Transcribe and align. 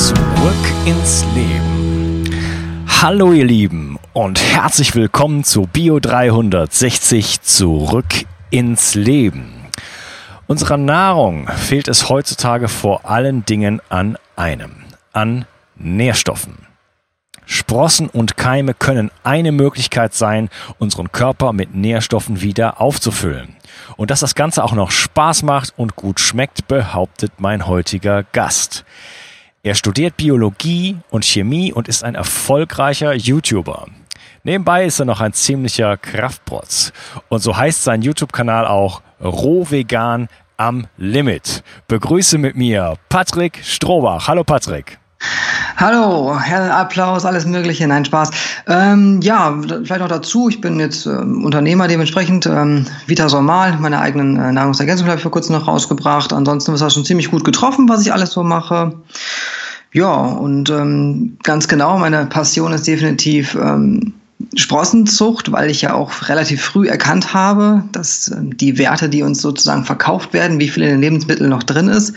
Zurück 0.00 0.16
ins 0.86 1.26
Leben. 1.34 2.24
Hallo 3.02 3.34
ihr 3.34 3.44
Lieben 3.44 3.98
und 4.14 4.40
herzlich 4.40 4.94
willkommen 4.94 5.44
zu 5.44 5.68
Bio 5.70 6.00
360 6.00 7.42
Zurück 7.42 8.06
ins 8.48 8.94
Leben. 8.94 9.66
Unserer 10.46 10.78
Nahrung 10.78 11.48
fehlt 11.48 11.86
es 11.86 12.08
heutzutage 12.08 12.68
vor 12.68 13.10
allen 13.10 13.44
Dingen 13.44 13.82
an 13.90 14.16
einem, 14.36 14.84
an 15.12 15.44
Nährstoffen. 15.76 16.66
Sprossen 17.44 18.08
und 18.08 18.38
Keime 18.38 18.72
können 18.72 19.10
eine 19.22 19.52
Möglichkeit 19.52 20.14
sein, 20.14 20.48
unseren 20.78 21.12
Körper 21.12 21.52
mit 21.52 21.74
Nährstoffen 21.74 22.40
wieder 22.40 22.80
aufzufüllen. 22.80 23.54
Und 23.98 24.10
dass 24.10 24.20
das 24.20 24.34
Ganze 24.34 24.64
auch 24.64 24.72
noch 24.72 24.92
Spaß 24.92 25.42
macht 25.42 25.74
und 25.76 25.94
gut 25.94 26.20
schmeckt, 26.20 26.68
behauptet 26.68 27.32
mein 27.36 27.66
heutiger 27.66 28.22
Gast. 28.22 28.86
Er 29.62 29.74
studiert 29.74 30.16
Biologie 30.16 30.96
und 31.10 31.22
Chemie 31.22 31.70
und 31.70 31.86
ist 31.86 32.02
ein 32.02 32.14
erfolgreicher 32.14 33.12
YouTuber. 33.12 33.88
Nebenbei 34.42 34.86
ist 34.86 35.00
er 35.00 35.04
noch 35.04 35.20
ein 35.20 35.34
ziemlicher 35.34 35.98
Kraftprotz. 35.98 36.94
Und 37.28 37.40
so 37.40 37.54
heißt 37.54 37.84
sein 37.84 38.00
YouTube-Kanal 38.00 38.66
auch 38.66 39.02
Rohvegan 39.22 40.28
am 40.56 40.86
Limit. 40.96 41.62
Begrüße 41.88 42.38
mit 42.38 42.56
mir 42.56 42.94
Patrick 43.10 43.60
Strohbach. 43.62 44.28
Hallo 44.28 44.44
Patrick. 44.44 44.99
Hallo, 45.80 46.34
Applaus, 46.34 47.24
alles 47.24 47.46
Mögliche, 47.46 47.88
nein, 47.88 48.04
Spaß. 48.04 48.30
Ähm, 48.66 49.22
ja, 49.22 49.58
vielleicht 49.62 50.02
noch 50.02 50.08
dazu, 50.08 50.50
ich 50.50 50.60
bin 50.60 50.78
jetzt 50.78 51.06
ähm, 51.06 51.42
Unternehmer 51.42 51.88
dementsprechend, 51.88 52.44
ähm, 52.44 52.84
Vita 53.06 53.30
Somal, 53.30 53.78
meine 53.78 53.98
eigenen 53.98 54.36
äh, 54.36 54.52
Nahrungsergänzungen 54.52 55.10
habe 55.10 55.16
ich 55.16 55.22
vor 55.22 55.32
kurzem 55.32 55.54
noch 55.54 55.66
rausgebracht. 55.66 56.34
Ansonsten 56.34 56.74
ist 56.74 56.82
das 56.82 56.92
schon 56.92 57.06
ziemlich 57.06 57.30
gut 57.30 57.44
getroffen, 57.44 57.88
was 57.88 58.02
ich 58.02 58.12
alles 58.12 58.32
so 58.32 58.42
mache. 58.42 58.92
Ja, 59.94 60.12
und 60.12 60.68
ähm, 60.68 61.38
ganz 61.42 61.66
genau, 61.66 61.96
meine 61.96 62.26
Passion 62.26 62.74
ist 62.74 62.86
definitiv 62.86 63.54
ähm, 63.54 64.12
Sprossenzucht, 64.56 65.52
weil 65.52 65.70
ich 65.70 65.82
ja 65.82 65.94
auch 65.94 66.28
relativ 66.28 66.62
früh 66.62 66.88
erkannt 66.88 67.34
habe, 67.34 67.84
dass 67.92 68.28
äh, 68.28 68.36
die 68.42 68.78
Werte, 68.78 69.08
die 69.08 69.22
uns 69.22 69.40
sozusagen 69.40 69.84
verkauft 69.84 70.32
werden, 70.32 70.58
wie 70.58 70.68
viel 70.68 70.82
in 70.82 70.90
den 70.90 71.00
Lebensmitteln 71.00 71.50
noch 71.50 71.62
drin 71.62 71.88
ist, 71.88 72.14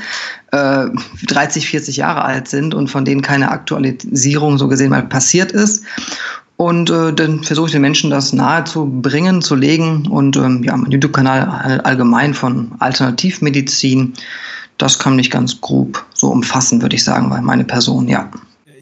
äh, 0.52 0.88
30, 1.28 1.70
40 1.70 1.98
Jahre 1.98 2.24
alt 2.24 2.48
sind 2.48 2.74
und 2.74 2.90
von 2.90 3.06
denen 3.06 3.22
keine 3.22 3.52
Aktualisierung 3.52 4.58
so 4.58 4.68
gesehen 4.68 4.90
mal 4.90 5.04
passiert 5.04 5.52
ist. 5.52 5.84
Und 6.58 6.90
äh, 6.90 7.14
dann 7.14 7.44
versuche 7.44 7.68
ich 7.68 7.72
den 7.74 7.82
Menschen 7.82 8.10
das 8.10 8.34
nahe 8.34 8.64
zu 8.64 8.86
bringen, 8.86 9.42
zu 9.42 9.56
legen. 9.56 10.08
Und 10.08 10.38
ähm, 10.38 10.64
ja, 10.64 10.76
mein 10.78 10.92
YouTube-Kanal 10.92 11.82
allgemein 11.84 12.34
von 12.34 12.72
Alternativmedizin, 12.80 14.14
das 14.78 14.98
kann 14.98 15.16
mich 15.16 15.30
ganz 15.30 15.62
grob 15.62 16.04
so 16.14 16.30
umfassen, 16.30 16.82
würde 16.82 16.96
ich 16.96 17.04
sagen, 17.04 17.30
weil 17.30 17.42
meine 17.42 17.64
Person, 17.64 18.08
ja 18.08 18.30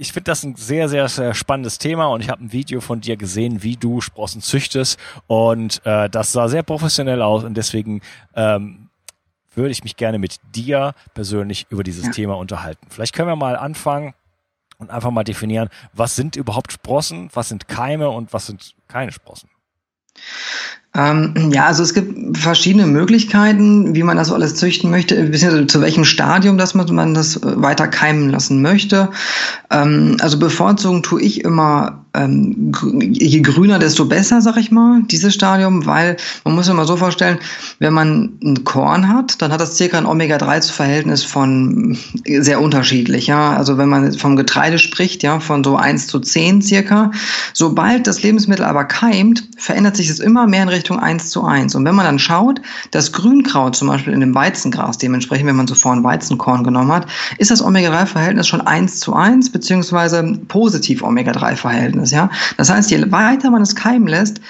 ich 0.02 0.14
finde 0.14 0.32
das 0.32 0.44
ein 0.44 0.56
sehr, 0.56 0.90
sehr, 0.90 1.08
sehr 1.08 1.36
spannendes 1.36 1.78
Thema 1.78 2.08
und 2.08 2.22
ich 2.22 2.30
habe 2.30 2.44
ein 2.44 2.52
Video 2.52 2.82
von 2.82 3.02
dir 3.02 3.18
gesehen, 3.18 3.62
wie 3.62 3.76
du 3.76 4.02
Sprossen 4.02 4.42
züchtest 4.42 5.00
und 5.28 5.86
äh, 5.86 6.10
das 6.10 6.32
sah 6.32 6.48
sehr 6.48 6.64
professionell 6.64 7.22
aus 7.22 7.44
und 7.44 7.54
deswegen 7.54 8.02
ähm, 8.34 8.90
würde 9.54 9.70
ich 9.70 9.84
mich 9.84 9.98
gerne 9.98 10.18
mit 10.18 10.38
dir 10.56 10.96
persönlich 11.14 11.68
über 11.70 11.84
dieses 11.84 12.06
ja. 12.06 12.12
Thema 12.14 12.38
unterhalten. 12.38 12.88
Vielleicht 12.90 13.14
können 13.14 13.28
wir 13.28 13.36
mal 13.36 13.56
anfangen 13.56 14.16
und 14.80 14.90
einfach 14.90 15.12
mal 15.12 15.24
definieren, 15.24 15.70
was 15.94 16.16
sind 16.16 16.36
überhaupt 16.36 16.72
Sprossen, 16.72 17.30
was 17.34 17.50
sind 17.50 17.68
Keime 17.68 18.10
und 18.10 18.34
was 18.34 18.48
sind 18.48 18.74
keine 18.88 19.12
Sprossen. 19.12 19.52
Ähm, 20.94 21.52
ja, 21.54 21.68
also 21.68 21.84
es 21.84 21.94
gibt 21.94 22.38
verschiedene 22.38 22.86
Möglichkeiten, 22.86 23.96
wie 23.96 24.04
man 24.04 24.18
das 24.18 24.32
alles 24.32 24.56
züchten 24.56 24.92
möchte, 24.92 25.16
beziehungsweise 25.24 25.68
zu 25.68 25.82
welchem 25.82 26.04
Stadium, 26.04 26.58
dass 26.58 26.74
man, 26.74 26.94
man 26.94 27.14
das 27.14 27.40
weiter 27.44 27.88
keimen 27.88 28.30
lassen 28.30 28.62
möchte. 28.62 29.10
Ähm, 29.70 30.18
also 30.20 30.38
bevorzugen 30.38 31.02
tue 31.02 31.22
ich 31.22 31.46
immer 31.46 32.01
ähm, 32.14 32.74
je 33.14 33.42
grüner, 33.42 33.80
desto 33.80 34.06
besser, 34.06 34.42
sag 34.42 34.58
ich 34.58 34.70
mal, 34.70 35.02
dieses 35.04 35.34
Stadium, 35.34 35.86
weil 35.86 36.18
man 36.44 36.56
muss 36.56 36.66
sich 36.66 36.76
mal 36.76 36.86
so 36.86 36.98
vorstellen, 36.98 37.40
wenn 37.80 37.94
man 37.94 38.38
ein 38.44 38.64
Korn 38.66 39.08
hat, 39.08 39.42
dann 39.42 39.52
hat 39.52 39.62
das 39.62 39.78
circa 39.78 39.98
ein 39.98 40.06
Omega-3-Verhältnis 40.06 41.24
von 41.24 41.98
sehr 42.26 42.62
unterschiedlich, 42.62 43.28
ja. 43.28 43.56
Also 43.56 43.78
wenn 43.78 43.88
man 43.88 44.12
vom 44.14 44.36
Getreide 44.36 44.78
spricht, 44.78 45.24
ja, 45.24 45.40
von 45.40 45.64
so 45.64 45.78
1 45.78 46.08
zu 46.08 46.20
10 46.20 46.62
circa. 46.62 47.12
Sobald 47.54 48.08
das 48.08 48.24
Lebensmittel 48.24 48.66
aber 48.66 48.84
keimt, 48.84 49.48
verändert 49.58 49.96
sich 49.96 50.10
es 50.10 50.20
immer 50.20 50.48
mehr 50.48 50.64
in 50.64 50.70
Richtung 50.70 51.00
1 51.00 51.30
zu 51.30 51.46
1. 51.46 51.76
Und 51.76 51.86
wenn 51.86 51.96
man 51.96 52.06
dann 52.06 52.20
schaut, 52.20 52.62
das 52.92 53.14
Grünkraut 53.14 53.76
zum 53.76 53.88
Beispiel 53.88 54.14
in 54.14 54.20
dem 54.20 54.36
Weizengras, 54.36 54.98
dementsprechend, 54.98 55.48
wenn 55.48 55.56
man 55.56 55.68
zuvor 55.68 55.94
ein 55.94 56.04
Weizenkorn 56.04 56.64
genommen 56.64 56.92
hat, 56.92 57.08
ist 57.38 57.52
das 57.52 57.64
Omega-3-Verhältnis 57.64 58.48
schon 58.48 58.62
1 58.62 59.00
zu 59.00 59.14
1, 59.14 59.52
beziehungsweise 59.52 60.24
positiv 60.50 61.04
Omega-3-Verhältnis. 61.04 62.01
Verhältnis. 62.06 62.12
Ja? 62.12 62.30
Das 62.58 62.70
heißt, 62.70 62.92
je 62.92 63.12
weiter 63.12 63.50
man 63.50 63.62
es 63.62 63.76
keimen 63.76 64.08
lässt, 64.08 64.42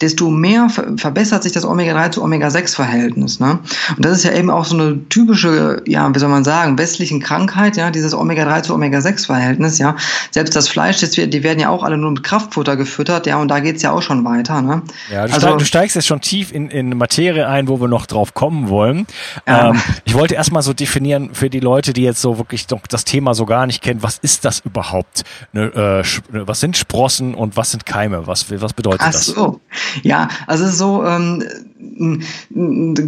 desto 0.00 0.30
mehr 0.30 0.68
verbessert 0.96 1.42
sich 1.42 1.52
das 1.52 1.64
Omega-3 1.64 2.12
zu 2.12 2.22
Omega-6-Verhältnis. 2.22 3.40
Ne? 3.40 3.58
Und 3.96 4.04
das 4.04 4.18
ist 4.18 4.24
ja 4.24 4.32
eben 4.32 4.48
auch 4.50 4.64
so 4.64 4.76
eine 4.76 5.08
typische, 5.08 5.82
ja, 5.86 6.14
wie 6.14 6.18
soll 6.18 6.28
man 6.28 6.44
sagen, 6.44 6.78
westlichen 6.78 7.20
Krankheit, 7.20 7.76
ja, 7.76 7.90
dieses 7.90 8.14
Omega-3 8.14 8.62
zu 8.62 8.74
Omega-6-Verhältnis, 8.74 9.78
ja. 9.78 9.96
Selbst 10.30 10.54
das 10.54 10.68
Fleisch, 10.68 11.00
das, 11.00 11.10
die 11.10 11.42
werden 11.42 11.58
ja 11.58 11.70
auch 11.70 11.82
alle 11.82 11.98
nur 11.98 12.12
mit 12.12 12.22
Kraftfutter 12.22 12.76
gefüttert, 12.76 13.26
ja, 13.26 13.38
und 13.38 13.48
da 13.48 13.58
geht's 13.58 13.82
ja 13.82 13.90
auch 13.90 14.02
schon 14.02 14.24
weiter. 14.24 14.62
Ne? 14.62 14.82
Ja, 15.10 15.26
du, 15.26 15.34
also, 15.34 15.46
steig, 15.48 15.58
du 15.58 15.64
steigst 15.64 15.96
jetzt 15.96 16.06
schon 16.06 16.20
tief 16.20 16.52
in, 16.52 16.70
in 16.70 16.96
Materie 16.96 17.48
ein, 17.48 17.66
wo 17.66 17.80
wir 17.80 17.88
noch 17.88 18.06
drauf 18.06 18.34
kommen 18.34 18.68
wollen. 18.68 19.06
Ja. 19.46 19.70
Ähm, 19.70 19.80
ich 20.04 20.14
wollte 20.14 20.34
erstmal 20.34 20.62
so 20.62 20.74
definieren 20.74 21.30
für 21.34 21.50
die 21.50 21.60
Leute, 21.60 21.92
die 21.92 22.02
jetzt 22.02 22.20
so 22.20 22.38
wirklich 22.38 22.68
doch 22.68 22.86
das 22.86 23.04
Thema 23.04 23.34
so 23.34 23.46
gar 23.46 23.66
nicht 23.66 23.82
kennen, 23.82 24.02
was 24.02 24.18
ist 24.18 24.44
das 24.44 24.60
überhaupt? 24.60 25.24
Ne, 25.52 25.64
äh, 25.74 26.36
ne, 26.36 26.46
was 26.46 26.60
sind 26.60 26.76
Sprossen 26.76 27.34
und 27.34 27.56
was 27.56 27.72
sind 27.72 27.84
Keime? 27.84 28.26
Was, 28.28 28.46
was 28.60 28.72
bedeutet 28.72 29.02
Ach 29.02 29.12
so. 29.12 29.60
das? 29.70 29.87
Ja, 30.02 30.28
also 30.46 30.68
so, 30.68 31.04
ähm, 31.04 31.44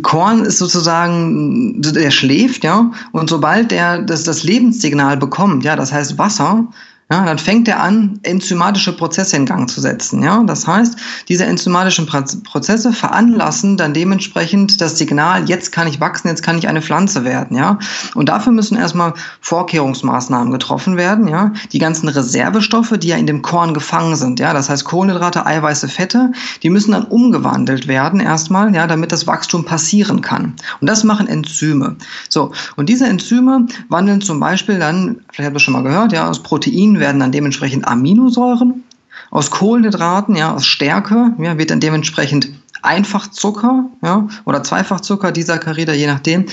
Korn 0.03 0.45
ist 0.45 0.59
sozusagen, 0.59 1.81
der 1.81 2.11
schläft, 2.11 2.65
ja, 2.65 2.91
und 3.13 3.29
sobald 3.29 3.71
der 3.71 4.03
das, 4.03 4.25
das 4.25 4.43
Lebenssignal 4.43 5.17
bekommt, 5.17 5.65
ja, 5.65 5.77
das 5.77 5.93
heißt 5.93 6.19
Wasser, 6.19 6.67
ja, 7.11 7.25
dann 7.25 7.39
fängt 7.39 7.67
er 7.67 7.83
an, 7.83 8.21
enzymatische 8.23 8.93
Prozesse 8.93 9.35
in 9.35 9.45
Gang 9.45 9.69
zu 9.69 9.81
setzen. 9.81 10.23
Ja, 10.23 10.43
das 10.45 10.69
heißt, 10.69 10.97
diese 11.29 11.45
enzymatischen 11.45 12.07
Prozesse 12.07 12.93
veranlassen 12.93 13.77
dann 13.77 13.95
dementsprechend 13.95 14.81
das 14.81 14.97
Signal, 14.97 15.49
jetzt 15.49 15.73
kann 15.73 15.89
ich 15.89 15.99
wachsen, 15.99 16.29
jetzt 16.29 16.45
kann 16.45 16.57
ich 16.57 16.69
eine 16.69 16.83
Pflanze 16.83 17.25
werden. 17.25 17.57
Ja, 17.57 17.81
und 18.15 18.29
dafür 18.29 18.53
müssen 18.53 18.77
erstmal 18.77 19.15
Vorkehrungsmaßnahmen 19.41 20.53
getroffen 20.53 20.97
werden. 20.97 21.27
Ja, 21.27 21.53
die 21.73 21.81
ganzen 21.81 22.09
Reservestoffe, 22.09 22.97
die 22.97 23.09
ja 23.09 23.17
in 23.17 23.27
dem 23.27 23.43
Korn 23.43 23.75
gefangen 23.75 24.15
sind. 24.15 24.39
Ja, 24.39 24.53
das 24.53 24.71
heißt 24.71 24.85
Kohlenhydrate, 24.85 25.45
Eiweiße, 25.45 25.89
Fette, 25.89 26.31
die 26.63 26.71
müssen 26.71 26.93
dann 26.93 27.07
umgewandelt 27.07 27.89
werden 27.89 28.21
erstmal, 28.21 28.73
ja, 28.73 28.87
damit 28.87 29.11
das 29.11 29.27
Wachstum 29.27 29.65
passieren 29.65 30.21
kann. 30.21 30.55
Und 30.81 30.89
das 30.89 31.03
machen 31.03 31.27
Enzyme. 31.27 31.97
So, 32.29 32.53
und 32.77 32.89
diese 32.89 33.07
Enzyme 33.07 33.67
wandeln 33.89 34.21
zum 34.21 34.39
Beispiel 34.39 34.79
dann, 34.79 35.23
vielleicht 35.33 35.49
habt 35.49 35.57
ihr 35.57 35.61
schon 35.61 35.75
mal 35.75 35.83
gehört, 35.83 36.13
ja, 36.13 36.29
aus 36.29 36.41
Proteinen 36.41 37.00
werden 37.01 37.21
dann 37.21 37.33
dementsprechend 37.33 37.87
Aminosäuren. 37.87 38.85
Aus 39.31 39.51
Kohlenhydraten, 39.51 40.37
ja, 40.37 40.55
aus 40.55 40.67
Stärke, 40.67 41.33
ja, 41.39 41.57
wird 41.59 41.71
dann 41.71 41.81
dementsprechend 41.81 42.51
Einfachzucker, 42.83 43.85
ja, 44.03 44.29
oder 44.45 44.63
Zweifachzucker, 44.63 45.33
Disaccharide, 45.33 45.95
je 45.95 46.07
nachdem. 46.07 46.47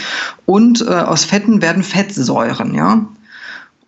Und 0.45 0.81
äh, 0.81 0.89
aus 0.89 1.25
Fetten 1.25 1.61
werden 1.61 1.83
Fettsäuren, 1.83 2.73
ja. 2.73 3.05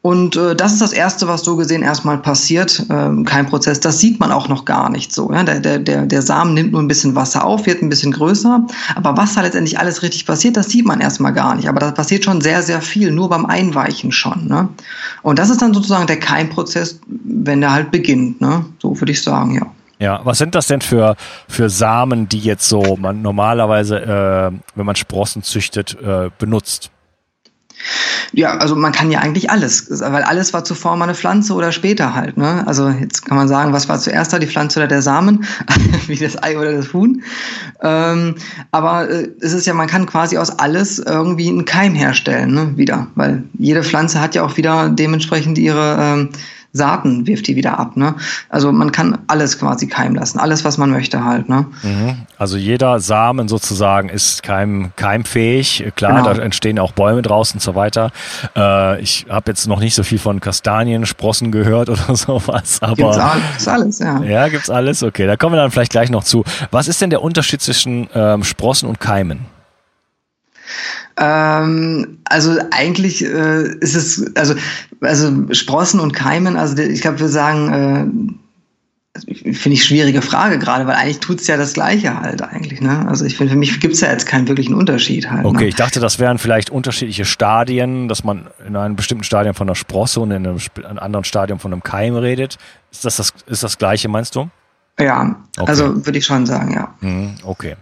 Und 0.01 0.37
äh, 0.37 0.55
das 0.55 0.73
ist 0.73 0.81
das 0.81 0.93
Erste, 0.93 1.27
was 1.27 1.43
so 1.43 1.57
gesehen 1.57 1.81
erstmal 1.83 2.17
passiert. 2.17 2.85
Ähm, 2.89 3.25
kein 3.25 3.47
Prozess. 3.47 3.81
Das 3.81 3.99
sieht 3.99 4.19
man 4.19 4.31
auch 4.31 4.47
noch 4.47 4.63
gar 4.63 4.89
nicht 4.89 5.13
so. 5.13 5.31
Ja? 5.33 5.43
Der, 5.43 5.59
der, 5.59 5.79
der, 5.79 6.05
der 6.05 6.21
Samen 6.21 6.53
nimmt 6.53 6.71
nur 6.71 6.81
ein 6.81 6.87
bisschen 6.87 7.15
Wasser 7.15 7.43
auf, 7.43 7.65
wird 7.65 7.81
ein 7.81 7.89
bisschen 7.89 8.13
größer. 8.13 8.65
Aber 8.95 9.17
was 9.17 9.35
da 9.35 9.41
letztendlich 9.41 9.77
alles 9.77 10.01
richtig 10.01 10.25
passiert, 10.25 10.55
das 10.55 10.69
sieht 10.69 10.85
man 10.85 11.01
erstmal 11.01 11.33
gar 11.33 11.53
nicht. 11.55 11.67
Aber 11.67 11.81
da 11.81 11.91
passiert 11.91 12.23
schon 12.23 12.39
sehr, 12.39 12.61
sehr 12.61 12.81
viel, 12.81 13.11
nur 13.11 13.27
beim 13.27 13.45
Einweichen 13.45 14.13
schon. 14.13 14.47
Ne? 14.47 14.69
Und 15.21 15.37
das 15.37 15.49
ist 15.49 15.61
dann 15.61 15.73
sozusagen 15.73 16.07
der 16.07 16.19
Keimprozess, 16.19 17.01
wenn 17.05 17.59
der 17.59 17.73
halt 17.73 17.91
beginnt. 17.91 18.39
Ne? 18.39 18.65
So 18.81 18.97
würde 19.01 19.11
ich 19.11 19.21
sagen, 19.21 19.55
ja. 19.55 19.67
Ja, 20.01 20.21
was 20.23 20.37
sind 20.37 20.55
das 20.55 20.67
denn 20.67 20.79
für, 20.79 21.17
für 21.49 21.69
Samen, 21.69 22.29
die 22.29 22.39
jetzt 22.39 22.69
so 22.69 22.95
man 22.95 23.21
normalerweise, 23.21 23.99
äh, 23.99 24.57
wenn 24.75 24.85
man 24.85 24.95
Sprossen 24.95 25.43
züchtet, 25.43 25.97
äh, 26.01 26.29
benutzt? 26.39 26.89
Ja, 28.33 28.57
also 28.57 28.75
man 28.75 28.91
kann 28.91 29.11
ja 29.11 29.19
eigentlich 29.19 29.49
alles, 29.49 29.87
weil 29.89 30.23
alles 30.23 30.53
war 30.53 30.63
zuvor 30.63 30.95
mal 30.95 31.05
eine 31.05 31.15
Pflanze 31.15 31.53
oder 31.53 31.71
später 31.71 32.13
halt. 32.13 32.37
Ne? 32.37 32.63
Also 32.67 32.89
jetzt 32.89 33.25
kann 33.25 33.37
man 33.37 33.47
sagen, 33.47 33.73
was 33.73 33.89
war 33.89 33.99
zuerst 33.99 34.33
da, 34.33 34.39
die 34.39 34.47
Pflanze 34.47 34.79
oder 34.79 34.87
der 34.87 35.01
Samen, 35.01 35.45
wie 36.07 36.15
das 36.15 36.41
Ei 36.41 36.57
oder 36.57 36.73
das 36.73 36.93
Huhn. 36.93 37.23
Ähm, 37.81 38.35
aber 38.71 39.09
äh, 39.09 39.29
es 39.41 39.53
ist 39.53 39.65
ja, 39.65 39.73
man 39.73 39.87
kann 39.87 40.05
quasi 40.05 40.37
aus 40.37 40.51
alles 40.59 40.99
irgendwie 40.99 41.49
einen 41.49 41.65
Keim 41.65 41.95
herstellen, 41.95 42.53
ne? 42.53 42.77
wieder, 42.77 43.07
weil 43.15 43.43
jede 43.57 43.83
Pflanze 43.83 44.21
hat 44.21 44.35
ja 44.35 44.43
auch 44.43 44.57
wieder 44.57 44.89
dementsprechend 44.89 45.57
ihre 45.57 45.97
ähm, 45.99 46.29
Saaten 46.71 47.25
wirft 47.25 47.47
die 47.47 47.55
wieder 47.55 47.79
ab. 47.79 47.97
Ne? 47.97 48.15
Also 48.49 48.71
man 48.71 48.91
kann 48.91 49.17
alles 49.27 49.57
quasi 49.57 49.87
keimen 49.87 50.15
lassen, 50.15 50.39
alles, 50.39 50.63
was 50.63 50.77
man 50.77 50.91
möchte 50.91 51.25
halt. 51.25 51.49
Ne? 51.49 51.65
Mhm. 51.81 52.17
Also 52.37 52.57
jeder 52.57 52.99
Samen 52.99 53.47
sozusagen 53.47 54.09
ist 54.09 54.43
keim, 54.43 54.91
keimfähig. 54.95 55.91
Klar, 55.95 56.23
genau. 56.23 56.33
da 56.33 56.41
entstehen 56.41 56.77
auch 56.77 56.91
Bäume 56.91 57.23
draußen 57.23 57.55
und 57.55 57.61
so 57.61 57.73
weiter. 57.73 58.11
Äh, 58.55 59.01
ich 59.01 59.25
habe 59.29 59.51
jetzt 59.51 59.67
noch 59.67 59.79
nicht 59.79 59.95
so 59.95 60.03
viel 60.03 60.19
von 60.19 60.39
Kastanien, 60.39 61.05
Sprossen 61.05 61.51
gehört 61.51 61.89
oder 61.89 62.15
sowas. 62.15 62.81
Aber 62.81 62.95
gibt's 62.95 63.17
alles, 63.17 63.67
alles, 63.67 63.99
ja. 63.99 64.21
Ja, 64.23 64.47
gibt's 64.47 64.69
alles. 64.69 65.01
Okay, 65.01 65.25
da 65.25 65.37
kommen 65.37 65.55
wir 65.55 65.61
dann 65.61 65.71
vielleicht 65.71 65.91
gleich 65.91 66.11
noch 66.11 66.23
zu. 66.23 66.43
Was 66.69 66.87
ist 66.87 67.01
denn 67.01 67.09
der 67.09 67.23
Unterschied 67.23 67.61
zwischen 67.61 68.07
ähm, 68.13 68.43
Sprossen 68.43 68.87
und 68.87 68.99
Keimen? 68.99 69.45
Ähm, 71.17 72.19
also 72.25 72.57
eigentlich 72.71 73.23
äh, 73.23 73.75
ist 73.79 73.95
es, 73.95 74.35
also, 74.35 74.55
also 75.01 75.53
Sprossen 75.53 75.99
und 75.99 76.13
Keimen, 76.13 76.55
also 76.55 76.77
ich 76.77 77.01
glaube, 77.01 77.19
wir 77.19 77.29
sagen, 77.29 78.33
äh, 78.33 78.33
finde 79.25 79.73
ich 79.73 79.83
schwierige 79.83 80.21
Frage 80.21 80.59
gerade, 80.59 80.85
weil 80.87 80.95
eigentlich 80.95 81.19
tut 81.19 81.41
es 81.41 81.47
ja 81.47 81.57
das 81.57 81.73
Gleiche 81.73 82.19
halt 82.19 82.41
eigentlich. 82.41 82.81
Ne? 82.81 83.07
Also 83.07 83.25
ich 83.25 83.35
finde, 83.35 83.53
für 83.53 83.59
mich 83.59 83.79
gibt 83.79 83.95
es 83.95 84.01
ja 84.01 84.11
jetzt 84.11 84.25
keinen 84.25 84.47
wirklichen 84.47 84.73
Unterschied 84.75 85.29
halt. 85.29 85.45
Okay, 85.45 85.63
ne? 85.63 85.67
ich 85.67 85.75
dachte, 85.75 85.99
das 85.99 86.19
wären 86.19 86.37
vielleicht 86.37 86.69
unterschiedliche 86.69 87.25
Stadien, 87.25 88.07
dass 88.07 88.23
man 88.23 88.47
in 88.65 88.75
einem 88.75 88.95
bestimmten 88.95 89.23
Stadium 89.23 89.55
von 89.55 89.67
einer 89.67 89.75
Sprosse 89.75 90.19
und 90.19 90.31
in 90.31 90.45
einem, 90.45 90.57
in 90.77 90.85
einem 90.85 90.99
anderen 90.99 91.25
Stadium 91.25 91.59
von 91.59 91.73
einem 91.73 91.83
Keim 91.83 92.15
redet. 92.15 92.57
Ist 92.91 93.05
das, 93.05 93.17
das, 93.17 93.33
ist 93.47 93.63
das 93.63 93.77
Gleiche, 93.77 94.09
meinst 94.09 94.35
du? 94.35 94.49
Ja, 94.99 95.35
okay. 95.57 95.69
also 95.69 96.05
würde 96.05 96.19
ich 96.19 96.25
schon 96.25 96.45
sagen, 96.45 96.73
ja. 96.73 96.93
Mhm, 97.01 97.35
okay. 97.43 97.75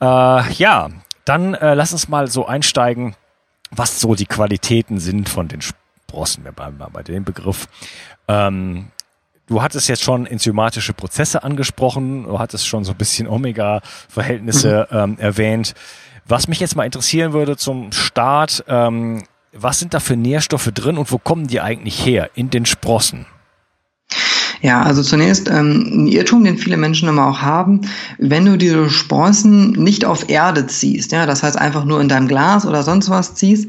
Äh, 0.00 0.52
ja, 0.52 0.88
dann 1.24 1.54
äh, 1.54 1.74
lass 1.74 1.92
uns 1.92 2.08
mal 2.08 2.28
so 2.28 2.46
einsteigen, 2.46 3.14
was 3.70 4.00
so 4.00 4.14
die 4.14 4.26
Qualitäten 4.26 4.98
sind 4.98 5.28
von 5.28 5.48
den 5.48 5.60
Sprossen. 5.60 6.44
Wir 6.44 6.52
bleiben 6.52 6.78
mal 6.78 6.90
bei 6.92 7.02
dem 7.02 7.24
Begriff. 7.24 7.68
Ähm, 8.28 8.88
du 9.46 9.62
hattest 9.62 9.88
jetzt 9.88 10.02
schon 10.02 10.26
enzymatische 10.26 10.92
Prozesse 10.92 11.42
angesprochen, 11.42 12.24
du 12.24 12.38
hattest 12.38 12.66
schon 12.66 12.84
so 12.84 12.92
ein 12.92 12.98
bisschen 12.98 13.26
Omega-Verhältnisse 13.28 14.88
mhm. 14.90 14.96
ähm, 14.96 15.18
erwähnt. 15.18 15.74
Was 16.26 16.48
mich 16.48 16.60
jetzt 16.60 16.76
mal 16.76 16.84
interessieren 16.84 17.32
würde 17.32 17.56
zum 17.56 17.92
Start, 17.92 18.64
ähm, 18.68 19.24
was 19.52 19.78
sind 19.78 19.92
da 19.92 20.00
für 20.00 20.16
Nährstoffe 20.16 20.70
drin 20.72 20.98
und 20.98 21.10
wo 21.10 21.18
kommen 21.18 21.46
die 21.46 21.60
eigentlich 21.60 22.04
her 22.06 22.30
in 22.34 22.50
den 22.50 22.64
Sprossen? 22.64 23.26
Ja, 24.62 24.80
also 24.82 25.02
zunächst 25.02 25.50
ähm, 25.50 26.04
ein 26.04 26.06
Irrtum, 26.06 26.44
den 26.44 26.56
viele 26.56 26.76
Menschen 26.76 27.08
immer 27.08 27.26
auch 27.26 27.42
haben, 27.42 27.80
wenn 28.18 28.44
du 28.44 28.56
diese 28.56 28.88
Sprossen 28.90 29.72
nicht 29.72 30.04
auf 30.04 30.28
Erde 30.30 30.68
ziehst, 30.68 31.10
ja, 31.10 31.26
das 31.26 31.42
heißt 31.42 31.58
einfach 31.58 31.84
nur 31.84 32.00
in 32.00 32.08
deinem 32.08 32.28
Glas 32.28 32.64
oder 32.64 32.84
sonst 32.84 33.10
was 33.10 33.34
ziehst, 33.34 33.68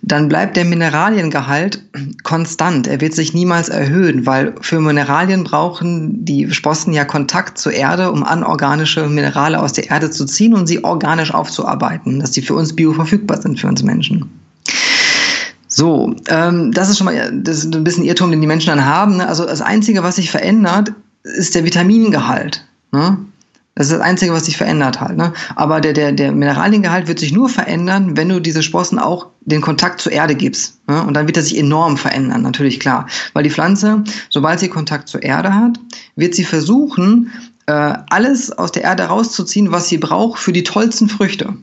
dann 0.00 0.28
bleibt 0.28 0.56
der 0.56 0.64
Mineraliengehalt 0.64 1.84
konstant. 2.22 2.86
Er 2.86 3.02
wird 3.02 3.12
sich 3.12 3.34
niemals 3.34 3.68
erhöhen, 3.68 4.24
weil 4.24 4.54
für 4.62 4.80
Mineralien 4.80 5.44
brauchen 5.44 6.24
die 6.24 6.50
Sprossen 6.50 6.94
ja 6.94 7.04
Kontakt 7.04 7.58
zur 7.58 7.74
Erde, 7.74 8.10
um 8.10 8.24
anorganische 8.24 9.08
Minerale 9.08 9.60
aus 9.60 9.74
der 9.74 9.90
Erde 9.90 10.10
zu 10.10 10.24
ziehen 10.24 10.54
und 10.54 10.66
sie 10.66 10.82
organisch 10.82 11.34
aufzuarbeiten, 11.34 12.18
dass 12.18 12.32
sie 12.32 12.40
für 12.40 12.54
uns 12.54 12.74
bioverfügbar 12.74 13.42
sind, 13.42 13.60
für 13.60 13.68
uns 13.68 13.82
Menschen. 13.82 14.39
So, 15.72 16.14
ähm, 16.28 16.72
das 16.72 16.90
ist 16.90 16.98
schon 16.98 17.04
mal 17.04 17.32
das 17.32 17.58
ist 17.58 17.74
ein 17.74 17.84
bisschen 17.84 18.04
Irrtum, 18.04 18.32
den 18.32 18.40
die 18.40 18.46
Menschen 18.46 18.70
dann 18.70 18.84
haben. 18.84 19.18
Ne? 19.18 19.28
Also 19.28 19.46
das 19.46 19.62
Einzige, 19.62 20.02
was 20.02 20.16
sich 20.16 20.30
verändert, 20.30 20.92
ist 21.22 21.54
der 21.54 21.64
Vitamingehalt. 21.64 22.66
Ne? 22.90 23.18
Das 23.76 23.86
ist 23.86 23.92
das 23.92 24.00
Einzige, 24.00 24.32
was 24.32 24.46
sich 24.46 24.56
verändert 24.56 25.00
halt. 25.00 25.16
Ne? 25.16 25.32
Aber 25.54 25.80
der, 25.80 25.92
der, 25.92 26.10
der 26.10 26.32
Mineraliengehalt 26.32 27.06
wird 27.06 27.20
sich 27.20 27.32
nur 27.32 27.48
verändern, 27.48 28.16
wenn 28.16 28.28
du 28.28 28.40
diese 28.40 28.64
Sprossen 28.64 28.98
auch 28.98 29.28
den 29.42 29.60
Kontakt 29.60 30.00
zur 30.00 30.10
Erde 30.10 30.34
gibst. 30.34 30.80
Ne? 30.88 31.04
Und 31.04 31.14
dann 31.14 31.28
wird 31.28 31.36
er 31.36 31.44
sich 31.44 31.56
enorm 31.56 31.96
verändern, 31.96 32.42
natürlich 32.42 32.80
klar. 32.80 33.06
Weil 33.32 33.44
die 33.44 33.50
Pflanze, 33.50 34.02
sobald 34.28 34.58
sie 34.58 34.68
Kontakt 34.68 35.08
zur 35.08 35.22
Erde 35.22 35.54
hat, 35.54 35.78
wird 36.16 36.34
sie 36.34 36.44
versuchen, 36.44 37.30
äh, 37.66 37.94
alles 38.10 38.50
aus 38.50 38.72
der 38.72 38.82
Erde 38.82 39.04
rauszuziehen, 39.04 39.70
was 39.70 39.88
sie 39.88 39.98
braucht 39.98 40.40
für 40.40 40.52
die 40.52 40.64
tollsten 40.64 41.08
Früchte. 41.08 41.54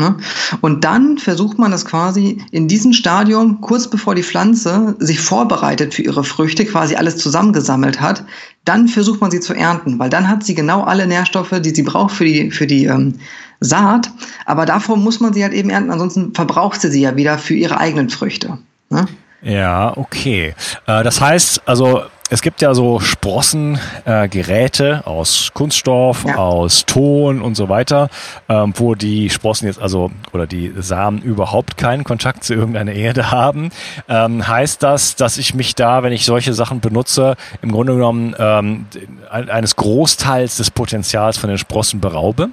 Ne? 0.00 0.16
Und 0.62 0.82
dann 0.84 1.18
versucht 1.18 1.58
man 1.58 1.70
das 1.70 1.84
quasi 1.84 2.42
in 2.52 2.68
diesem 2.68 2.94
Stadium, 2.94 3.60
kurz 3.60 3.86
bevor 3.86 4.14
die 4.14 4.22
Pflanze 4.22 4.96
sich 4.98 5.20
vorbereitet 5.20 5.92
für 5.92 6.00
ihre 6.00 6.24
Früchte, 6.24 6.64
quasi 6.64 6.94
alles 6.94 7.18
zusammengesammelt 7.18 8.00
hat, 8.00 8.24
dann 8.64 8.88
versucht 8.88 9.20
man 9.20 9.30
sie 9.30 9.40
zu 9.40 9.52
ernten, 9.52 9.98
weil 9.98 10.08
dann 10.08 10.26
hat 10.26 10.42
sie 10.42 10.54
genau 10.54 10.84
alle 10.84 11.06
Nährstoffe, 11.06 11.54
die 11.60 11.74
sie 11.74 11.82
braucht 11.82 12.14
für 12.14 12.24
die, 12.24 12.50
für 12.50 12.66
die 12.66 12.86
ähm, 12.86 13.16
Saat. 13.60 14.10
Aber 14.46 14.64
davor 14.64 14.96
muss 14.96 15.20
man 15.20 15.34
sie 15.34 15.42
halt 15.42 15.52
eben 15.52 15.68
ernten, 15.68 15.90
ansonsten 15.90 16.32
verbraucht 16.34 16.80
sie 16.80 16.90
sie 16.90 17.02
ja 17.02 17.14
wieder 17.16 17.36
für 17.36 17.54
ihre 17.54 17.76
eigenen 17.76 18.08
Früchte. 18.08 18.56
Ne? 18.88 19.04
Ja, 19.42 19.94
okay. 19.98 20.54
Äh, 20.86 21.04
das 21.04 21.20
heißt, 21.20 21.60
also 21.66 22.04
es 22.30 22.42
gibt 22.42 22.62
ja 22.62 22.72
so 22.74 23.00
Sprossengeräte 23.00 25.02
äh, 25.04 25.08
aus 25.08 25.50
Kunststoff, 25.52 26.24
ja. 26.24 26.36
aus 26.36 26.86
Ton 26.86 27.42
und 27.42 27.56
so 27.56 27.68
weiter, 27.68 28.08
ähm, 28.48 28.72
wo 28.76 28.94
die 28.94 29.30
Sprossen 29.30 29.66
jetzt 29.66 29.82
also 29.82 30.12
oder 30.32 30.46
die 30.46 30.72
Samen 30.78 31.20
überhaupt 31.20 31.76
keinen 31.76 32.04
Kontakt 32.04 32.44
zu 32.44 32.54
irgendeiner 32.54 32.92
Erde 32.92 33.32
haben. 33.32 33.70
Ähm, 34.08 34.46
heißt 34.46 34.80
das, 34.82 35.16
dass 35.16 35.38
ich 35.38 35.54
mich 35.54 35.74
da, 35.74 36.04
wenn 36.04 36.12
ich 36.12 36.24
solche 36.24 36.54
Sachen 36.54 36.80
benutze, 36.80 37.34
im 37.62 37.72
Grunde 37.72 37.94
genommen 37.94 38.36
ähm, 38.38 38.86
eines 39.28 39.74
Großteils 39.74 40.56
des 40.56 40.70
Potenzials 40.70 41.36
von 41.36 41.50
den 41.50 41.58
Sprossen 41.58 42.00
beraube? 42.00 42.50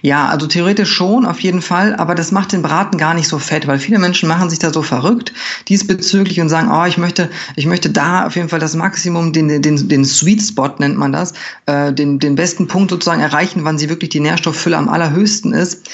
Ja, 0.00 0.28
also 0.28 0.46
theoretisch 0.46 0.92
schon, 0.92 1.26
auf 1.26 1.40
jeden 1.40 1.62
Fall, 1.62 1.94
aber 1.94 2.14
das 2.14 2.32
macht 2.32 2.52
den 2.52 2.62
Braten 2.62 2.98
gar 2.98 3.14
nicht 3.14 3.28
so 3.28 3.38
fett, 3.38 3.66
weil 3.66 3.78
viele 3.78 3.98
Menschen 3.98 4.28
machen 4.28 4.50
sich 4.50 4.58
da 4.58 4.72
so 4.72 4.82
verrückt 4.82 5.32
diesbezüglich 5.68 6.40
und 6.40 6.48
sagen, 6.48 6.70
oh, 6.72 6.84
ich 6.86 6.98
möchte, 6.98 7.30
ich 7.56 7.66
möchte 7.66 7.90
da 7.90 8.26
auf 8.26 8.36
jeden 8.36 8.48
Fall 8.48 8.58
das 8.58 8.74
Maximum, 8.74 9.32
den, 9.32 9.62
den, 9.62 9.88
den 9.88 10.04
Sweet 10.04 10.42
Spot 10.42 10.70
nennt 10.78 10.96
man 10.96 11.12
das, 11.12 11.34
äh, 11.66 11.92
den, 11.92 12.18
den 12.18 12.34
besten 12.34 12.66
Punkt 12.66 12.90
sozusagen 12.90 13.20
erreichen, 13.20 13.64
wann 13.64 13.78
sie 13.78 13.88
wirklich 13.88 14.10
die 14.10 14.20
Nährstofffülle 14.20 14.76
am 14.76 14.88
allerhöchsten 14.88 15.52
ist 15.52 15.88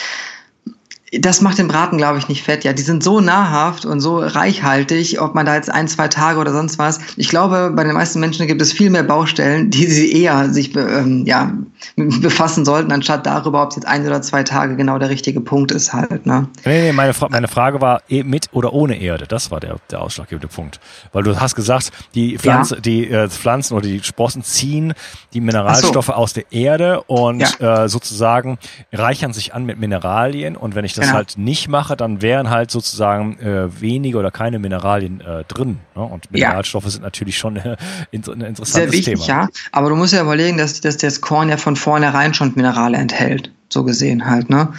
das 1.13 1.41
macht 1.41 1.59
den 1.59 1.69
Braten, 1.69 1.97
glaube 1.97 2.19
ich, 2.19 2.29
nicht 2.29 2.43
fett. 2.43 2.65
Ja, 2.65 2.73
die 2.75 2.83
sind 2.83 3.03
so 3.03 3.21
nahrhaft 3.21 3.87
und 3.87 4.01
so 4.01 4.19
reichhaltig, 4.19 5.21
ob 5.21 5.35
man 5.35 5.47
da 5.47 5.55
jetzt 5.55 5.71
ein, 5.71 5.88
zwei 5.88 6.09
Tage 6.09 6.38
oder 6.38 6.53
sonst 6.53 6.79
was. 6.79 7.00
Ich 7.17 7.29
glaube, 7.29 7.73
bei 7.75 7.85
den 7.85 7.95
meisten 7.95 8.21
Menschen 8.21 8.47
gibt 8.47 8.61
es 8.61 8.73
viel 8.73 8.91
mehr 8.91 9.05
Baustellen, 9.05 9.71
die 9.71 9.87
sie 9.87 10.12
eher 10.12 10.50
sich 10.50 10.77
ähm, 10.77 11.25
ja, 11.25 11.53
befassen 11.97 12.67
sollten, 12.67 12.93
anstatt 12.93 13.25
darüber, 13.25 13.62
ob 13.62 13.71
es 13.71 13.77
jetzt 13.77 13.87
ein 13.87 14.07
oder 14.07 14.21
zwei 14.21 14.43
Tage 14.43 14.77
genau 14.77 14.99
der 14.99 15.09
richtige 15.09 15.41
Punkt 15.41 15.73
ist 15.73 15.95
halt. 15.95 16.27
Ne? 16.27 16.47
Nee, 16.67 16.83
nee, 16.83 16.93
meine, 16.93 17.15
Fra 17.15 17.29
meine 17.31 17.49
Frage 17.49 17.81
war 17.81 18.03
eh 18.11 18.23
mit 18.23 18.49
oder 18.53 18.75
ohne 18.75 19.00
Erde. 19.00 19.27
Das 19.27 19.50
war 19.50 19.61
der, 19.61 19.77
der 19.91 20.03
ausschlaggebende 20.03 20.49
Punkt. 20.49 20.79
Weil 21.12 21.23
du 21.23 21.41
hast 21.41 21.55
gesagt, 21.55 21.91
die, 22.15 22.37
Pflanze, 22.37 22.77
ja. 22.77 22.81
die 22.83 23.11
äh, 23.11 23.29
Pflanzen 23.31 23.75
oder 23.75 23.87
die 23.87 24.03
Sprossen 24.03 24.43
ziehen 24.43 24.93
die 25.33 25.41
Mineralstoffe 25.41 26.07
so. 26.07 26.12
aus 26.12 26.35
der 26.35 26.53
Erde 26.53 27.00
und 27.03 27.41
ja. 27.41 27.85
äh, 27.85 27.88
sozusagen 27.88 28.59
reichern 28.93 29.33
sich 29.33 29.55
an 29.55 29.65
mit 29.65 29.79
Mineralien. 29.79 30.55
Und 30.55 30.75
wenn 30.75 30.85
ich 30.85 30.98
das 30.99 31.07
genau. 31.07 31.17
halt 31.17 31.38
nicht 31.38 31.69
mache, 31.69 31.97
dann 31.97 32.21
wären 32.23 32.50
halt 32.50 32.71
sozusagen 32.71 33.38
äh, 33.38 33.81
wenige 33.81 34.19
oder 34.19 34.31
keine 34.31 34.59
Mineralien 34.59 35.21
äh, 35.21 35.45
drin. 35.45 35.78
Ne? 35.95 36.02
Und 36.02 36.31
Mineralstoffe 36.31 36.85
ja. 36.85 36.90
sind 36.90 37.02
natürlich 37.02 37.38
schon 37.38 37.57
äh, 37.57 37.76
ein 38.12 38.23
interessantes 38.40 38.73
Sehr 38.73 38.93
wichtig, 38.93 39.25
Thema. 39.25 39.43
ja. 39.43 39.49
Aber 39.73 39.88
du 39.88 39.97
musst 39.97 40.12
ja 40.12 40.23
überlegen, 40.23 40.59
dass, 40.59 40.81
dass 40.81 40.97
das 40.97 41.21
Korn 41.21 41.49
ja 41.49 41.57
von 41.57 41.76
vornherein 41.76 42.35
schon 42.35 42.52
Minerale 42.55 42.99
enthält. 42.99 43.52
So 43.71 43.85
gesehen 43.85 44.25
halt, 44.25 44.49
ne? 44.49 44.73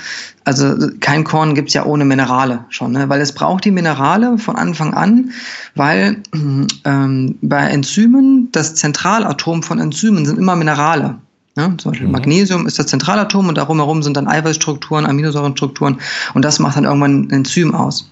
Also 0.45 0.75
kein 0.99 1.23
Korn 1.23 1.53
gibt's 1.53 1.75
ja 1.75 1.85
ohne 1.85 2.05
Minerale 2.05 2.65
schon, 2.69 2.93
ne? 2.93 3.07
Weil 3.07 3.21
es 3.21 3.33
braucht 3.33 3.63
die 3.65 3.71
Minerale 3.71 4.39
von 4.39 4.55
Anfang 4.55 4.95
an, 4.95 5.31
weil 5.75 6.23
ähm, 6.85 7.38
bei 7.43 7.67
Enzymen, 7.67 8.49
das 8.51 8.73
Zentralatom 8.73 9.61
von 9.61 9.79
Enzymen 9.79 10.25
sind 10.25 10.39
immer 10.39 10.55
Minerale. 10.55 11.19
Ja, 11.59 11.73
zum 11.77 11.91
Beispiel 11.91 12.07
mhm. 12.07 12.13
Magnesium 12.13 12.67
ist 12.67 12.79
das 12.79 12.87
Zentralatom 12.87 13.49
und 13.49 13.57
darum 13.57 13.77
herum 13.79 14.01
sind 14.01 14.15
dann 14.15 14.29
Eiweißstrukturen, 14.29 15.05
Aminosäurenstrukturen 15.05 15.99
und 16.33 16.45
das 16.45 16.59
macht 16.59 16.77
dann 16.77 16.85
irgendwann 16.85 17.23
ein 17.23 17.29
Enzym 17.31 17.75
aus. 17.75 18.09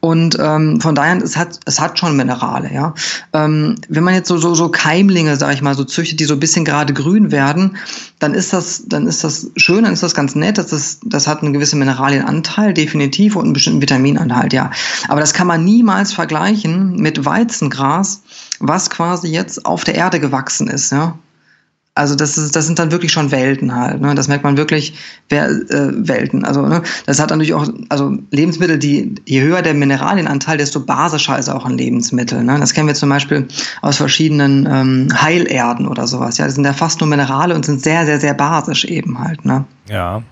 Und 0.00 0.38
ähm, 0.40 0.80
von 0.80 0.94
daher, 0.94 1.22
es 1.22 1.36
hat, 1.36 1.60
es 1.66 1.78
hat 1.78 1.98
schon 1.98 2.16
Minerale, 2.16 2.72
ja. 2.72 2.94
Ähm, 3.34 3.74
wenn 3.90 4.02
man 4.02 4.14
jetzt 4.14 4.28
so, 4.28 4.38
so, 4.38 4.54
so 4.54 4.70
Keimlinge, 4.70 5.36
sag 5.36 5.52
ich 5.52 5.60
mal, 5.60 5.74
so 5.74 5.84
züchtet, 5.84 6.20
die 6.20 6.24
so 6.24 6.32
ein 6.32 6.40
bisschen 6.40 6.64
gerade 6.64 6.94
grün 6.94 7.30
werden, 7.30 7.76
dann 8.18 8.32
ist 8.32 8.54
das, 8.54 8.84
dann 8.86 9.06
ist 9.06 9.22
das 9.22 9.50
schön, 9.56 9.84
dann 9.84 9.92
ist 9.92 10.02
das 10.02 10.14
ganz 10.14 10.34
nett, 10.34 10.56
das, 10.56 10.72
ist, 10.72 11.00
das 11.04 11.26
hat 11.26 11.42
einen 11.42 11.52
gewissen 11.52 11.78
Mineralienanteil, 11.78 12.72
definitiv, 12.72 13.36
und 13.36 13.44
einen 13.44 13.52
bestimmten 13.52 13.82
Vitaminanhalt, 13.82 14.54
ja. 14.54 14.70
Aber 15.08 15.20
das 15.20 15.34
kann 15.34 15.46
man 15.46 15.66
niemals 15.66 16.14
vergleichen 16.14 16.96
mit 16.96 17.26
Weizengras, 17.26 18.22
was 18.58 18.88
quasi 18.88 19.28
jetzt 19.28 19.66
auf 19.66 19.84
der 19.84 19.96
Erde 19.96 20.18
gewachsen 20.18 20.68
ist, 20.68 20.92
ja. 20.92 21.18
Also 22.00 22.14
das 22.14 22.38
ist, 22.38 22.56
das 22.56 22.66
sind 22.66 22.78
dann 22.78 22.92
wirklich 22.92 23.12
schon 23.12 23.30
Welten 23.30 23.74
halt. 23.76 24.00
Ne? 24.00 24.14
Das 24.14 24.26
merkt 24.26 24.42
man 24.42 24.56
wirklich, 24.56 24.94
wer, 25.28 25.50
äh, 25.50 25.90
Welten. 25.92 26.46
Also 26.46 26.62
ne? 26.62 26.82
das 27.04 27.20
hat 27.20 27.28
natürlich 27.28 27.52
auch, 27.52 27.68
also 27.90 28.16
Lebensmittel, 28.30 28.78
die 28.78 29.16
je 29.26 29.42
höher 29.42 29.60
der 29.60 29.74
Mineralienanteil, 29.74 30.56
desto 30.56 30.80
basischer 30.80 31.38
ist 31.38 31.50
auch 31.50 31.66
ein 31.66 31.76
Lebensmittel. 31.76 32.42
Ne? 32.42 32.58
Das 32.58 32.72
kennen 32.72 32.88
wir 32.88 32.94
zum 32.94 33.10
Beispiel 33.10 33.46
aus 33.82 33.98
verschiedenen 33.98 34.66
ähm, 34.66 35.08
Heilerden 35.20 35.86
oder 35.86 36.06
sowas. 36.06 36.38
Ja, 36.38 36.46
das 36.46 36.54
sind 36.54 36.64
ja 36.64 36.72
fast 36.72 37.00
nur 37.00 37.08
Minerale 37.10 37.54
und 37.54 37.66
sind 37.66 37.82
sehr, 37.82 38.06
sehr, 38.06 38.18
sehr 38.18 38.32
basisch 38.32 38.86
eben 38.86 39.18
halt. 39.18 39.44
Ne? 39.44 39.66
Ja, 39.90 40.22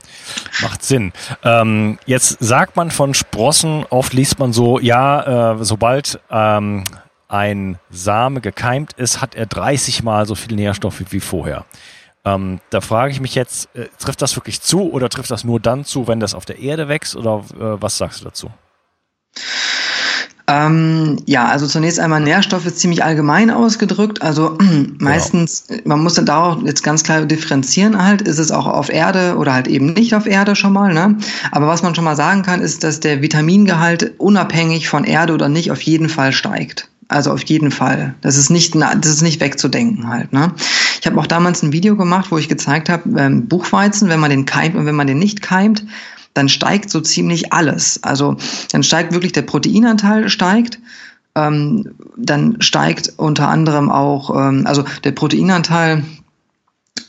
macht 0.63 0.83
Sinn. 0.83 1.13
Ähm, 1.45 1.99
jetzt 2.07 2.39
sagt 2.41 2.77
man 2.77 2.91
von 2.91 3.13
Sprossen, 3.13 3.85
oft 3.91 4.15
liest 4.15 4.39
man 4.39 4.55
so, 4.55 4.79
ja, 4.81 5.53
äh, 5.53 5.65
sobald 5.65 6.19
ähm, 6.31 6.85
ein 7.29 7.79
Same 7.91 8.41
gekeimt 8.41 8.95
ist, 8.95 9.21
hat 9.21 9.35
er 9.35 9.47
30 9.47 10.03
mal 10.03 10.27
so 10.27 10.35
viel 10.35 10.57
Nährstoffe 10.57 11.03
wie 11.11 11.21
vorher. 11.21 11.65
Ähm, 12.25 12.61
da 12.71 12.81
frage 12.81 13.13
ich 13.13 13.21
mich 13.21 13.35
jetzt, 13.35 13.75
äh, 13.75 13.87
trifft 13.99 14.21
das 14.23 14.35
wirklich 14.37 14.61
zu 14.61 14.91
oder 14.93 15.09
trifft 15.09 15.31
das 15.31 15.45
nur 15.45 15.61
dann 15.61 15.85
zu, 15.85 16.09
wenn 16.09 16.21
das 16.21 16.35
auf 16.35 16.45
der 16.45 16.59
Erde 16.59 16.89
wächst 16.89 17.17
oder 17.17 17.45
äh, 17.55 17.81
was 17.81 17.99
sagst 17.99 18.21
du 18.21 18.25
dazu? 18.25 18.51
Ähm, 20.51 21.19
ja, 21.27 21.47
also 21.47 21.67
zunächst 21.67 22.01
einmal 22.01 22.23
Nährstoffe 22.23 22.75
ziemlich 22.75 23.05
allgemein 23.05 23.51
ausgedrückt. 23.51 24.23
Also 24.23 24.57
meistens, 24.99 25.67
genau. 25.67 25.83
man 25.85 26.03
muss 26.03 26.15
da 26.15 26.43
auch 26.43 26.63
jetzt 26.63 26.83
ganz 26.83 27.05
klar 27.05 27.27
differenzieren 27.27 28.03
halt, 28.03 28.23
ist 28.23 28.39
es 28.39 28.51
auch 28.51 28.67
auf 28.67 28.89
Erde 28.89 29.37
oder 29.37 29.53
halt 29.53 29.69
eben 29.69 29.93
nicht 29.93 30.15
auf 30.15 30.27
Erde 30.27 30.57
schon 30.57 30.73
mal. 30.73 30.95
Ne? 30.95 31.19
Aber 31.53 31.67
was 31.67 31.83
man 31.83 31.95
schon 31.95 32.05
mal 32.05 32.17
sagen 32.17 32.43
kann, 32.43 32.63
ist, 32.63 32.83
dass 32.83 33.01
der 33.01 33.21
Vitamingehalt 33.21 34.15
unabhängig 34.19 34.89
von 34.89 35.05
Erde 35.05 35.35
oder 35.35 35.51
nicht 35.51 35.71
auf 35.71 35.83
jeden 35.83 36.09
Fall 36.09 36.33
steigt. 36.33 36.89
Also 37.09 37.33
auf 37.33 37.43
jeden 37.45 37.71
Fall. 37.71 38.15
Das 38.21 38.37
ist 38.37 38.51
nicht, 38.51 38.75
das 38.75 39.07
ist 39.07 39.23
nicht 39.23 39.41
wegzudenken 39.41 40.09
halt. 40.09 40.33
Ne? 40.35 40.53
Ich 41.01 41.07
habe 41.07 41.19
auch 41.19 41.27
damals 41.27 41.63
ein 41.63 41.73
Video 41.73 41.97
gemacht, 41.97 42.31
wo 42.31 42.37
ich 42.37 42.49
gezeigt 42.49 42.91
habe, 42.91 43.19
ähm, 43.19 43.49
Buchweizen, 43.49 44.11
wenn 44.11 44.21
man 44.21 44.31
den 44.31 44.45
keimt 44.45 44.77
und 44.77 44.85
wenn 44.85 44.95
man 44.95 45.07
den 45.07 45.19
nicht 45.19 45.41
keimt, 45.41 45.85
dann 46.35 46.51
steigt 46.51 46.91
so 46.91 47.01
ziemlich 47.01 47.53
alles. 47.53 48.03
Also 48.03 48.37
dann 48.73 48.83
steigt 48.83 49.13
wirklich 49.13 49.33
der 49.33 49.43
Proteinanteil 49.43 50.29
steigt. 50.29 50.79
Ähm, 51.35 51.95
dann 52.17 52.61
steigt 52.61 53.15
unter 53.17 53.49
anderem 53.49 53.91
auch, 53.91 54.31
ähm, 54.37 54.67
also 54.67 54.85
der 55.05 55.13
Proteinanteil 55.13 56.03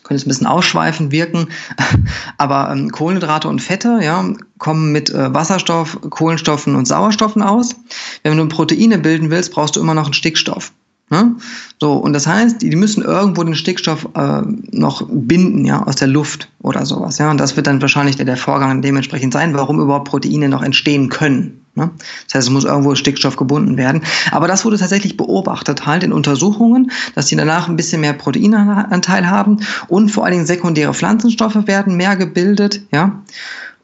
könnte 0.10 0.22
es 0.22 0.26
ein 0.26 0.30
bisschen 0.30 0.48
ausschweifend 0.48 1.12
wirken, 1.12 1.50
aber 2.38 2.72
ähm, 2.72 2.92
Kohlenhydrate 2.92 3.48
und 3.48 3.62
Fette 3.62 4.00
ja, 4.02 4.26
kommen 4.58 4.92
mit 4.92 5.12
äh, 5.12 5.32
Wasserstoff, 5.34 6.00
Kohlenstoffen 6.10 6.76
und 6.76 6.88
Sauerstoffen 6.88 7.44
aus. 7.44 7.76
Wenn 8.24 8.36
du 8.36 8.48
Proteine 8.48 8.98
bilden 8.98 9.30
willst, 9.30 9.54
brauchst 9.54 9.76
du 9.76 9.80
immer 9.80 9.94
noch 9.94 10.06
einen 10.06 10.14
Stickstoff. 10.14 10.72
Ne? 11.12 11.36
So, 11.80 11.94
und 11.94 12.14
das 12.14 12.26
heißt, 12.26 12.62
die, 12.62 12.76
müssen 12.76 13.04
irgendwo 13.04 13.44
den 13.44 13.56
Stickstoff 13.56 14.10
äh, 14.16 14.42
noch 14.72 15.08
binden, 15.08 15.64
ja, 15.66 15.84
aus 15.84 15.96
der 15.96 16.08
Luft 16.08 16.50
oder 16.62 16.86
sowas, 16.88 17.20
ja. 17.20 17.30
Und 17.30 17.40
das 17.40 17.56
wird 17.56 17.68
dann 17.68 17.82
wahrscheinlich 17.82 18.16
der, 18.16 18.26
der 18.26 18.38
Vorgang 18.38 18.82
dementsprechend 18.82 19.34
sein, 19.34 19.54
warum 19.54 19.80
überhaupt 19.80 20.10
Proteine 20.10 20.50
noch 20.50 20.64
entstehen 20.64 21.10
können. 21.10 21.59
Ne? 21.80 21.92
Das 22.26 22.36
heißt, 22.36 22.48
es 22.48 22.54
muss 22.54 22.66
irgendwo 22.66 22.94
Stickstoff 22.96 23.38
gebunden 23.38 23.78
werden. 23.78 24.02
Aber 24.32 24.48
das 24.48 24.66
wurde 24.66 24.78
tatsächlich 24.78 25.18
beobachtet, 25.18 25.86
halt 25.86 26.04
in 26.04 26.14
Untersuchungen, 26.14 26.92
dass 27.16 27.28
die 27.28 27.36
danach 27.36 27.70
ein 27.70 27.78
bisschen 27.78 28.02
mehr 28.02 28.14
Proteinanteil 28.14 29.30
haben 29.30 29.58
und 29.88 30.10
vor 30.10 30.26
allen 30.26 30.34
Dingen 30.34 30.46
sekundäre 30.46 30.94
Pflanzenstoffe 30.94 31.68
werden 31.68 31.96
mehr 31.96 32.16
gebildet, 32.16 32.82
ja. 32.92 33.24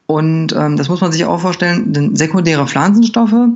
Und 0.06 0.54
ähm, 0.56 0.76
das 0.76 0.88
muss 0.88 1.00
man 1.00 1.10
sich 1.10 1.24
auch 1.24 1.40
vorstellen, 1.40 1.92
denn 1.92 2.14
sekundäre 2.14 2.68
Pflanzenstoffe, 2.68 3.48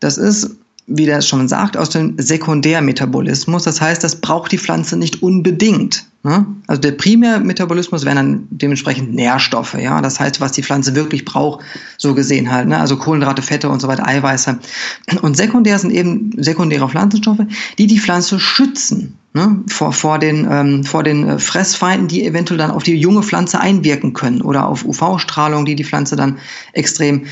das 0.00 0.18
ist 0.18 0.56
wie 0.86 1.06
der 1.06 1.22
schon 1.22 1.48
sagt, 1.48 1.76
aus 1.76 1.90
dem 1.90 2.14
Sekundärmetabolismus. 2.18 3.64
Das 3.64 3.80
heißt, 3.80 4.04
das 4.04 4.20
braucht 4.20 4.52
die 4.52 4.58
Pflanze 4.58 4.96
nicht 4.96 5.22
unbedingt. 5.22 6.04
Ne? 6.24 6.46
Also 6.66 6.80
der 6.80 6.92
Primärmetabolismus 6.92 8.04
wären 8.04 8.16
dann 8.16 8.48
dementsprechend 8.50 9.14
Nährstoffe, 9.14 9.74
ja. 9.74 10.00
Das 10.00 10.20
heißt, 10.20 10.40
was 10.40 10.52
die 10.52 10.62
Pflanze 10.62 10.94
wirklich 10.94 11.24
braucht, 11.24 11.64
so 11.98 12.14
gesehen 12.14 12.50
halt, 12.50 12.68
ne? 12.68 12.78
Also 12.78 12.96
Kohlenhydrate, 12.96 13.42
Fette 13.42 13.68
und 13.68 13.80
so 13.80 13.88
weiter, 13.88 14.06
Eiweiße. 14.06 14.58
Und 15.20 15.36
sekundär 15.36 15.78
sind 15.78 15.90
eben 15.90 16.32
sekundäre 16.38 16.88
Pflanzenstoffe, 16.88 17.42
die 17.78 17.86
die 17.86 18.00
Pflanze 18.00 18.40
schützen. 18.40 19.18
Ne, 19.36 19.64
vor, 19.66 19.92
vor 19.92 20.20
den, 20.20 20.46
ähm, 20.48 20.84
vor 20.84 21.02
den 21.02 21.28
äh, 21.28 21.38
Fressfeinden, 21.40 22.06
die 22.06 22.24
eventuell 22.24 22.56
dann 22.56 22.70
auf 22.70 22.84
die 22.84 22.94
junge 22.94 23.24
Pflanze 23.24 23.58
einwirken 23.58 24.12
können 24.12 24.40
oder 24.42 24.68
auf 24.68 24.84
UV-Strahlung, 24.84 25.64
die 25.64 25.74
die 25.74 25.82
Pflanze 25.82 26.14
dann 26.14 26.38
extrem 26.72 27.26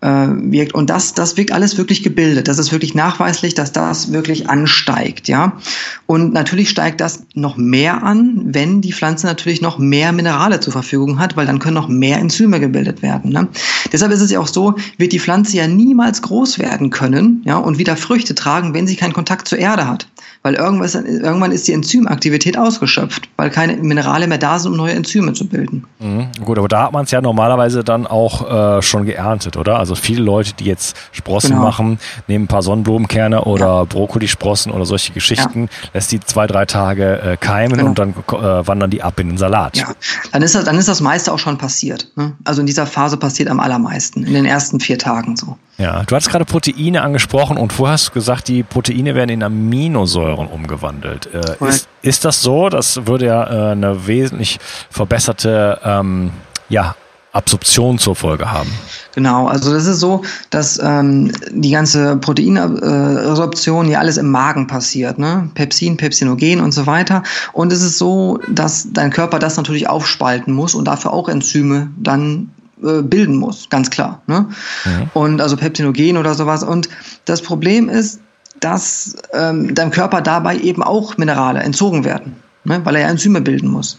äh, 0.00 0.26
wirkt. 0.28 0.74
Und 0.74 0.90
das, 0.90 1.14
das 1.14 1.36
wirkt 1.36 1.52
alles 1.52 1.78
wirklich 1.78 2.02
gebildet. 2.02 2.48
Das 2.48 2.58
ist 2.58 2.72
wirklich 2.72 2.94
nachweislich, 2.94 3.54
dass 3.54 3.72
das 3.72 4.12
wirklich 4.12 4.48
ansteigt, 4.48 5.28
ja. 5.28 5.58
Und 6.06 6.32
natürlich 6.32 6.70
steigt 6.70 7.00
das 7.00 7.24
noch 7.34 7.56
mehr 7.56 8.02
an, 8.02 8.42
wenn 8.44 8.80
die 8.80 8.92
Pflanze 8.92 9.26
natürlich 9.26 9.60
noch 9.60 9.78
mehr 9.78 10.12
Minerale 10.12 10.60
zur 10.60 10.72
Verfügung 10.72 11.18
hat, 11.18 11.36
weil 11.36 11.46
dann 11.46 11.58
können 11.58 11.74
noch 11.74 11.88
mehr 11.88 12.18
Enzyme 12.18 12.60
gebildet 12.60 13.02
werden. 13.02 13.32
Ne? 13.32 13.48
Deshalb 13.92 14.12
ist 14.12 14.20
es 14.20 14.30
ja 14.30 14.40
auch 14.40 14.48
so, 14.48 14.74
wird 14.98 15.12
die 15.12 15.20
Pflanze 15.20 15.56
ja 15.56 15.66
niemals 15.66 16.22
groß 16.22 16.58
werden 16.58 16.90
können, 16.90 17.42
ja, 17.44 17.56
und 17.56 17.78
wieder 17.78 17.96
Früchte 17.96 18.34
tragen, 18.34 18.74
wenn 18.74 18.86
sie 18.86 18.96
keinen 18.96 19.12
Kontakt 19.12 19.48
zur 19.48 19.58
Erde 19.58 19.86
hat 19.86 20.06
weil 20.42 20.54
irgendwas, 20.54 20.94
irgendwann 20.94 21.52
ist 21.52 21.68
die 21.68 21.74
Enzymaktivität 21.74 22.56
ausgeschöpft, 22.56 23.28
weil 23.36 23.50
keine 23.50 23.76
Minerale 23.76 24.26
mehr 24.26 24.38
da 24.38 24.58
sind, 24.58 24.72
um 24.72 24.78
neue 24.78 24.92
Enzyme 24.92 25.34
zu 25.34 25.46
bilden. 25.46 25.84
Mhm, 25.98 26.28
gut, 26.42 26.58
aber 26.58 26.68
da 26.68 26.84
hat 26.84 26.92
man 26.92 27.04
es 27.04 27.10
ja 27.10 27.20
normalerweise 27.20 27.84
dann 27.84 28.06
auch 28.06 28.78
äh, 28.78 28.82
schon 28.82 29.04
geerntet, 29.04 29.58
oder? 29.58 29.78
Also 29.78 29.94
viele 29.94 30.22
Leute, 30.22 30.54
die 30.54 30.64
jetzt 30.64 30.96
Sprossen 31.12 31.50
genau. 31.50 31.62
machen, 31.62 31.98
nehmen 32.26 32.46
ein 32.46 32.48
paar 32.48 32.62
Sonnenblumenkerne 32.62 33.44
oder 33.44 33.66
ja. 33.66 33.84
Brokkolisprossen 33.84 34.72
oder 34.72 34.86
solche 34.86 35.12
Geschichten, 35.12 35.64
ja. 35.64 35.88
lässt 35.92 36.10
die 36.10 36.20
zwei, 36.20 36.46
drei 36.46 36.64
Tage 36.64 37.20
äh, 37.20 37.36
keimen 37.36 37.76
genau. 37.76 37.90
und 37.90 37.98
dann 37.98 38.10
äh, 38.10 38.66
wandern 38.66 38.88
die 38.88 39.02
ab 39.02 39.20
in 39.20 39.28
den 39.28 39.38
Salat. 39.38 39.76
Ja, 39.76 39.88
dann 40.32 40.40
ist 40.40 40.54
das, 40.54 40.64
dann 40.64 40.78
ist 40.78 40.88
das 40.88 41.02
meiste 41.02 41.32
auch 41.32 41.38
schon 41.38 41.58
passiert. 41.58 42.10
Ne? 42.16 42.32
Also 42.44 42.62
in 42.62 42.66
dieser 42.66 42.86
Phase 42.86 43.18
passiert 43.18 43.50
am 43.50 43.60
allermeisten, 43.60 44.24
in 44.24 44.32
den 44.32 44.46
ersten 44.46 44.80
vier 44.80 44.98
Tagen 44.98 45.36
so. 45.36 45.58
Ja, 45.76 46.02
du 46.02 46.14
hast 46.14 46.28
gerade 46.28 46.44
Proteine 46.44 47.00
angesprochen 47.00 47.56
und 47.56 47.72
vorher 47.72 47.94
hast 47.94 48.08
du 48.08 48.12
gesagt, 48.12 48.48
die 48.48 48.62
Proteine 48.62 49.14
werden 49.14 49.30
in 49.30 49.42
Aminosäuren 49.42 50.29
umgewandelt. 50.38 51.28
Äh, 51.32 51.68
ist, 51.68 51.88
ist 52.02 52.24
das 52.24 52.42
so? 52.42 52.68
Das 52.68 53.06
würde 53.06 53.26
ja 53.26 53.70
äh, 53.70 53.72
eine 53.72 54.06
wesentlich 54.06 54.58
verbesserte 54.90 55.80
ähm, 55.84 56.30
ja, 56.68 56.94
Absorption 57.32 57.98
zur 57.98 58.16
Folge 58.16 58.50
haben. 58.50 58.70
Genau, 59.14 59.46
also 59.46 59.72
das 59.72 59.86
ist 59.86 60.00
so, 60.00 60.22
dass 60.50 60.80
ähm, 60.82 61.30
die 61.52 61.70
ganze 61.70 62.16
Proteinabsorption 62.16 63.88
ja 63.88 64.00
alles 64.00 64.16
im 64.16 64.30
Magen 64.30 64.66
passiert, 64.66 65.18
ne? 65.18 65.48
Pepsin, 65.54 65.96
Pepsinogen 65.96 66.60
und 66.60 66.72
so 66.72 66.86
weiter. 66.86 67.22
Und 67.52 67.72
es 67.72 67.82
ist 67.82 67.98
so, 67.98 68.40
dass 68.48 68.88
dein 68.92 69.10
Körper 69.10 69.38
das 69.38 69.56
natürlich 69.56 69.88
aufspalten 69.88 70.52
muss 70.52 70.74
und 70.74 70.86
dafür 70.86 71.12
auch 71.12 71.28
Enzyme 71.28 71.90
dann 71.96 72.50
äh, 72.82 73.02
bilden 73.02 73.36
muss, 73.36 73.68
ganz 73.68 73.90
klar. 73.90 74.22
Ne? 74.26 74.48
Mhm. 74.84 75.10
Und 75.12 75.40
also 75.40 75.56
Pepsinogen 75.56 76.16
oder 76.16 76.34
sowas. 76.34 76.64
Und 76.64 76.88
das 77.26 77.42
Problem 77.42 77.88
ist, 77.88 78.20
dass 78.60 79.16
ähm, 79.32 79.74
deinem 79.74 79.90
Körper 79.90 80.20
dabei 80.20 80.58
eben 80.58 80.82
auch 80.82 81.16
Minerale 81.16 81.60
entzogen 81.60 82.04
werden, 82.04 82.36
ne? 82.64 82.80
weil 82.84 82.96
er 82.96 83.02
ja 83.02 83.08
Enzyme 83.08 83.40
bilden 83.40 83.70
muss 83.70 83.98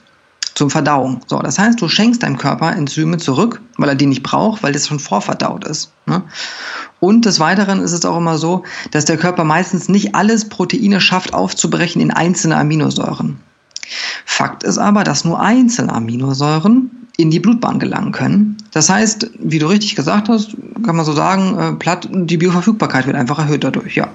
zum 0.53 0.69
Verdauung. 0.69 1.21
So, 1.27 1.39
das 1.39 1.57
heißt, 1.57 1.81
du 1.81 1.87
schenkst 1.87 2.23
deinem 2.23 2.37
Körper 2.37 2.73
Enzyme 2.73 3.17
zurück, 3.17 3.61
weil 3.77 3.89
er 3.89 3.95
die 3.95 4.05
nicht 4.05 4.23
braucht, 4.23 4.63
weil 4.63 4.73
das 4.73 4.87
schon 4.87 4.99
vorverdaut 4.99 5.65
ist. 5.65 5.91
Ne? 6.05 6.23
Und 6.99 7.25
des 7.25 7.39
Weiteren 7.39 7.79
ist 7.79 7.93
es 7.93 8.05
auch 8.05 8.17
immer 8.17 8.37
so, 8.37 8.63
dass 8.91 9.05
der 9.05 9.17
Körper 9.17 9.43
meistens 9.43 9.89
nicht 9.89 10.13
alles 10.13 10.49
Proteine 10.49 11.01
schafft 11.01 11.33
aufzubrechen 11.33 12.01
in 12.01 12.11
einzelne 12.11 12.57
Aminosäuren. 12.57 13.39
Fakt 14.25 14.63
ist 14.63 14.77
aber, 14.77 15.03
dass 15.03 15.25
nur 15.25 15.39
einzelne 15.39 15.93
Aminosäuren 15.93 17.07
in 17.17 17.31
die 17.31 17.39
Blutbahn 17.39 17.79
gelangen 17.79 18.11
können. 18.11 18.57
Das 18.71 18.89
heißt, 18.89 19.31
wie 19.39 19.59
du 19.59 19.67
richtig 19.67 19.95
gesagt 19.95 20.29
hast, 20.29 20.55
kann 20.83 20.95
man 20.95 21.05
so 21.05 21.13
sagen, 21.13 21.57
äh, 21.57 21.73
platt, 21.73 22.07
die 22.11 22.37
Bioverfügbarkeit 22.37 23.05
wird 23.05 23.17
einfach 23.17 23.39
erhöht 23.39 23.63
dadurch, 23.63 23.95
ja. 23.95 24.07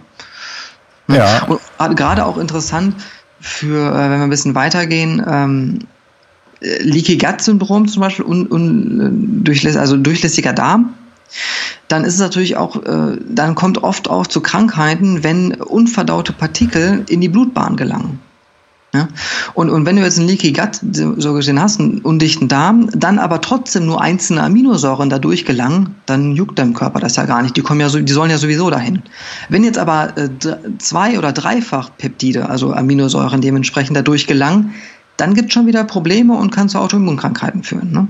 Ja. 1.09 1.47
Und 1.79 1.97
gerade 1.97 2.25
auch 2.25 2.39
interessant 2.39 2.97
für, 3.41 3.91
äh, 3.91 4.11
wenn 4.11 4.19
wir 4.19 4.25
ein 4.25 4.31
bisschen 4.31 4.55
weitergehen, 4.55 5.25
ähm, 5.27 5.79
Leaky 6.61 7.19
Gut 7.19 7.43
Syndrom 7.43 7.87
zum 7.87 8.01
Beispiel, 8.01 8.25
un, 8.25 8.47
un, 8.51 9.45
durchläss, 9.45 9.77
also 9.77 9.97
durchlässiger 9.97 10.53
Darm. 10.53 10.95
Dann 11.89 12.05
ist 12.05 12.15
es 12.15 12.21
natürlich 12.21 12.57
auch, 12.57 12.77
äh, 12.85 13.19
dann 13.29 13.55
kommt 13.55 13.83
oft 13.83 14.09
auch 14.09 14.27
zu 14.27 14.41
Krankheiten, 14.41 15.23
wenn 15.23 15.55
unverdaute 15.55 16.33
Partikel 16.33 17.05
in 17.09 17.21
die 17.21 17.29
Blutbahn 17.29 17.77
gelangen. 17.77 18.21
Ja? 18.97 19.09
Und, 19.55 19.71
und 19.71 19.85
wenn 19.85 19.97
du 19.97 20.03
jetzt 20.03 20.19
einen 20.19 20.29
Leaky 20.29 20.53
Gut 20.53 20.81
so 21.19 21.35
gesehen 21.35 21.61
hast, 21.61 21.81
einen 21.81 21.99
undichten 21.99 22.49
Darm, 22.49 22.89
dann 22.93 23.19
aber 23.19 23.41
trotzdem 23.41 23.87
nur 23.87 24.01
einzelne 24.01 24.43
Aminosäuren 24.43 25.11
dadurch 25.11 25.45
gelangen, 25.45 25.95
dann 26.07 26.35
juckt 26.35 26.59
deinem 26.59 26.73
Körper 26.73 27.01
das 27.01 27.17
ja 27.17 27.27
gar 27.27 27.43
nicht. 27.43 27.57
Die 27.57 27.63
kommen 27.63 27.81
ja 27.81 27.89
so, 27.89 28.01
die 28.01 28.13
sollen 28.13 28.31
ja 28.31 28.39
sowieso 28.39 28.71
dahin. 28.71 29.03
Wenn 29.49 29.65
jetzt 29.65 29.79
aber 29.79 30.17
äh, 30.17 30.31
zwei 30.79 31.19
oder 31.19 31.33
dreifach 31.33 31.91
Peptide, 31.99 32.49
also 32.49 32.73
Aminosäuren 32.73 33.41
dementsprechend 33.41 33.97
dadurch 33.97 34.27
gelangen, 34.27 34.75
dann 35.17 35.35
gibt 35.35 35.49
es 35.49 35.55
schon 35.55 35.67
wieder 35.67 35.85
Probleme 35.85 36.35
und 36.35 36.51
kann 36.51 36.69
zu 36.69 36.79
Autoimmunkrankheiten 36.79 37.63
führen. 37.63 37.91
Ne? 37.93 38.09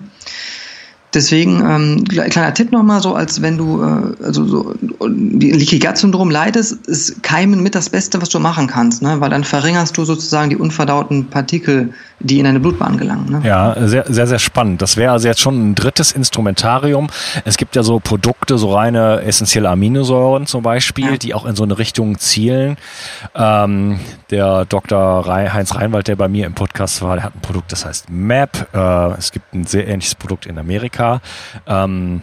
Deswegen, 1.17 1.63
ähm, 1.67 2.05
kleiner 2.05 2.53
Tipp 2.53 2.73
nochmal, 2.73 3.01
so 3.01 3.15
als 3.15 3.41
wenn 3.41 3.57
du 3.57 3.83
äh, 3.83 4.23
also 4.23 4.45
so 4.45 4.75
Leaky 5.01 5.79
Gut 5.79 5.97
Syndrom 5.97 6.31
leidest, 6.31 6.87
ist 6.87 7.23
Keimen 7.23 7.63
mit 7.63 7.75
das 7.75 7.89
Beste, 7.89 8.21
was 8.21 8.29
du 8.29 8.39
machen 8.39 8.67
kannst, 8.67 9.01
ne? 9.01 9.19
weil 9.19 9.31
dann 9.31 9.43
verringerst 9.43 9.97
du 9.97 10.05
sozusagen 10.05 10.51
die 10.51 10.57
unverdauten 10.57 11.29
Partikel 11.29 11.95
die 12.21 12.39
in 12.39 12.45
deine 12.45 12.61
Blutbahn 12.61 12.97
gelangen. 12.97 13.31
Ne? 13.31 13.43
Ja, 13.45 13.77
sehr, 13.87 14.05
sehr, 14.09 14.27
sehr 14.27 14.39
spannend. 14.39 14.81
Das 14.81 14.97
wäre 14.97 15.13
also 15.13 15.29
jetzt 15.29 15.41
schon 15.41 15.71
ein 15.71 15.75
drittes 15.75 16.13
Instrumentarium. 16.13 17.09
Es 17.45 17.59
gibt 17.59 17.77
ja 17.77 17.83
so 17.83 18.01
Produkte, 18.01 18.57
so 18.57 18.75
reine 18.75 19.21
essentielle 19.23 19.69
Aminosäuren 19.69 20.47
zum 20.47 20.63
Beispiel, 20.63 21.13
ja. 21.13 21.17
die 21.19 21.35
auch 21.35 21.45
in 21.45 21.57
so 21.57 21.63
eine 21.63 21.79
Richtung 21.79 22.19
zielen. 22.19 22.79
Ähm, 23.35 24.01
der 24.31 24.65
Dr. 24.65 25.27
Heinz 25.27 25.75
Reinwald, 25.75 26.09
der 26.09 26.17
bei 26.17 26.29
mir 26.29 26.47
im 26.47 26.55
Podcast 26.55 27.03
war, 27.03 27.17
der 27.17 27.25
hat 27.25 27.35
ein 27.35 27.43
Produkt, 27.43 27.71
das 27.73 27.85
heißt 27.85 28.09
MAP. 28.09 28.67
Äh, 28.73 29.19
es 29.19 29.31
gibt 29.31 29.53
ein 29.53 29.65
sehr 29.65 29.87
ähnliches 29.87 30.15
Produkt 30.15 30.47
in 30.47 30.59
Amerika. 30.59 31.06
Ähm, 31.67 32.23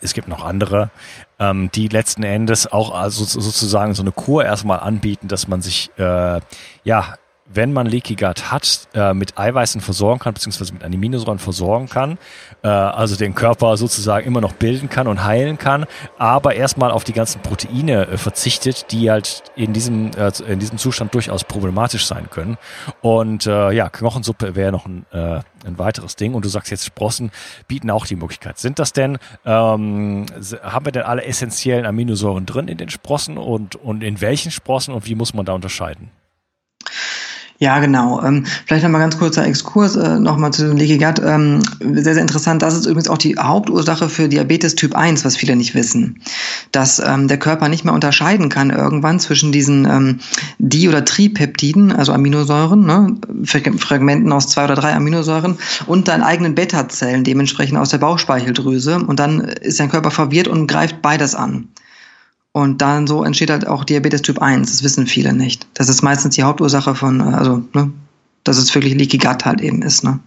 es 0.00 0.14
gibt 0.14 0.28
noch 0.28 0.44
andere, 0.44 0.90
ähm, 1.38 1.70
die 1.74 1.88
letzten 1.88 2.22
Endes 2.22 2.70
auch 2.70 2.94
also 2.94 3.24
sozusagen 3.24 3.94
so 3.94 4.02
eine 4.02 4.12
Kur 4.12 4.44
erstmal 4.44 4.80
anbieten, 4.80 5.28
dass 5.28 5.48
man 5.48 5.62
sich 5.62 5.90
äh, 5.98 6.40
ja 6.84 7.14
wenn 7.52 7.72
man 7.72 7.86
Leaky 7.86 8.14
Gut 8.16 8.50
hat, 8.50 8.88
äh, 8.94 9.14
mit 9.14 9.38
Eiweißen 9.38 9.80
versorgen 9.80 10.18
kann, 10.20 10.34
beziehungsweise 10.34 10.72
mit 10.72 10.84
Aminosäuren 10.84 11.38
versorgen 11.38 11.88
kann, 11.88 12.18
äh, 12.62 12.68
also 12.68 13.16
den 13.16 13.34
Körper 13.34 13.76
sozusagen 13.76 14.26
immer 14.26 14.40
noch 14.40 14.52
bilden 14.52 14.88
kann 14.88 15.06
und 15.06 15.24
heilen 15.24 15.58
kann, 15.58 15.86
aber 16.18 16.54
erstmal 16.54 16.90
auf 16.90 17.04
die 17.04 17.12
ganzen 17.12 17.40
Proteine 17.42 18.08
äh, 18.08 18.18
verzichtet, 18.18 18.90
die 18.90 19.10
halt 19.10 19.42
in 19.54 19.72
diesem, 19.72 20.10
äh, 20.16 20.32
in 20.48 20.58
diesem 20.58 20.78
Zustand 20.78 21.14
durchaus 21.14 21.44
problematisch 21.44 22.06
sein 22.06 22.28
können. 22.30 22.58
Und 23.00 23.46
äh, 23.46 23.72
ja, 23.72 23.88
Knochensuppe 23.88 24.54
wäre 24.54 24.72
noch 24.72 24.86
ein, 24.86 25.06
äh, 25.12 25.40
ein 25.64 25.78
weiteres 25.78 26.16
Ding. 26.16 26.34
Und 26.34 26.44
du 26.44 26.48
sagst 26.48 26.70
jetzt, 26.70 26.84
Sprossen 26.84 27.30
bieten 27.68 27.90
auch 27.90 28.06
die 28.06 28.16
Möglichkeit. 28.16 28.58
Sind 28.58 28.78
das 28.78 28.92
denn, 28.92 29.18
ähm, 29.44 30.26
haben 30.62 30.84
wir 30.84 30.92
denn 30.92 31.02
alle 31.02 31.24
essentiellen 31.24 31.86
Aminosäuren 31.86 32.46
drin 32.46 32.68
in 32.68 32.78
den 32.78 32.90
Sprossen 32.90 33.38
und, 33.38 33.76
und 33.76 34.02
in 34.02 34.20
welchen 34.20 34.50
Sprossen 34.50 34.94
und 34.94 35.06
wie 35.06 35.14
muss 35.14 35.34
man 35.34 35.46
da 35.46 35.52
unterscheiden? 35.52 36.10
Ja, 37.58 37.78
genau. 37.78 38.22
Ähm, 38.22 38.44
vielleicht 38.66 38.84
nochmal 38.84 39.00
ganz 39.00 39.18
kurzer 39.18 39.46
Exkurs 39.46 39.96
äh, 39.96 40.18
nochmal 40.18 40.52
zu 40.52 40.66
dem 40.66 40.76
Leaky 40.76 40.98
Gut. 40.98 41.22
Ähm, 41.24 41.60
sehr, 41.80 42.14
sehr 42.14 42.20
interessant. 42.20 42.60
Das 42.60 42.74
ist 42.74 42.84
übrigens 42.84 43.08
auch 43.08 43.18
die 43.18 43.36
Hauptursache 43.38 44.08
für 44.08 44.28
Diabetes 44.28 44.74
Typ 44.74 44.94
1, 44.94 45.24
was 45.24 45.36
viele 45.36 45.56
nicht 45.56 45.74
wissen. 45.74 46.20
Dass 46.72 46.98
ähm, 46.98 47.28
der 47.28 47.38
Körper 47.38 47.68
nicht 47.68 47.84
mehr 47.84 47.94
unterscheiden 47.94 48.50
kann 48.50 48.70
irgendwann 48.70 49.20
zwischen 49.20 49.52
diesen 49.52 49.86
ähm, 49.86 50.18
Di- 50.58 50.88
oder 50.88 51.04
Tripeptiden, 51.04 51.92
also 51.92 52.12
Aminosäuren, 52.12 52.84
ne, 52.84 53.14
Fragmenten 53.44 54.32
aus 54.32 54.48
zwei 54.48 54.64
oder 54.64 54.74
drei 54.74 54.94
Aminosäuren 54.94 55.56
und 55.86 56.08
deinen 56.08 56.22
eigenen 56.22 56.54
Beta-Zellen, 56.54 57.24
dementsprechend 57.24 57.78
aus 57.78 57.88
der 57.88 57.98
Bauchspeicheldrüse. 57.98 58.98
Und 58.98 59.18
dann 59.18 59.40
ist 59.40 59.80
dein 59.80 59.90
Körper 59.90 60.10
verwirrt 60.10 60.48
und 60.48 60.66
greift 60.66 61.00
beides 61.00 61.34
an. 61.34 61.68
Und 62.56 62.80
dann 62.80 63.06
so 63.06 63.22
entsteht 63.22 63.50
halt 63.50 63.66
auch 63.66 63.84
Diabetes 63.84 64.22
Typ 64.22 64.40
1. 64.40 64.70
Das 64.70 64.82
wissen 64.82 65.06
viele 65.06 65.34
nicht. 65.34 65.66
Das 65.74 65.90
ist 65.90 66.00
meistens 66.00 66.36
die 66.36 66.42
Hauptursache 66.42 66.94
von, 66.94 67.20
äh, 67.20 67.34
also, 67.34 67.62
ne, 67.74 67.90
dass 68.44 68.56
es 68.56 68.74
wirklich 68.74 68.94
Leaky 68.94 69.18
Gut 69.18 69.44
halt 69.44 69.60
eben 69.60 69.82
ist. 69.82 70.04
Ne? 70.04 70.20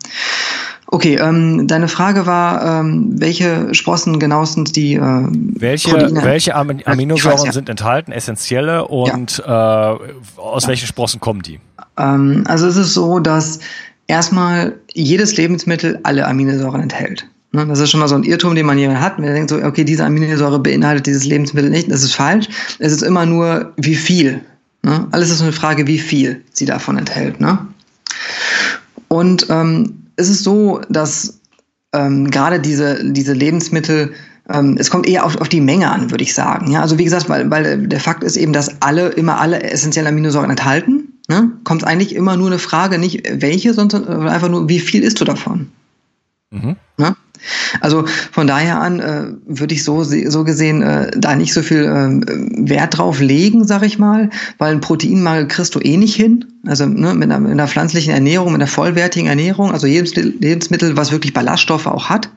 Okay, 0.86 1.16
ähm, 1.16 1.68
deine 1.68 1.88
Frage 1.88 2.28
war, 2.28 2.82
ähm, 2.82 3.20
welche 3.20 3.74
Sprossen 3.74 4.20
genauestens 4.20 4.72
die 4.72 4.94
äh, 4.94 5.02
welche, 5.02 5.90
Proteine, 5.90 6.24
welche 6.24 6.54
Aminosäuren 6.54 7.40
weiß, 7.40 7.46
ja. 7.46 7.52
sind 7.52 7.68
enthalten, 7.68 8.12
essentielle 8.12 8.88
und 8.88 9.40
ja. 9.40 9.94
äh, 9.94 9.98
aus 10.38 10.64
ja. 10.64 10.70
welchen 10.70 10.86
Sprossen 10.86 11.20
kommen 11.20 11.42
die? 11.42 11.60
Ähm, 11.98 12.44
also 12.46 12.68
es 12.68 12.76
ist 12.76 12.94
so, 12.94 13.18
dass 13.18 13.58
erstmal 14.06 14.76
jedes 14.94 15.36
Lebensmittel 15.36 16.00
alle 16.04 16.28
Aminosäuren 16.28 16.82
enthält. 16.82 17.28
Ne, 17.52 17.66
das 17.66 17.80
ist 17.80 17.90
schon 17.90 18.00
mal 18.00 18.08
so 18.08 18.16
ein 18.16 18.24
Irrtum, 18.24 18.54
den 18.54 18.66
man 18.66 18.78
hier 18.78 19.00
hat. 19.00 19.18
Man 19.18 19.34
denkt 19.34 19.50
so, 19.50 19.58
okay, 19.64 19.84
diese 19.84 20.06
Aminosäure 20.06 20.60
beinhaltet 20.60 21.08
dieses 21.08 21.26
Lebensmittel 21.26 21.72
nicht. 21.72 21.92
Das 21.92 22.04
ist 22.04 22.14
falsch. 22.14 22.48
Es 22.78 22.92
ist 22.92 23.02
immer 23.02 23.26
nur, 23.26 23.74
wie 23.78 23.96
viel. 23.96 24.42
Ne? 24.84 25.08
Alles 25.12 25.32
ist 25.32 25.42
eine 25.42 25.52
Frage, 25.52 25.88
wie 25.88 25.98
viel 25.98 26.44
sie 26.52 26.66
davon 26.66 26.98
enthält. 26.98 27.42
Ne? 27.42 27.58
Und 29.08 29.48
ähm, 29.50 30.04
es 30.16 30.30
ist 30.30 30.44
so, 30.44 30.82
dass 30.90 31.40
ähm, 31.92 32.30
gerade 32.30 32.60
diese, 32.60 33.04
diese 33.04 33.34
Lebensmittel, 33.34 34.14
ähm, 34.48 34.78
es 34.80 34.92
kommt 34.92 35.08
eher 35.08 35.26
auf, 35.26 35.42
auf 35.42 35.50
die 35.50 35.62
Menge 35.62 35.92
an, 35.92 36.12
würde 36.12 36.24
ich 36.24 36.36
sagen. 36.36 36.70
Ja? 36.70 36.82
Also 36.82 37.00
wie 37.00 37.04
gesagt, 37.04 37.30
weil, 37.30 37.50
weil 37.50 37.88
der 37.88 38.00
Fakt 38.00 38.24
ist 38.24 38.38
eben, 38.38 38.54
dass 38.54 38.80
alle 38.82 39.10
immer 39.10 39.42
alle 39.42 39.64
essentiellen 39.64 40.08
Aminosäuren 40.08 40.52
enthalten. 40.52 41.20
Ne? 41.28 41.52
Kommt 41.64 41.84
eigentlich 41.84 42.14
immer 42.14 42.38
nur 42.38 42.48
eine 42.48 42.60
Frage, 42.60 43.00
nicht 43.00 43.24
welche, 43.42 43.74
sondern 43.74 44.28
einfach 44.28 44.50
nur, 44.50 44.70
wie 44.70 44.80
viel 44.80 45.04
isst 45.04 45.20
du 45.20 45.26
davon? 45.26 45.72
Mhm. 46.52 46.76
Ne? 46.98 47.16
Also 47.82 48.06
von 48.32 48.48
daher 48.48 48.80
an 48.82 49.00
äh, 49.00 49.28
würde 49.46 49.74
ich 49.74 49.84
so, 49.84 50.04
so 50.04 50.44
gesehen 50.44 50.82
äh, 50.82 51.12
da 51.16 51.36
nicht 51.36 51.54
so 51.54 51.62
viel 51.62 51.84
äh, 51.84 52.70
Wert 52.70 52.98
drauf 52.98 53.20
legen, 53.20 53.66
sag 53.66 53.84
ich 53.84 54.00
mal, 54.00 54.30
weil 54.58 54.72
ein 54.72 54.82
Proteinmangel 54.82 55.48
kriegst 55.48 55.76
du 55.76 55.80
eh 55.80 55.98
nicht 55.98 56.16
hin. 56.16 56.46
Also 56.66 56.86
ne, 56.86 57.14
mit, 57.14 57.24
einer, 57.24 57.40
mit 57.40 57.52
einer 57.52 57.68
pflanzlichen 57.68 58.14
Ernährung, 58.14 58.52
mit 58.52 58.62
einer 58.62 58.68
vollwertigen 58.68 59.28
Ernährung, 59.28 59.72
also 59.72 59.88
jedes 59.88 60.16
Lebensmittel, 60.16 60.98
was 60.98 61.12
wirklich 61.12 61.34
Ballaststoffe 61.34 61.88
auch 61.88 62.10
hat, 62.10 62.30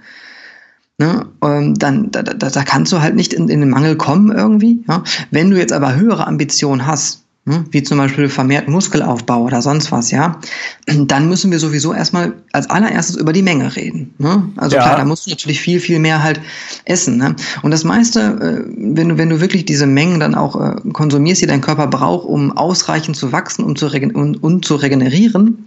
ne, 0.99 1.27
ähm, 1.43 1.75
dann 1.75 2.11
da, 2.11 2.23
da, 2.23 2.49
da 2.49 2.63
kannst 2.63 2.93
du 2.93 3.01
halt 3.01 3.17
nicht 3.17 3.33
in, 3.33 3.49
in 3.49 3.61
den 3.61 3.71
Mangel 3.71 3.97
kommen 3.97 4.31
irgendwie. 4.31 4.85
Ja? 4.89 5.03
Wenn 5.31 5.51
du 5.51 5.59
jetzt 5.59 5.73
aber 5.73 5.97
höhere 5.97 6.27
Ambitionen 6.27 6.87
hast, 6.87 7.22
wie 7.45 7.83
zum 7.83 7.99
Beispiel 7.99 8.29
vermehrt 8.29 8.69
Muskelaufbau 8.69 9.43
oder 9.43 9.63
sonst 9.63 9.91
was, 9.91 10.13
ja, 10.13 10.39
dann 10.87 11.29
müssen 11.29 11.51
wir 11.51 11.59
sowieso 11.59 11.93
erstmal 11.93 12.35
als 12.53 12.71
allererstes 12.71 13.17
über 13.17 13.33
die 13.33 13.43
Menge 13.43 13.75
reden. 13.75 14.15
Ne? 14.19 14.49
Also 14.57 14.77
ja. 14.77 14.83
klar, 14.83 14.97
da 14.97 15.05
musst 15.05 15.27
du 15.27 15.31
natürlich 15.31 15.61
viel, 15.61 15.81
viel 15.81 15.99
mehr 15.99 16.23
halt 16.23 16.41
essen. 16.85 17.17
Ne? 17.17 17.35
Und 17.63 17.73
das 17.73 17.83
meiste, 17.83 18.21
äh, 18.21 18.73
wenn 18.77 19.09
du, 19.09 19.19
wenn 19.19 19.29
du 19.29 19.41
wirklich 19.41 19.65
diese 19.65 19.89
Mengen 19.89 20.21
dann 20.21 20.37
auch 20.37 20.55
äh, 20.61 20.77
konsumierst, 20.93 21.43
die 21.43 21.47
dein 21.47 21.61
Körper 21.61 21.89
braucht, 21.89 22.29
um 22.29 22.57
ausreichend 22.57 23.17
zu 23.17 23.33
wachsen 23.33 23.65
um 23.65 23.75
zu 23.75 23.87
und, 23.87 24.41
und 24.41 24.65
zu 24.65 24.77
regenerieren, 24.77 25.65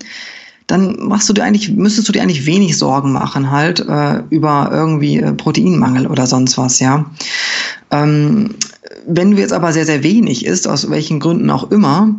dann 0.67 0.97
machst 1.07 1.29
du 1.29 1.33
dir 1.33 1.43
eigentlich, 1.43 1.71
müsstest 1.71 2.07
du 2.07 2.11
dir 2.11 2.21
eigentlich 2.21 2.45
wenig 2.45 2.77
Sorgen 2.77 3.11
machen 3.11 3.51
halt 3.51 3.81
äh, 3.81 4.23
über 4.29 4.69
irgendwie 4.71 5.17
äh, 5.19 5.33
Proteinmangel 5.33 6.07
oder 6.07 6.25
sonst 6.25 6.57
was, 6.57 6.79
ja. 6.79 7.05
Ähm, 7.91 8.55
wenn 9.07 9.31
du 9.31 9.37
jetzt 9.37 9.53
aber 9.53 9.73
sehr, 9.73 9.85
sehr 9.85 10.03
wenig 10.03 10.45
isst, 10.45 10.67
aus 10.67 10.89
welchen 10.89 11.19
Gründen 11.19 11.49
auch 11.49 11.71
immer, 11.71 12.15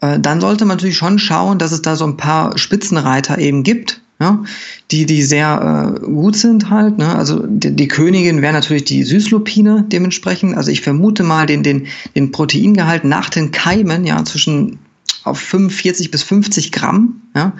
äh, 0.00 0.18
dann 0.18 0.40
sollte 0.40 0.64
man 0.64 0.76
natürlich 0.76 0.96
schon 0.96 1.18
schauen, 1.18 1.58
dass 1.58 1.72
es 1.72 1.82
da 1.82 1.96
so 1.96 2.04
ein 2.04 2.16
paar 2.16 2.56
Spitzenreiter 2.58 3.38
eben 3.38 3.62
gibt, 3.62 4.00
ja, 4.18 4.42
die, 4.90 5.04
die 5.04 5.22
sehr 5.22 5.96
äh, 5.96 6.00
gut 6.00 6.36
sind 6.36 6.70
halt. 6.70 6.96
Ne? 6.96 7.14
Also 7.14 7.44
die, 7.46 7.76
die 7.76 7.88
Königin 7.88 8.40
wäre 8.40 8.54
natürlich 8.54 8.84
die 8.84 9.04
Süßlupine 9.04 9.84
dementsprechend. 9.88 10.56
Also 10.56 10.70
ich 10.70 10.80
vermute 10.80 11.22
mal 11.22 11.46
den, 11.46 11.62
den, 11.62 11.86
den 12.14 12.32
Proteingehalt 12.32 13.04
nach 13.04 13.28
den 13.28 13.50
Keimen, 13.50 14.06
ja, 14.06 14.24
zwischen 14.24 14.78
auf 15.24 15.40
45 15.40 16.10
bis 16.10 16.22
50 16.22 16.72
Gramm. 16.72 17.20
Ja? 17.34 17.52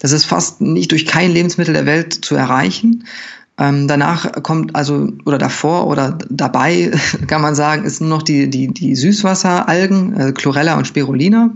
Das 0.00 0.12
ist 0.12 0.26
fast 0.26 0.60
nicht 0.60 0.92
durch 0.92 1.06
kein 1.06 1.32
Lebensmittel 1.32 1.74
der 1.74 1.86
Welt 1.86 2.24
zu 2.24 2.36
erreichen. 2.36 3.04
Ähm, 3.60 3.86
danach 3.86 4.42
kommt 4.42 4.74
also, 4.74 5.12
oder 5.26 5.36
davor 5.36 5.86
oder 5.86 6.16
dabei, 6.30 6.90
kann 7.26 7.42
man 7.42 7.54
sagen, 7.54 7.84
ist 7.84 8.00
nur 8.00 8.08
noch 8.08 8.22
die, 8.22 8.48
die, 8.48 8.68
die 8.68 8.96
Süßwasseralgen, 8.96 10.18
äh, 10.18 10.32
Chlorella 10.32 10.78
und 10.78 10.86
Spirulina. 10.86 11.50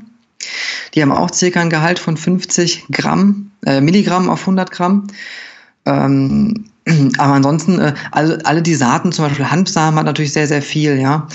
Die 0.94 1.00
haben 1.00 1.12
auch 1.12 1.32
circa 1.32 1.60
ein 1.60 1.70
Gehalt 1.70 1.98
von 1.98 2.18
50 2.18 2.88
Gramm, 2.92 3.50
äh, 3.64 3.80
Milligramm 3.80 4.28
auf 4.28 4.40
100 4.40 4.70
Gramm. 4.70 5.06
Ähm, 5.86 6.66
aber 7.18 7.32
ansonsten, 7.32 7.80
äh, 7.80 7.94
also 8.10 8.36
alle 8.44 8.60
die 8.60 8.74
Saaten, 8.74 9.10
zum 9.10 9.24
Beispiel 9.24 9.50
Hanfsamen 9.50 9.98
hat 9.98 10.06
natürlich 10.06 10.34
sehr, 10.34 10.46
sehr 10.46 10.62
viel, 10.62 11.00
ja. 11.00 11.26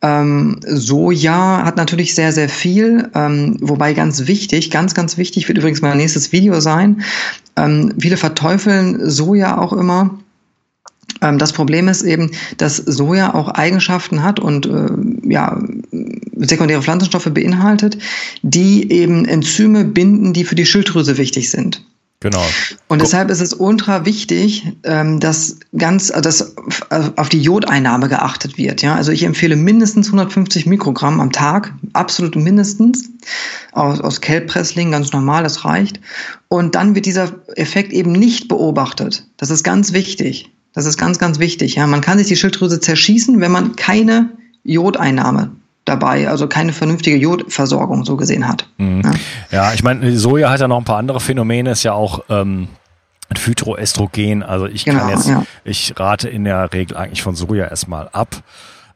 Ähm, 0.00 0.60
Soja 0.64 1.64
hat 1.64 1.76
natürlich 1.76 2.14
sehr, 2.14 2.32
sehr 2.32 2.48
viel, 2.48 3.10
ähm, 3.14 3.56
wobei 3.60 3.94
ganz 3.94 4.26
wichtig, 4.26 4.70
ganz, 4.70 4.94
ganz 4.94 5.16
wichtig, 5.16 5.48
wird 5.48 5.58
übrigens 5.58 5.82
mein 5.82 5.96
nächstes 5.96 6.30
Video 6.30 6.60
sein. 6.60 7.02
Ähm, 7.56 7.94
viele 7.98 8.16
verteufeln 8.16 9.10
Soja 9.10 9.58
auch 9.58 9.72
immer. 9.72 10.18
Ähm, 11.20 11.38
das 11.38 11.52
Problem 11.52 11.88
ist 11.88 12.02
eben, 12.02 12.30
dass 12.58 12.76
Soja 12.76 13.34
auch 13.34 13.48
Eigenschaften 13.48 14.22
hat 14.22 14.38
und 14.38 14.66
äh, 14.66 14.88
ja, 15.24 15.60
sekundäre 16.36 16.82
Pflanzenstoffe 16.82 17.30
beinhaltet, 17.32 17.98
die 18.42 18.92
eben 18.92 19.24
Enzyme 19.24 19.84
binden, 19.84 20.32
die 20.32 20.44
für 20.44 20.54
die 20.54 20.66
Schilddrüse 20.66 21.18
wichtig 21.18 21.50
sind. 21.50 21.82
Genau. 22.20 22.44
Und 22.88 23.00
deshalb 23.00 23.30
ist 23.30 23.40
es 23.40 23.54
ultra 23.54 24.04
wichtig, 24.04 24.72
ähm, 24.82 25.20
dass 25.20 25.60
ganz, 25.76 26.10
äh, 26.10 26.20
dass 26.20 26.56
auf 26.90 27.28
die 27.28 27.40
Jodeinnahme 27.40 28.08
geachtet 28.08 28.58
wird. 28.58 28.82
Ja, 28.82 28.96
also 28.96 29.12
ich 29.12 29.22
empfehle 29.22 29.54
mindestens 29.54 30.08
150 30.08 30.66
Mikrogramm 30.66 31.20
am 31.20 31.30
Tag, 31.30 31.72
absolut 31.92 32.34
mindestens 32.34 33.10
aus, 33.70 34.00
aus 34.00 34.20
Kelbpressling, 34.20 34.90
ganz 34.90 35.12
normal, 35.12 35.44
das 35.44 35.64
reicht. 35.64 36.00
Und 36.48 36.74
dann 36.74 36.96
wird 36.96 37.06
dieser 37.06 37.34
Effekt 37.54 37.92
eben 37.92 38.10
nicht 38.10 38.48
beobachtet. 38.48 39.24
Das 39.36 39.50
ist 39.50 39.62
ganz 39.62 39.92
wichtig. 39.92 40.50
Das 40.72 40.86
ist 40.86 40.98
ganz, 40.98 41.20
ganz 41.20 41.38
wichtig. 41.38 41.76
Ja, 41.76 41.86
man 41.86 42.00
kann 42.00 42.18
sich 42.18 42.26
die 42.26 42.36
Schilddrüse 42.36 42.80
zerschießen, 42.80 43.40
wenn 43.40 43.52
man 43.52 43.76
keine 43.76 44.30
Jodeinnahme 44.64 45.52
dabei, 45.88 46.28
also 46.28 46.46
keine 46.46 46.72
vernünftige 46.72 47.16
Jodversorgung 47.16 48.04
so 48.04 48.16
gesehen 48.16 48.46
hat. 48.46 48.68
Mhm. 48.78 49.02
Ja? 49.04 49.12
ja, 49.50 49.72
ich 49.74 49.82
meine, 49.82 50.16
Soja 50.16 50.50
hat 50.50 50.60
ja 50.60 50.68
noch 50.68 50.78
ein 50.78 50.84
paar 50.84 50.98
andere 50.98 51.20
Phänomene, 51.20 51.70
ist 51.70 51.82
ja 51.82 51.92
auch 51.92 52.24
ähm, 52.28 52.68
Phytoestrogen. 53.36 54.42
Also 54.42 54.66
ich 54.66 54.84
genau, 54.84 55.00
kann 55.00 55.10
jetzt, 55.10 55.28
ja. 55.28 55.44
ich 55.64 55.94
rate 55.98 56.28
in 56.28 56.44
der 56.44 56.72
Regel 56.72 56.96
eigentlich 56.96 57.22
von 57.22 57.34
Soja 57.34 57.66
erstmal 57.66 58.08
ab. 58.12 58.42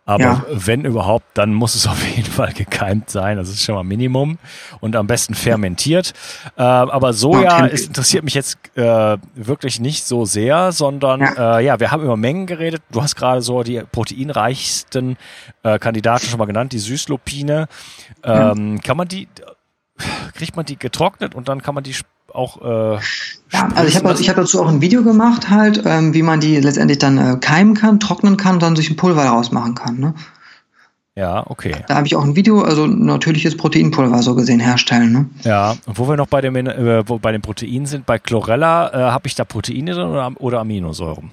Aber 0.04 0.24
ja. 0.24 0.44
wenn 0.48 0.84
überhaupt, 0.84 1.26
dann 1.34 1.54
muss 1.54 1.74
es 1.74 1.86
auf 1.88 2.04
jeden 2.04 2.30
Fall 2.30 2.52
gekeimt 2.52 3.10
sein. 3.10 3.36
Das 3.36 3.48
ist 3.48 3.62
schon 3.62 3.74
mal 3.74 3.84
Minimum. 3.84 4.38
Und 4.80 4.96
am 4.96 5.06
besten 5.06 5.34
fermentiert. 5.34 6.12
Äh, 6.56 6.62
aber 6.62 7.12
Soja 7.12 7.66
ist, 7.66 7.86
interessiert 7.88 8.24
mich 8.24 8.34
jetzt 8.34 8.58
äh, 8.76 9.16
wirklich 9.34 9.80
nicht 9.80 10.04
so 10.04 10.24
sehr, 10.24 10.72
sondern 10.72 11.20
ja. 11.20 11.58
Äh, 11.58 11.64
ja, 11.64 11.80
wir 11.80 11.90
haben 11.90 12.02
über 12.02 12.16
Mengen 12.16 12.46
geredet. 12.46 12.82
Du 12.90 13.02
hast 13.02 13.14
gerade 13.14 13.42
so 13.42 13.62
die 13.62 13.82
proteinreichsten 13.90 15.16
äh, 15.62 15.78
Kandidaten 15.78 16.26
schon 16.26 16.38
mal 16.38 16.46
genannt, 16.46 16.72
die 16.72 16.78
Süßlupine. 16.78 17.68
Ähm, 18.24 18.76
ja. 18.76 18.82
Kann 18.82 18.96
man 18.96 19.08
die, 19.08 19.28
kriegt 20.34 20.56
man 20.56 20.66
die 20.66 20.78
getrocknet 20.78 21.34
und 21.34 21.48
dann 21.48 21.62
kann 21.62 21.74
man 21.74 21.84
die 21.84 21.94
auch. 22.34 22.60
Äh, 22.62 22.98
ja, 23.52 23.68
also 23.74 23.88
ich 23.88 23.96
habe 23.96 24.14
ich 24.18 24.28
hab 24.28 24.36
dazu 24.36 24.62
auch 24.62 24.68
ein 24.68 24.80
Video 24.80 25.02
gemacht, 25.02 25.50
halt, 25.50 25.82
ähm, 25.84 26.14
wie 26.14 26.22
man 26.22 26.40
die 26.40 26.58
letztendlich 26.58 26.98
dann 26.98 27.18
äh, 27.18 27.36
keimen 27.40 27.74
kann, 27.74 28.00
trocknen 28.00 28.36
kann 28.36 28.54
und 28.54 28.62
dann 28.62 28.74
durch 28.74 28.90
ein 28.90 28.96
Pulver 28.96 29.24
daraus 29.24 29.52
machen 29.52 29.74
kann. 29.74 29.98
Ne? 29.98 30.14
Ja, 31.14 31.44
okay. 31.46 31.74
Da 31.88 31.96
habe 31.96 32.06
ich 32.06 32.16
auch 32.16 32.24
ein 32.24 32.36
Video, 32.36 32.62
also 32.62 32.86
natürliches 32.86 33.56
Proteinpulver 33.56 34.22
so 34.22 34.34
gesehen 34.34 34.60
herstellen. 34.60 35.12
Ne? 35.12 35.26
Ja, 35.42 35.76
und 35.84 35.98
wo 35.98 36.08
wir 36.08 36.16
noch 36.16 36.28
bei 36.28 36.40
dem, 36.40 36.56
äh, 36.56 37.06
wo 37.06 37.18
bei 37.18 37.32
den 37.32 37.42
Proteinen 37.42 37.84
sind, 37.84 38.06
bei 38.06 38.18
Chlorella, 38.18 38.88
äh, 38.92 39.10
habe 39.10 39.26
ich 39.26 39.34
da 39.34 39.44
Proteine 39.44 39.92
drin 39.92 40.08
oder, 40.08 40.32
oder 40.38 40.60
Aminosäuren? 40.60 41.30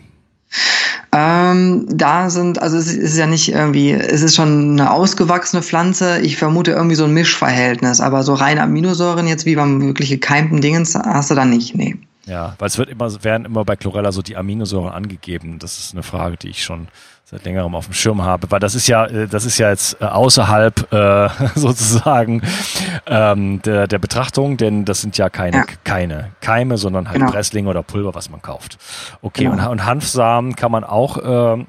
Ähm, 1.12 1.86
da 1.90 2.30
sind, 2.30 2.62
also 2.62 2.78
es 2.78 2.94
ist 2.94 3.18
ja 3.18 3.26
nicht 3.26 3.52
irgendwie, 3.52 3.92
es 3.92 4.22
ist 4.22 4.36
schon 4.36 4.74
eine 4.74 4.92
ausgewachsene 4.92 5.64
Pflanze. 5.64 6.20
Ich 6.22 6.38
vermute 6.38 6.72
irgendwie 6.72 6.96
so 6.96 7.06
ein 7.06 7.14
Mischverhältnis, 7.14 8.00
aber 8.00 8.24
so 8.24 8.36
reine 8.36 8.62
Aminosäuren 8.62 9.28
jetzt 9.28 9.46
wie 9.46 9.56
beim 9.56 9.82
wirklich 9.82 10.10
gekeimten 10.10 10.62
Dingens 10.62 10.96
hast 10.96 11.32
du 11.32 11.36
da 11.36 11.46
nicht, 11.46 11.76
nee. 11.76 11.98
Ja, 12.30 12.56
weil 12.60 12.68
es 12.68 12.78
wird 12.78 12.90
immer, 12.90 13.12
werden 13.24 13.46
immer 13.46 13.66
bei 13.66 13.76
Chlorella 13.76 14.12
so 14.12 14.22
die 14.22 14.38
Aminosäuren 14.38 14.92
angegeben. 14.92 15.60
Das 15.60 15.80
ist 15.80 15.94
eine 15.94 16.04
Frage, 16.04 16.38
die 16.38 16.50
ich 16.50 16.64
schon 16.64 16.88
seit 17.26 17.44
längerem 17.46 17.76
auf 17.76 17.86
dem 17.86 17.94
Schirm 17.94 18.24
habe, 18.24 18.50
weil 18.50 18.60
das 18.60 18.74
ist 18.74 18.88
ja, 18.88 19.06
äh, 19.06 19.28
das 19.28 19.46
ist 19.46 19.58
ja 19.60 19.70
jetzt 19.70 20.02
äh, 20.02 20.06
außerhalb 20.06 20.92
äh, 20.92 21.30
sozusagen 21.56 22.42
ähm, 23.06 23.62
der, 23.62 23.88
der 23.88 24.00
Betrachtung, 24.00 24.58
denn 24.58 24.86
das 24.86 25.02
sind 25.02 25.18
ja 25.18 25.30
keine, 25.30 25.58
ja. 25.58 25.66
keine 25.84 26.32
Keime, 26.42 26.78
sondern 26.78 27.08
halt 27.08 27.20
genau. 27.20 27.32
Presslinge 27.32 27.70
oder 27.70 27.84
Pulver, 27.84 28.16
was 28.16 28.30
man 28.30 28.42
kauft. 28.42 28.78
Okay, 29.22 29.44
genau. 29.44 29.66
und, 29.66 29.68
und 29.68 29.86
Hanfsamen 29.86 30.56
kann 30.56 30.72
man 30.72 30.84
auch 30.84 31.18
äh, 31.18 31.66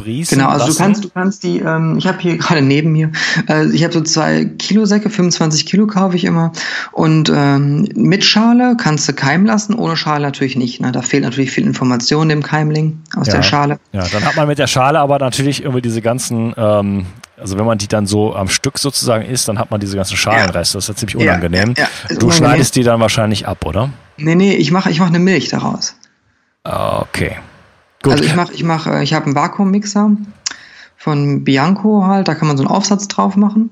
sprießen 0.00 0.38
Genau, 0.38 0.50
also 0.50 0.66
lassen. 0.66 0.76
du 0.76 0.82
kannst, 0.82 1.04
du 1.04 1.08
kannst 1.10 1.42
die, 1.44 1.58
ähm, 1.58 1.96
ich 1.98 2.06
habe 2.06 2.18
hier 2.20 2.36
gerade 2.38 2.62
neben 2.62 2.92
mir, 2.92 3.12
äh, 3.48 3.66
ich 3.70 3.84
habe 3.84 3.92
so 3.92 4.00
zwei 4.00 4.44
Kilo 4.44 4.84
Säcke, 4.86 5.10
25 5.10 5.66
Kilo 5.66 5.86
kaufe 5.86 6.16
ich 6.16 6.24
immer 6.24 6.52
und 6.92 7.30
ähm, 7.34 7.88
mit 7.94 8.24
Schale 8.24 8.76
kannst 8.76 9.08
du 9.08 9.12
keimen 9.12 9.46
lassen, 9.46 9.74
ohne 9.74 9.96
Schale 9.96 10.22
natürlich 10.22 10.56
nicht. 10.56 10.80
Ne? 10.80 10.92
Da 10.92 11.02
fehlt 11.02 11.24
natürlich 11.24 11.50
viel 11.50 11.64
Information 11.64 12.28
dem 12.28 12.42
Keimling 12.42 13.00
aus 13.16 13.28
ja. 13.28 13.34
der 13.34 13.42
Schale. 13.42 13.78
Ja, 13.92 14.06
dann 14.10 14.24
hat 14.24 14.36
man 14.36 14.48
mit 14.48 14.58
der 14.58 14.66
Schale 14.66 14.98
aber 15.00 15.18
natürlich 15.18 15.62
irgendwie 15.62 15.82
diese 15.82 16.02
ganzen 16.02 16.54
ähm, 16.56 17.06
also 17.40 17.58
wenn 17.58 17.64
man 17.64 17.78
die 17.78 17.88
dann 17.88 18.06
so 18.06 18.36
am 18.36 18.48
Stück 18.48 18.78
sozusagen 18.78 19.24
isst, 19.24 19.48
dann 19.48 19.58
hat 19.58 19.70
man 19.70 19.80
diese 19.80 19.96
ganzen 19.96 20.16
Schalenreste. 20.16 20.76
Das 20.76 20.84
ist 20.84 20.88
ja 20.88 20.94
ziemlich 20.94 21.16
unangenehm. 21.16 21.74
Ja, 21.76 21.88
ja, 22.08 22.16
du 22.16 22.30
schneidest 22.30 22.76
die 22.76 22.82
dann 22.82 23.00
wahrscheinlich 23.00 23.48
ab, 23.48 23.64
oder? 23.64 23.88
Nee, 24.18 24.34
nee, 24.34 24.54
ich 24.54 24.70
mache 24.70 24.90
ich 24.90 25.00
mach 25.00 25.08
eine 25.08 25.18
Milch 25.18 25.48
daraus. 25.48 25.94
Okay. 26.64 27.36
Gut. 28.02 28.12
Also 28.12 28.24
ich 28.24 28.34
mache, 28.34 28.52
ich 28.54 28.64
mache, 28.64 29.02
ich 29.02 29.12
habe 29.12 29.26
einen 29.26 29.34
Vakuummixer 29.34 30.16
von 30.96 31.44
Bianco 31.44 32.06
halt, 32.06 32.28
da 32.28 32.34
kann 32.34 32.48
man 32.48 32.56
so 32.56 32.62
einen 32.62 32.70
Aufsatz 32.70 33.08
drauf 33.08 33.36
machen. 33.36 33.70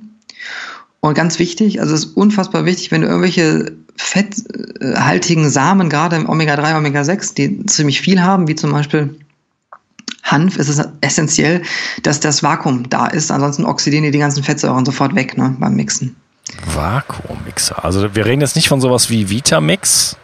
Und 1.01 1.15
ganz 1.15 1.39
wichtig, 1.39 1.81
also 1.81 1.95
es 1.95 2.05
ist 2.05 2.17
unfassbar 2.17 2.65
wichtig, 2.65 2.91
wenn 2.91 3.03
du 3.03 3.07
irgendwelche 3.07 3.73
fetthaltigen 3.97 5.51
Samen, 5.51 5.89
gerade 5.89 6.17
im 6.17 6.29
Omega-3, 6.29 6.77
Omega-6, 6.77 7.35
die 7.35 7.67
ziemlich 7.67 8.01
viel 8.01 8.23
haben, 8.23 8.49
wie 8.49 8.55
zum 8.55 8.73
Beispiel 8.73 9.15
Hanf, 10.23 10.57
ist 10.57 10.69
es 10.69 10.83
essentiell, 11.01 11.63
dass 12.03 12.21
das 12.21 12.43
Vakuum 12.43 12.89
da 12.89 13.07
ist. 13.07 13.31
Ansonsten 13.31 13.65
oxidieren 13.65 14.05
die 14.05 14.11
die 14.11 14.19
ganzen 14.19 14.43
Fettsäuren 14.43 14.85
sofort 14.85 15.15
weg 15.15 15.39
ne, 15.39 15.57
beim 15.59 15.75
Mixen. 15.75 16.17
Vakuummixer. 16.75 17.85
Also 17.85 18.15
wir 18.15 18.27
reden 18.27 18.41
jetzt 18.41 18.57
nicht 18.57 18.69
von 18.69 18.81
sowas 18.81 19.11
wie 19.11 19.31
Vitamix, 19.31 20.17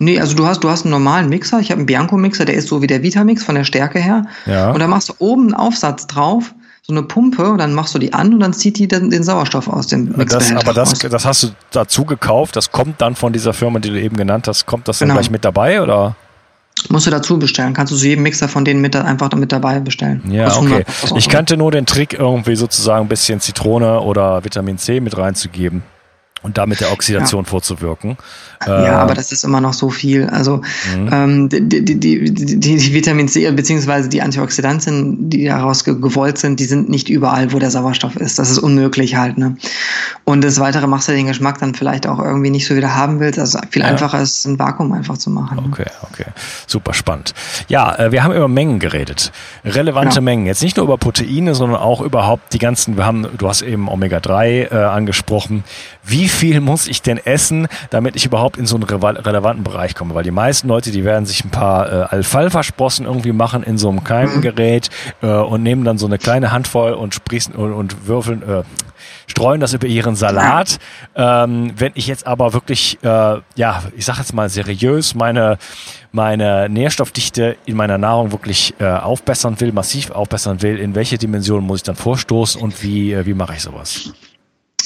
Nee, 0.00 0.20
also 0.20 0.34
du 0.36 0.46
hast, 0.46 0.62
du 0.62 0.70
hast 0.70 0.84
einen 0.84 0.92
normalen 0.92 1.28
Mixer. 1.28 1.58
Ich 1.58 1.70
habe 1.70 1.80
einen 1.80 1.86
Bianco-Mixer, 1.86 2.44
der 2.44 2.54
ist 2.54 2.68
so 2.68 2.82
wie 2.82 2.86
der 2.86 3.02
Vitamix 3.02 3.42
von 3.42 3.56
der 3.56 3.64
Stärke 3.64 3.98
her. 3.98 4.26
Ja. 4.46 4.70
Und 4.70 4.78
da 4.78 4.86
machst 4.86 5.08
du 5.08 5.14
oben 5.18 5.46
einen 5.46 5.54
Aufsatz 5.54 6.06
drauf, 6.06 6.54
so 6.82 6.92
eine 6.92 7.02
Pumpe, 7.02 7.50
und 7.50 7.58
dann 7.58 7.74
machst 7.74 7.94
du 7.94 7.98
die 7.98 8.12
an 8.12 8.32
und 8.32 8.40
dann 8.40 8.52
zieht 8.52 8.78
die 8.78 8.86
den, 8.86 9.10
den 9.10 9.24
Sauerstoff 9.24 9.66
aus 9.66 9.88
dem 9.88 10.12
Mixer. 10.16 10.56
Aber 10.56 10.72
das, 10.72 10.92
das 11.00 11.24
hast 11.24 11.42
du 11.42 11.48
dazu 11.72 12.04
gekauft, 12.04 12.54
das 12.54 12.70
kommt 12.70 13.00
dann 13.00 13.16
von 13.16 13.32
dieser 13.32 13.52
Firma, 13.52 13.80
die 13.80 13.90
du 13.90 14.00
eben 14.00 14.16
genannt 14.16 14.46
hast, 14.46 14.66
kommt 14.66 14.86
das 14.86 15.00
dann 15.00 15.08
genau. 15.08 15.18
gleich 15.18 15.30
mit 15.30 15.44
dabei 15.44 15.82
oder? 15.82 16.14
Musst 16.90 17.08
du 17.08 17.10
dazu 17.10 17.40
bestellen. 17.40 17.74
Kannst 17.74 17.92
du 17.92 17.96
zu 17.96 18.06
jedem 18.06 18.22
Mixer 18.22 18.46
von 18.46 18.64
denen 18.64 18.80
mit, 18.80 18.94
einfach 18.94 19.32
mit 19.32 19.50
dabei 19.50 19.80
bestellen. 19.80 20.22
Ja, 20.30 20.56
okay. 20.56 20.84
Ich 21.16 21.28
kannte 21.28 21.56
nur 21.56 21.72
den 21.72 21.86
Trick, 21.86 22.12
irgendwie 22.12 22.54
sozusagen 22.54 23.06
ein 23.06 23.08
bisschen 23.08 23.40
Zitrone 23.40 24.00
oder 24.00 24.44
Vitamin 24.44 24.78
C 24.78 25.00
mit 25.00 25.18
reinzugeben 25.18 25.82
und 26.42 26.58
damit 26.58 26.80
der 26.80 26.92
Oxidation 26.92 27.44
ja. 27.44 27.50
vorzuwirken. 27.50 28.16
Ja, 28.66 28.84
äh, 28.84 28.88
aber 28.88 29.14
das 29.14 29.32
ist 29.32 29.44
immer 29.44 29.60
noch 29.60 29.72
so 29.72 29.90
viel. 29.90 30.26
Also 30.28 30.62
mhm. 30.96 31.10
ähm, 31.12 31.48
die, 31.48 31.68
die, 31.68 31.84
die, 31.84 32.34
die, 32.34 32.58
die 32.58 32.94
Vitamin 32.94 33.28
C 33.28 33.50
beziehungsweise 33.50 34.08
die 34.08 34.22
Antioxidantien, 34.22 35.30
die 35.30 35.44
daraus 35.44 35.84
gewollt 35.84 36.38
sind, 36.38 36.60
die 36.60 36.64
sind 36.64 36.88
nicht 36.88 37.08
überall, 37.08 37.52
wo 37.52 37.58
der 37.58 37.70
Sauerstoff 37.70 38.16
ist. 38.16 38.38
Das 38.38 38.50
ist 38.50 38.58
unmöglich 38.58 39.16
halt. 39.16 39.38
Ne? 39.38 39.56
Und 40.24 40.42
das 40.42 40.58
Weitere 40.60 40.86
machst 40.86 41.08
du 41.08 41.12
den 41.12 41.26
Geschmack 41.26 41.58
dann 41.58 41.74
vielleicht 41.74 42.06
auch 42.06 42.18
irgendwie 42.18 42.50
nicht 42.50 42.66
so 42.66 42.76
wieder 42.76 42.94
haben 42.94 43.20
willst. 43.20 43.38
Also 43.38 43.58
viel 43.70 43.82
ja. 43.82 43.88
einfacher 43.88 44.20
ist, 44.20 44.44
ein 44.44 44.58
Vakuum 44.58 44.92
einfach 44.92 45.18
zu 45.18 45.30
machen. 45.30 45.58
Okay, 45.70 45.86
okay. 46.02 46.26
Super 46.66 46.94
spannend. 46.94 47.34
Ja, 47.68 47.94
äh, 47.96 48.12
wir 48.12 48.24
haben 48.24 48.34
über 48.34 48.48
Mengen 48.48 48.78
geredet. 48.78 49.32
Relevante 49.64 50.16
ja. 50.16 50.20
Mengen. 50.20 50.46
Jetzt 50.46 50.62
nicht 50.62 50.76
nur 50.76 50.84
über 50.84 50.98
Proteine, 50.98 51.54
sondern 51.54 51.80
auch 51.80 52.00
überhaupt 52.00 52.52
die 52.52 52.58
ganzen, 52.58 52.96
wir 52.96 53.06
haben, 53.06 53.26
du 53.36 53.48
hast 53.48 53.62
eben 53.62 53.88
Omega-3 53.88 54.72
äh, 54.72 54.84
angesprochen. 54.84 55.64
Wie 56.08 56.28
viel 56.28 56.60
muss 56.60 56.88
ich 56.88 57.02
denn 57.02 57.18
essen, 57.18 57.68
damit 57.90 58.16
ich 58.16 58.24
überhaupt 58.24 58.56
in 58.56 58.64
so 58.64 58.76
einen 58.76 58.84
relevanten 58.84 59.62
Bereich 59.62 59.94
komme? 59.94 60.14
Weil 60.14 60.24
die 60.24 60.30
meisten 60.30 60.66
Leute, 60.66 60.90
die 60.90 61.04
werden 61.04 61.26
sich 61.26 61.44
ein 61.44 61.50
paar 61.50 61.92
äh, 61.92 62.06
Alfalfa-Sprossen 62.08 63.04
irgendwie 63.04 63.32
machen 63.32 63.62
in 63.62 63.76
so 63.76 63.90
einem 63.90 64.04
Keimengerät 64.04 64.88
äh, 65.20 65.26
und 65.26 65.62
nehmen 65.62 65.84
dann 65.84 65.98
so 65.98 66.06
eine 66.06 66.16
kleine 66.16 66.50
Handvoll 66.50 66.94
und 66.94 67.14
sprießen 67.14 67.54
und, 67.54 67.74
und 67.74 68.06
würfeln, 68.06 68.42
äh, 68.42 68.62
streuen 69.26 69.60
das 69.60 69.74
über 69.74 69.86
ihren 69.86 70.16
Salat. 70.16 70.78
Ähm, 71.14 71.72
wenn 71.76 71.92
ich 71.94 72.06
jetzt 72.06 72.26
aber 72.26 72.54
wirklich, 72.54 72.98
äh, 73.02 73.40
ja, 73.56 73.82
ich 73.94 74.06
sag 74.06 74.18
jetzt 74.18 74.32
mal 74.32 74.48
seriös, 74.48 75.14
meine, 75.14 75.58
meine 76.10 76.70
Nährstoffdichte 76.70 77.56
in 77.66 77.76
meiner 77.76 77.98
Nahrung 77.98 78.32
wirklich 78.32 78.74
äh, 78.80 78.86
aufbessern 78.86 79.60
will, 79.60 79.72
massiv 79.72 80.10
aufbessern 80.10 80.62
will, 80.62 80.78
in 80.78 80.94
welche 80.94 81.18
Dimension 81.18 81.64
muss 81.64 81.80
ich 81.80 81.82
dann 81.84 81.96
vorstoßen 81.96 82.62
und 82.62 82.82
wie, 82.82 83.12
äh, 83.12 83.26
wie 83.26 83.34
mache 83.34 83.54
ich 83.54 83.62
sowas? 83.62 84.14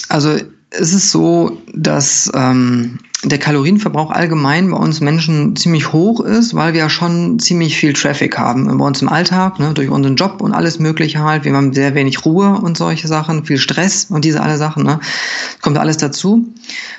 Also 0.08 0.36
es 0.78 0.92
ist 0.92 1.10
so, 1.10 1.58
dass 1.74 2.30
ähm, 2.34 2.98
der 3.24 3.38
Kalorienverbrauch 3.38 4.10
allgemein 4.10 4.70
bei 4.70 4.76
uns 4.76 5.00
Menschen 5.00 5.54
ziemlich 5.54 5.92
hoch 5.92 6.20
ist, 6.20 6.54
weil 6.54 6.72
wir 6.72 6.80
ja 6.80 6.90
schon 6.90 7.38
ziemlich 7.38 7.76
viel 7.76 7.92
Traffic 7.92 8.36
haben 8.36 8.76
bei 8.78 8.84
uns 8.84 9.00
im 9.00 9.08
Alltag, 9.08 9.58
ne, 9.58 9.74
durch 9.74 9.90
unseren 9.90 10.16
Job 10.16 10.40
und 10.40 10.52
alles 10.52 10.78
Mögliche 10.78 11.20
halt. 11.20 11.44
Wir 11.44 11.52
haben 11.52 11.72
sehr 11.72 11.94
wenig 11.94 12.24
Ruhe 12.24 12.58
und 12.60 12.76
solche 12.76 13.06
Sachen, 13.06 13.44
viel 13.44 13.58
Stress 13.58 14.06
und 14.10 14.24
diese 14.24 14.42
alle 14.42 14.56
Sachen. 14.56 14.84
Ne, 14.84 14.98
kommt 15.60 15.78
alles 15.78 15.98
dazu. 15.98 16.52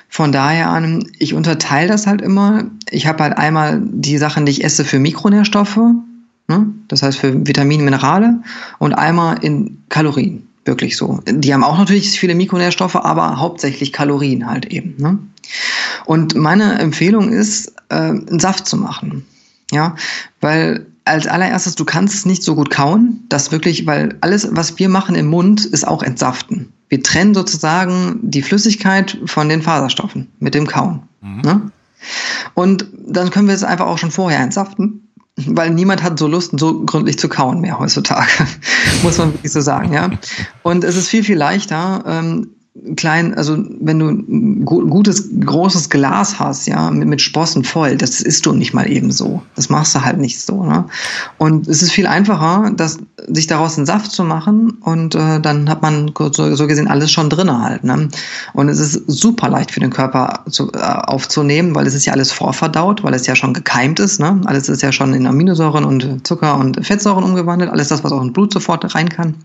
Von 0.07 0.31
daher 0.31 0.69
an, 0.69 1.09
ich 1.17 1.33
unterteile 1.33 1.89
das 1.89 2.07
halt 2.07 2.21
immer. 2.21 2.65
Ich 2.89 3.07
habe 3.07 3.23
halt 3.23 3.37
einmal 3.37 3.81
die 3.83 4.17
Sachen, 4.17 4.45
die 4.45 4.51
ich 4.51 4.63
esse 4.63 4.85
für 4.85 4.99
Mikronährstoffe, 4.99 5.79
ne, 6.47 6.67
das 6.87 7.03
heißt 7.03 7.17
für 7.17 7.45
Vitamine, 7.47 7.83
Minerale 7.83 8.39
und 8.79 8.93
einmal 8.93 9.43
in 9.43 9.79
Kalorien. 9.89 10.47
Wirklich 10.65 10.95
so. 10.95 11.19
Die 11.27 11.53
haben 11.53 11.63
auch 11.63 11.77
natürlich 11.77 12.17
viele 12.17 12.35
Mikronährstoffe, 12.35 12.95
aber 12.95 13.39
hauptsächlich 13.39 13.91
Kalorien 13.91 14.47
halt 14.49 14.65
eben. 14.65 14.95
Ne? 14.97 15.19
Und 16.05 16.35
meine 16.35 16.79
Empfehlung 16.79 17.29
ist, 17.29 17.73
äh, 17.89 17.95
einen 17.95 18.39
Saft 18.39 18.65
zu 18.65 18.77
machen. 18.77 19.25
Ja, 19.71 19.95
weil 20.39 20.85
als 21.05 21.27
allererstes, 21.27 21.75
du 21.75 21.83
kannst 21.83 22.13
es 22.13 22.25
nicht 22.25 22.43
so 22.43 22.55
gut 22.55 22.69
kauen, 22.69 23.23
das 23.27 23.51
wirklich, 23.51 23.85
weil 23.85 24.17
alles, 24.21 24.47
was 24.51 24.79
wir 24.79 24.87
machen 24.87 25.15
im 25.15 25.27
Mund, 25.27 25.65
ist 25.65 25.85
auch 25.85 26.01
entsaften. 26.01 26.71
Wir 26.87 27.03
trennen 27.03 27.33
sozusagen 27.33 28.19
die 28.21 28.41
Flüssigkeit 28.41 29.17
von 29.25 29.49
den 29.49 29.61
Faserstoffen 29.61 30.29
mit 30.39 30.53
dem 30.53 30.67
Kauen. 30.67 31.01
Mhm. 31.21 31.41
Ne? 31.41 31.71
Und 32.53 32.85
dann 33.05 33.31
können 33.31 33.47
wir 33.47 33.55
es 33.55 33.63
einfach 33.63 33.87
auch 33.87 33.97
schon 33.97 34.11
vorher 34.11 34.39
entsaften 34.39 35.01
weil 35.35 35.71
niemand 35.71 36.03
hat 36.03 36.19
so 36.19 36.27
Lust, 36.27 36.57
so 36.59 36.85
gründlich 36.85 37.17
zu 37.17 37.27
kauen 37.27 37.61
mehr 37.61 37.79
heutzutage, 37.79 38.47
muss 39.03 39.17
man 39.17 39.33
wirklich 39.33 39.51
so 39.51 39.61
sagen, 39.61 39.93
ja. 39.93 40.11
Und 40.61 40.83
es 40.83 40.95
ist 40.95 41.09
viel, 41.09 41.23
viel 41.23 41.37
leichter, 41.37 42.03
ähm, 42.07 42.55
klein, 42.95 43.35
also 43.35 43.57
wenn 43.81 43.99
du 43.99 44.09
ein 44.09 44.65
gutes, 44.65 45.29
großes 45.39 45.89
Glas 45.91 46.39
hast, 46.39 46.65
ja, 46.65 46.89
mit, 46.89 47.07
mit 47.07 47.21
Sprossen 47.21 47.63
voll, 47.63 47.97
das 47.97 48.19
isst 48.21 48.47
du 48.47 48.53
nicht 48.53 48.73
mal 48.73 48.89
eben 48.89 49.11
so. 49.11 49.43
Das 49.55 49.69
machst 49.69 49.93
du 49.93 50.01
halt 50.01 50.17
nicht 50.17 50.41
so. 50.41 50.63
Ne? 50.63 50.85
Und 51.37 51.67
es 51.67 51.83
ist 51.83 51.91
viel 51.91 52.07
einfacher, 52.07 52.71
das, 52.75 52.97
sich 53.27 53.45
daraus 53.45 53.77
einen 53.77 53.85
Saft 53.85 54.11
zu 54.11 54.23
machen 54.23 54.71
und 54.81 55.13
äh, 55.13 55.39
dann 55.39 55.69
hat 55.69 55.83
man 55.83 56.11
so, 56.17 56.55
so 56.55 56.67
gesehen 56.67 56.87
alles 56.87 57.11
schon 57.11 57.29
drin 57.29 57.51
halt. 57.51 57.83
Ne? 57.83 58.09
Und 58.53 58.69
es 58.69 58.79
ist 58.79 59.03
super 59.07 59.49
leicht 59.49 59.69
für 59.69 59.79
den 59.79 59.91
Körper 59.91 60.43
zu, 60.49 60.71
äh, 60.73 60.79
aufzunehmen, 60.79 61.75
weil 61.75 61.85
es 61.85 61.93
ist 61.93 62.05
ja 62.05 62.13
alles 62.13 62.31
vorverdaut, 62.31 63.03
weil 63.03 63.13
es 63.13 63.27
ja 63.27 63.35
schon 63.35 63.53
gekeimt 63.53 63.99
ist. 63.99 64.19
Ne? 64.19 64.41
Alles 64.45 64.67
ist 64.67 64.81
ja 64.81 64.91
schon 64.91 65.13
in 65.13 65.27
Aminosäuren 65.27 65.85
und 65.85 66.25
Zucker 66.25 66.57
und 66.57 66.83
Fettsäuren 66.83 67.23
umgewandelt, 67.23 67.69
alles 67.69 67.89
das, 67.89 68.03
was 68.03 68.11
auch 68.11 68.21
in 68.21 68.33
Blut 68.33 68.51
sofort 68.51 68.95
rein 68.95 69.09
kann. 69.09 69.35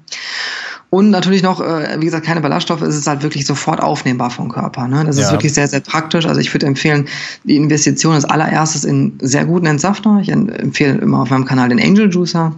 Und 0.91 1.11
natürlich 1.11 1.43
noch, 1.43 1.61
äh, 1.61 1.97
wie 1.99 2.07
gesagt, 2.07 2.25
keine 2.25 2.41
Ballaststoffe, 2.41 2.81
es 2.81 2.97
ist 2.97 3.07
halt 3.07 3.23
wirklich 3.23 3.45
sofort 3.45 3.83
aufnehmbar 3.83 4.31
vom 4.31 4.51
Körper. 4.51 4.89
Ne? 4.89 5.05
Das 5.05 5.19
ja. 5.19 5.27
ist 5.27 5.33
wirklich 5.33 5.53
sehr, 5.53 5.69
sehr 5.69 5.81
praktisch. 5.81 6.25
Also 6.25 6.41
ich 6.41 6.53
würde 6.55 6.67
empfehlen, 6.67 7.07
die 7.45 7.57
Investition 7.57 8.17
ist 8.17 8.25
allererstes 8.25 8.85
in 8.85 9.19
sehr 9.21 9.45
guten 9.45 9.67
Entsafter. 9.67 10.19
Ich 10.23 10.31
empfehle 10.31 10.99
immer 10.99 11.21
auf 11.21 11.31
meinem 11.31 11.45
Kanal 11.45 11.69
den 11.69 11.81
Angel 11.81 12.11
Juicer. 12.11 12.55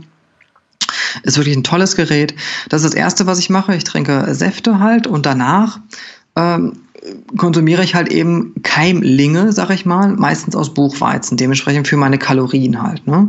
Ist 1.24 1.38
wirklich 1.38 1.56
ein 1.56 1.64
tolles 1.64 1.96
Gerät. 1.96 2.34
Das 2.68 2.84
ist 2.84 2.94
das 2.94 2.98
Erste, 2.98 3.26
was 3.26 3.40
ich 3.40 3.50
mache. 3.50 3.74
Ich 3.74 3.84
trinke 3.84 4.32
Säfte 4.32 4.78
halt 4.78 5.08
und 5.08 5.26
danach 5.26 5.80
ähm, 6.36 6.74
konsumiere 7.36 7.82
ich 7.82 7.96
halt 7.96 8.08
eben 8.08 8.54
Keimlinge, 8.62 9.52
sag 9.52 9.70
ich 9.70 9.86
mal, 9.86 10.14
meistens 10.14 10.54
aus 10.54 10.72
Buchweizen, 10.72 11.36
dementsprechend 11.36 11.88
für 11.88 11.96
meine 11.96 12.18
Kalorien 12.18 12.82
halt. 12.82 13.06
Ne? 13.08 13.28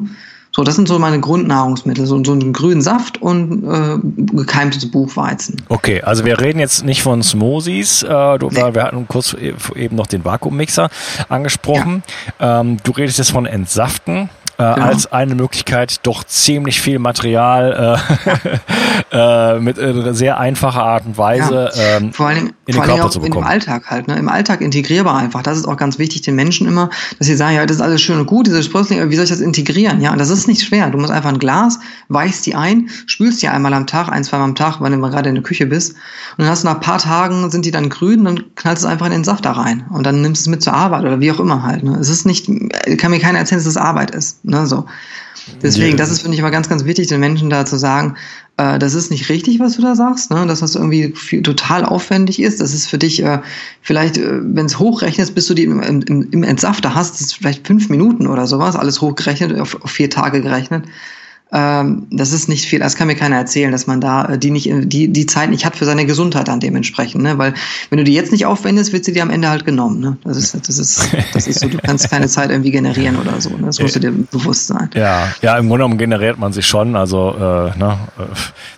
So, 0.54 0.66
das 0.66 0.76
sind 0.76 0.88
so 0.88 1.00
meine 1.00 1.20
Grundnahrungsmittel, 1.22 2.06
so, 2.06 2.22
so 2.24 2.34
einen 2.34 2.52
grünen 2.52 2.82
Saft 2.82 3.22
und 3.22 3.64
äh, 3.64 3.98
gekeimtes 4.36 4.92
Buchweizen. 4.92 5.62
Okay, 5.70 6.02
also 6.02 6.26
wir 6.26 6.42
reden 6.42 6.60
jetzt 6.60 6.84
nicht 6.84 7.02
von 7.02 7.24
Smoothies, 7.24 8.04
äh, 8.04 8.38
du, 8.38 8.50
nee. 8.50 8.74
wir 8.74 8.84
hatten 8.84 9.08
kurz 9.08 9.34
e-, 9.34 9.54
eben 9.76 9.96
noch 9.96 10.08
den 10.08 10.26
Vakuummixer 10.26 10.90
angesprochen. 11.30 12.04
Ja. 12.40 12.60
Ähm, 12.60 12.78
du 12.84 12.92
redest 12.92 13.18
jetzt 13.18 13.32
von 13.32 13.46
Entsaften 13.46 14.30
äh, 14.58 14.74
genau. 14.74 14.88
als 14.88 15.12
eine 15.12 15.36
Möglichkeit, 15.36 16.00
doch 16.04 16.24
ziemlich 16.24 16.82
viel 16.82 17.00
Material 17.00 17.98
äh, 19.12 19.56
äh, 19.56 19.60
mit 19.60 19.78
äh, 19.78 20.14
sehr 20.14 20.40
einfacher 20.40 20.84
Art 20.84 21.06
und 21.06 21.18
Weise 21.18 21.70
ja. 21.74 21.98
ähm, 21.98 22.14
vor 22.14 22.28
allem, 22.28 22.52
in 22.66 22.76
den 22.76 22.82
Körper 22.84 23.10
zu 23.10 23.20
bekommen. 23.20 23.46
Im 23.46 23.52
Alltag 23.52 23.90
halt, 23.90 24.08
ne? 24.08 24.16
im 24.18 24.30
Alltag 24.30 24.62
integrierbar 24.62 25.18
einfach. 25.18 25.44
Das 25.44 25.58
ist 25.58 25.68
auch 25.68 25.78
ganz 25.78 26.00
wichtig 26.00 26.22
den 26.22 26.36
Menschen 26.36 26.68
immer, 26.68 26.90
dass 27.18 27.28
sie 27.28 27.36
sagen, 27.36 27.56
ja, 27.56 27.66
das 27.66 27.78
ist 27.78 27.82
alles 27.82 28.02
schön 28.02 28.20
und 28.20 28.26
gut, 28.26 28.48
diese 28.48 28.62
Sprösslinge, 28.64 29.10
wie 29.10 29.16
soll 29.16 29.26
ich 29.26 29.32
das 29.32 29.42
integrieren? 29.42 30.02
Ja, 30.02 30.12
und 30.12 30.18
das 30.18 30.30
ist 30.30 30.48
nicht 30.48 30.64
schwer. 30.64 30.90
Du 30.90 30.98
musst 30.98 31.12
einfach 31.12 31.30
ein 31.30 31.40
Glas, 31.40 31.80
weichst 32.10 32.46
die 32.46 32.56
ein, 32.56 32.90
spülst 33.06 33.42
die 33.42 33.48
einmal 33.48 33.74
am 33.74 33.88
Tag, 33.88 34.10
ein, 34.10 34.24
zweimal 34.24 34.50
am 34.50 34.56
Tag, 34.56 34.82
wenn 34.82 34.92
du 34.92 34.98
mal 34.98 35.12
gerade 35.12 35.30
in 35.30 35.36
der 35.36 35.44
Küche 35.44 35.66
bist. 35.66 35.94
Und 36.38 36.40
dann 36.40 36.50
hast 36.50 36.64
du 36.64 36.68
nach 36.68 36.76
ein 36.76 36.82
paar 36.82 37.00
Tagen, 37.00 37.50
sind 37.52 37.66
die 37.66 37.72
dann 37.72 37.90
grün, 37.90 38.26
dann 38.26 38.44
knallst 38.56 38.84
du 38.84 38.88
es 38.88 38.92
einfach 38.92 39.06
in 39.08 39.12
den 39.12 39.24
Saft 39.24 39.46
da 39.46 39.54
rein. 39.54 39.86
Und 39.92 40.06
dann 40.06 40.22
nimmst 40.22 40.46
du 40.46 40.50
es 40.50 40.52
mit 40.52 40.64
zur 40.64 40.74
Arbeit 40.74 41.02
oder 41.04 41.20
wie 41.20 41.32
auch 41.32 41.40
immer 41.40 41.64
halt. 41.64 41.84
Ne? 41.84 41.98
Es 42.00 42.10
ist 42.10 42.26
nicht, 42.26 42.48
kann 42.98 43.12
mir 43.12 43.20
keiner 43.20 43.40
erzählen, 43.40 43.60
dass 43.60 43.68
es 43.68 43.78
Arbeit 43.78 44.12
ist. 44.12 44.44
Ne, 44.52 44.68
so. 44.68 44.86
Deswegen, 45.64 45.96
das 45.96 46.12
ist, 46.12 46.22
finde 46.22 46.36
ich, 46.36 46.40
immer 46.40 46.52
ganz, 46.52 46.68
ganz 46.68 46.84
wichtig, 46.84 47.08
den 47.08 47.22
Menschen 47.22 47.50
da 47.50 47.66
zu 47.66 47.78
sagen, 47.78 48.16
äh, 48.58 48.78
das 48.80 48.94
ist 48.94 49.10
nicht 49.10 49.30
richtig, 49.30 49.62
was 49.62 49.78
du 49.78 49.82
da 49.82 49.96
sagst, 49.96 50.30
ne? 50.30 50.46
dass 50.46 50.60
das 50.60 50.76
irgendwie 50.76 51.14
viel, 51.16 51.42
total 51.42 51.86
aufwendig 51.86 52.42
ist. 52.42 52.60
Das 52.60 52.74
ist 52.74 52.88
für 52.88 52.98
dich 52.98 53.24
äh, 53.24 53.40
vielleicht, 53.82 54.18
äh, 54.18 54.40
wenn 54.42 54.66
es 54.66 54.78
hochrechnest, 54.78 55.34
bis 55.34 55.48
du 55.48 55.54
die 55.54 55.64
im, 55.64 55.80
im, 55.82 56.28
im 56.32 56.44
Entsafter 56.44 56.94
hast, 56.94 57.14
das 57.14 57.22
ist 57.22 57.34
vielleicht 57.36 57.66
fünf 57.66 57.88
Minuten 57.90 58.28
oder 58.28 58.46
sowas, 58.46 58.76
alles 58.76 59.00
hochgerechnet, 59.00 59.58
auf, 59.58 59.82
auf 59.82 59.90
vier 59.90 60.10
Tage 60.10 60.42
gerechnet 60.42 60.84
ähm, 61.54 62.08
das 62.10 62.32
ist 62.32 62.48
nicht 62.48 62.66
viel. 62.66 62.80
Das 62.80 62.96
kann 62.96 63.08
mir 63.08 63.16
keiner 63.16 63.36
erzählen, 63.36 63.72
dass 63.72 63.86
man 63.86 64.00
da 64.00 64.26
äh, 64.26 64.38
die 64.38 64.52
nicht 64.52 64.70
die 64.72 65.10
die 65.10 65.26
Zeit 65.26 65.50
nicht 65.50 65.66
hat 65.66 65.76
für 65.76 65.84
seine 65.84 66.06
Gesundheit 66.06 66.48
dann 66.48 66.62
dementsprechend. 66.62 67.24
Ne? 67.24 67.38
Weil 67.38 67.54
wenn 67.90 67.98
du 67.98 68.06
die 68.06 68.14
jetzt 68.14 68.32
nicht 68.32 68.46
aufwendest, 68.46 68.94
wird 68.94 69.04
sie 69.04 69.12
dir 69.12 69.22
am 69.24 69.30
Ende 69.30 69.50
halt 69.50 69.66
genommen. 69.66 70.00
Ne? 70.00 70.18
Das 70.24 70.38
ist 70.38 70.56
das 70.56 70.80
ist 70.80 71.14
das 71.34 71.48
ist 71.48 71.60
so. 71.60 71.68
Du 71.68 71.78
kannst 71.78 72.10
keine 72.10 72.28
Zeit 72.28 72.52
irgendwie 72.52 72.72
generieren 72.72 73.18
oder 73.18 73.42
so. 73.42 73.50
Ne? 73.50 73.66
Das 73.66 73.82
musst 73.82 73.98
du 73.98 74.00
dir 74.00 74.12
bewusst 74.12 74.68
sein. 74.68 74.90
Ja, 74.94 75.28
ja. 75.42 75.58
Im 75.58 75.68
Grunde 75.68 75.84
genommen 75.84 75.98
generiert 75.98 76.40
man 76.40 76.54
sich 76.54 76.66
schon. 76.66 76.96
Also 76.96 77.36
äh, 77.36 77.78
ne, 77.78 77.98
äh, 78.18 78.24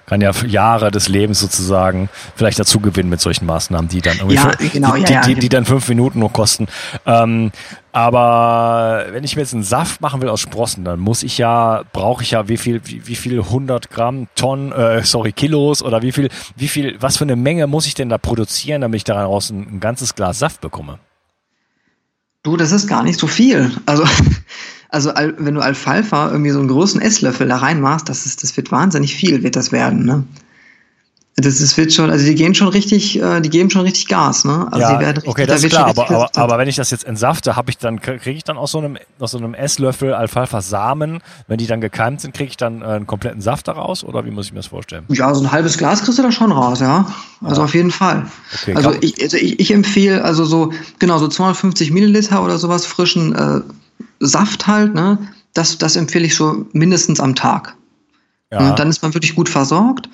kann 0.07 0.21
ja 0.21 0.31
Jahre 0.47 0.89
des 0.89 1.09
Lebens 1.09 1.39
sozusagen 1.39 2.09
vielleicht 2.35 2.59
dazu 2.59 2.79
gewinnen 2.79 3.09
mit 3.09 3.21
solchen 3.21 3.45
Maßnahmen, 3.45 3.87
die 3.87 4.01
dann 4.01 4.17
irgendwie 4.17 4.35
ja, 4.35 4.51
genau, 4.71 4.95
die, 4.95 5.01
ja, 5.01 5.09
ja, 5.09 5.21
die, 5.21 5.35
die, 5.35 5.41
die, 5.41 5.49
dann 5.49 5.65
fünf 5.65 5.87
Minuten 5.89 6.19
nur 6.19 6.33
kosten. 6.33 6.67
Ähm, 7.05 7.51
aber 7.93 9.05
wenn 9.11 9.23
ich 9.23 9.35
mir 9.35 9.43
jetzt 9.43 9.53
einen 9.53 9.61
Saft 9.61 10.01
machen 10.01 10.19
will 10.19 10.29
aus 10.29 10.41
Sprossen, 10.41 10.83
dann 10.83 10.99
muss 10.99 11.21
ich 11.21 11.37
ja, 11.37 11.83
brauche 11.93 12.23
ich 12.23 12.31
ja 12.31 12.49
wie 12.49 12.57
viel, 12.57 12.81
wie, 12.85 13.05
wie 13.05 13.15
viel 13.15 13.39
100 13.39 13.91
Gramm, 13.91 14.27
Tonnen, 14.33 14.71
äh, 14.71 15.03
sorry, 15.03 15.31
Kilos 15.31 15.83
oder 15.83 16.01
wie 16.01 16.11
viel, 16.11 16.29
wie 16.55 16.67
viel, 16.67 16.97
was 16.99 17.17
für 17.17 17.23
eine 17.23 17.35
Menge 17.35 17.67
muss 17.67 17.85
ich 17.85 17.93
denn 17.93 18.09
da 18.09 18.17
produzieren, 18.17 18.81
damit 18.81 18.97
ich 18.97 19.03
daraus 19.03 19.51
ein, 19.51 19.75
ein 19.75 19.79
ganzes 19.79 20.15
Glas 20.15 20.39
Saft 20.39 20.59
bekomme? 20.59 20.97
Du, 22.41 22.57
das 22.57 22.71
ist 22.71 22.87
gar 22.87 23.03
nicht 23.03 23.19
so 23.19 23.27
viel. 23.27 23.71
Also, 23.85 24.05
also 24.89 25.11
wenn 25.37 25.53
du 25.53 25.61
Alfalfa 25.61 26.31
irgendwie 26.31 26.49
so 26.49 26.59
einen 26.59 26.69
großen 26.69 26.99
Esslöffel 26.99 27.47
da 27.47 27.57
reinmachst, 27.57 28.09
das 28.09 28.25
ist, 28.25 28.41
das 28.41 28.57
wird 28.57 28.71
wahnsinnig 28.71 29.13
viel, 29.13 29.43
wird 29.43 29.55
das 29.55 29.71
werden, 29.71 30.03
ne? 30.03 30.23
Das 31.35 31.59
ist, 31.59 31.77
wird 31.77 31.91
schon, 31.91 32.11
also 32.11 32.23
die 32.23 32.35
gehen 32.35 32.53
schon 32.53 32.67
richtig, 32.67 33.19
äh, 33.19 33.41
die 33.41 33.49
geben 33.49 33.71
schon 33.71 33.81
richtig 33.81 34.07
Gas, 34.07 34.45
ne? 34.45 34.67
Also 34.71 34.81
ja, 34.81 34.97
richtig, 34.97 35.27
okay, 35.27 35.47
das 35.47 35.61
da 35.61 35.67
ist 35.67 35.73
klar, 35.73 35.87
aber, 35.87 36.07
aber, 36.07 36.29
aber 36.35 36.57
wenn 36.59 36.67
ich 36.67 36.75
das 36.75 36.91
jetzt 36.91 37.05
entsafte, 37.05 37.55
habe 37.55 37.71
ich 37.71 37.79
dann, 37.79 37.99
kriege 37.99 38.31
ich 38.31 38.43
dann 38.43 38.55
aus 38.55 38.71
so 38.71 38.77
einem, 38.77 38.99
aus 39.19 39.31
so 39.31 39.39
einem 39.39 39.55
Esslöffel 39.55 40.13
Alfalfa-Samen, 40.13 41.21
wenn 41.47 41.57
die 41.57 41.65
dann 41.65 41.81
gekeimt 41.81 42.21
sind, 42.21 42.35
kriege 42.35 42.51
ich 42.51 42.57
dann 42.57 42.83
äh, 42.83 42.85
einen 42.85 43.07
kompletten 43.07 43.41
Saft 43.41 43.67
daraus 43.67 44.03
oder 44.03 44.25
wie 44.25 44.31
muss 44.31 44.45
ich 44.45 44.51
mir 44.51 44.59
das 44.59 44.67
vorstellen? 44.67 45.05
Ja, 45.07 45.33
so 45.33 45.43
ein 45.43 45.51
halbes 45.51 45.79
Glas 45.79 46.03
kriegst 46.03 46.19
du 46.19 46.23
da 46.23 46.31
schon 46.31 46.51
raus, 46.51 46.81
ja. 46.81 47.07
Also 47.41 47.61
ja. 47.61 47.65
auf 47.65 47.73
jeden 47.73 47.91
Fall. 47.91 48.27
Okay, 48.53 48.75
also 48.75 48.93
ich, 49.01 49.19
also 49.19 49.37
ich, 49.37 49.59
ich 49.59 49.71
empfehle 49.71 50.23
also 50.23 50.45
so, 50.45 50.71
genau, 50.99 51.17
so 51.17 51.27
250 51.27 51.89
Milliliter 51.89 52.43
oder 52.43 52.59
sowas 52.59 52.85
frischen 52.85 53.33
äh, 53.33 53.61
Saft 54.19 54.67
halt, 54.67 54.93
ne? 54.93 55.17
Das, 55.55 55.79
das 55.79 55.95
empfehle 55.95 56.25
ich 56.25 56.35
so 56.35 56.67
mindestens 56.73 57.19
am 57.19 57.33
Tag. 57.33 57.75
Ja. 58.53 58.69
Und 58.69 58.79
dann 58.79 58.89
ist 58.89 59.01
man 59.01 59.13
wirklich 59.13 59.35
gut 59.35 59.49
versorgt. 59.49 60.09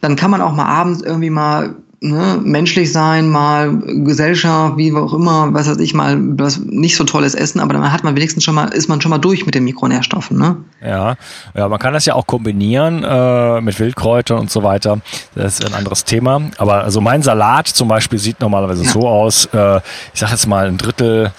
Dann 0.00 0.16
kann 0.16 0.30
man 0.30 0.40
auch 0.40 0.52
mal 0.52 0.66
abends 0.66 1.02
irgendwie 1.02 1.30
mal 1.30 1.74
ne, 2.00 2.38
menschlich 2.42 2.92
sein, 2.92 3.28
mal 3.28 3.76
Gesellschaft, 3.78 4.76
wie 4.76 4.92
auch 4.94 5.12
immer, 5.12 5.52
was 5.52 5.68
weiß 5.68 5.78
ich, 5.78 5.92
mal 5.92 6.16
was 6.38 6.58
nicht 6.58 6.96
so 6.96 7.04
tolles 7.04 7.34
Essen, 7.34 7.60
aber 7.60 7.74
dann 7.74 7.92
hat 7.92 8.04
man 8.04 8.16
wenigstens 8.16 8.44
schon 8.44 8.54
mal, 8.54 8.68
ist 8.68 8.88
man 8.88 9.00
schon 9.00 9.10
mal 9.10 9.18
durch 9.18 9.44
mit 9.46 9.54
den 9.54 9.64
Mikronährstoffen, 9.64 10.38
ne? 10.38 10.56
Ja, 10.82 11.16
ja, 11.54 11.68
man 11.68 11.78
kann 11.78 11.92
das 11.92 12.06
ja 12.06 12.14
auch 12.14 12.26
kombinieren 12.26 13.04
äh, 13.04 13.60
mit 13.60 13.78
Wildkräutern 13.78 14.38
und 14.38 14.50
so 14.50 14.62
weiter. 14.62 15.00
Das 15.34 15.58
ist 15.58 15.66
ein 15.66 15.74
anderes 15.74 16.04
Thema. 16.04 16.40
Aber 16.56 16.84
also 16.84 17.00
mein 17.00 17.22
Salat 17.22 17.68
zum 17.68 17.88
Beispiel 17.88 18.18
sieht 18.18 18.40
normalerweise 18.40 18.84
ja. 18.84 18.90
so 18.90 19.06
aus, 19.06 19.46
äh, 19.52 19.78
ich 20.14 20.20
sag 20.20 20.30
jetzt 20.30 20.46
mal 20.46 20.66
ein 20.66 20.78
Drittel 20.78 21.32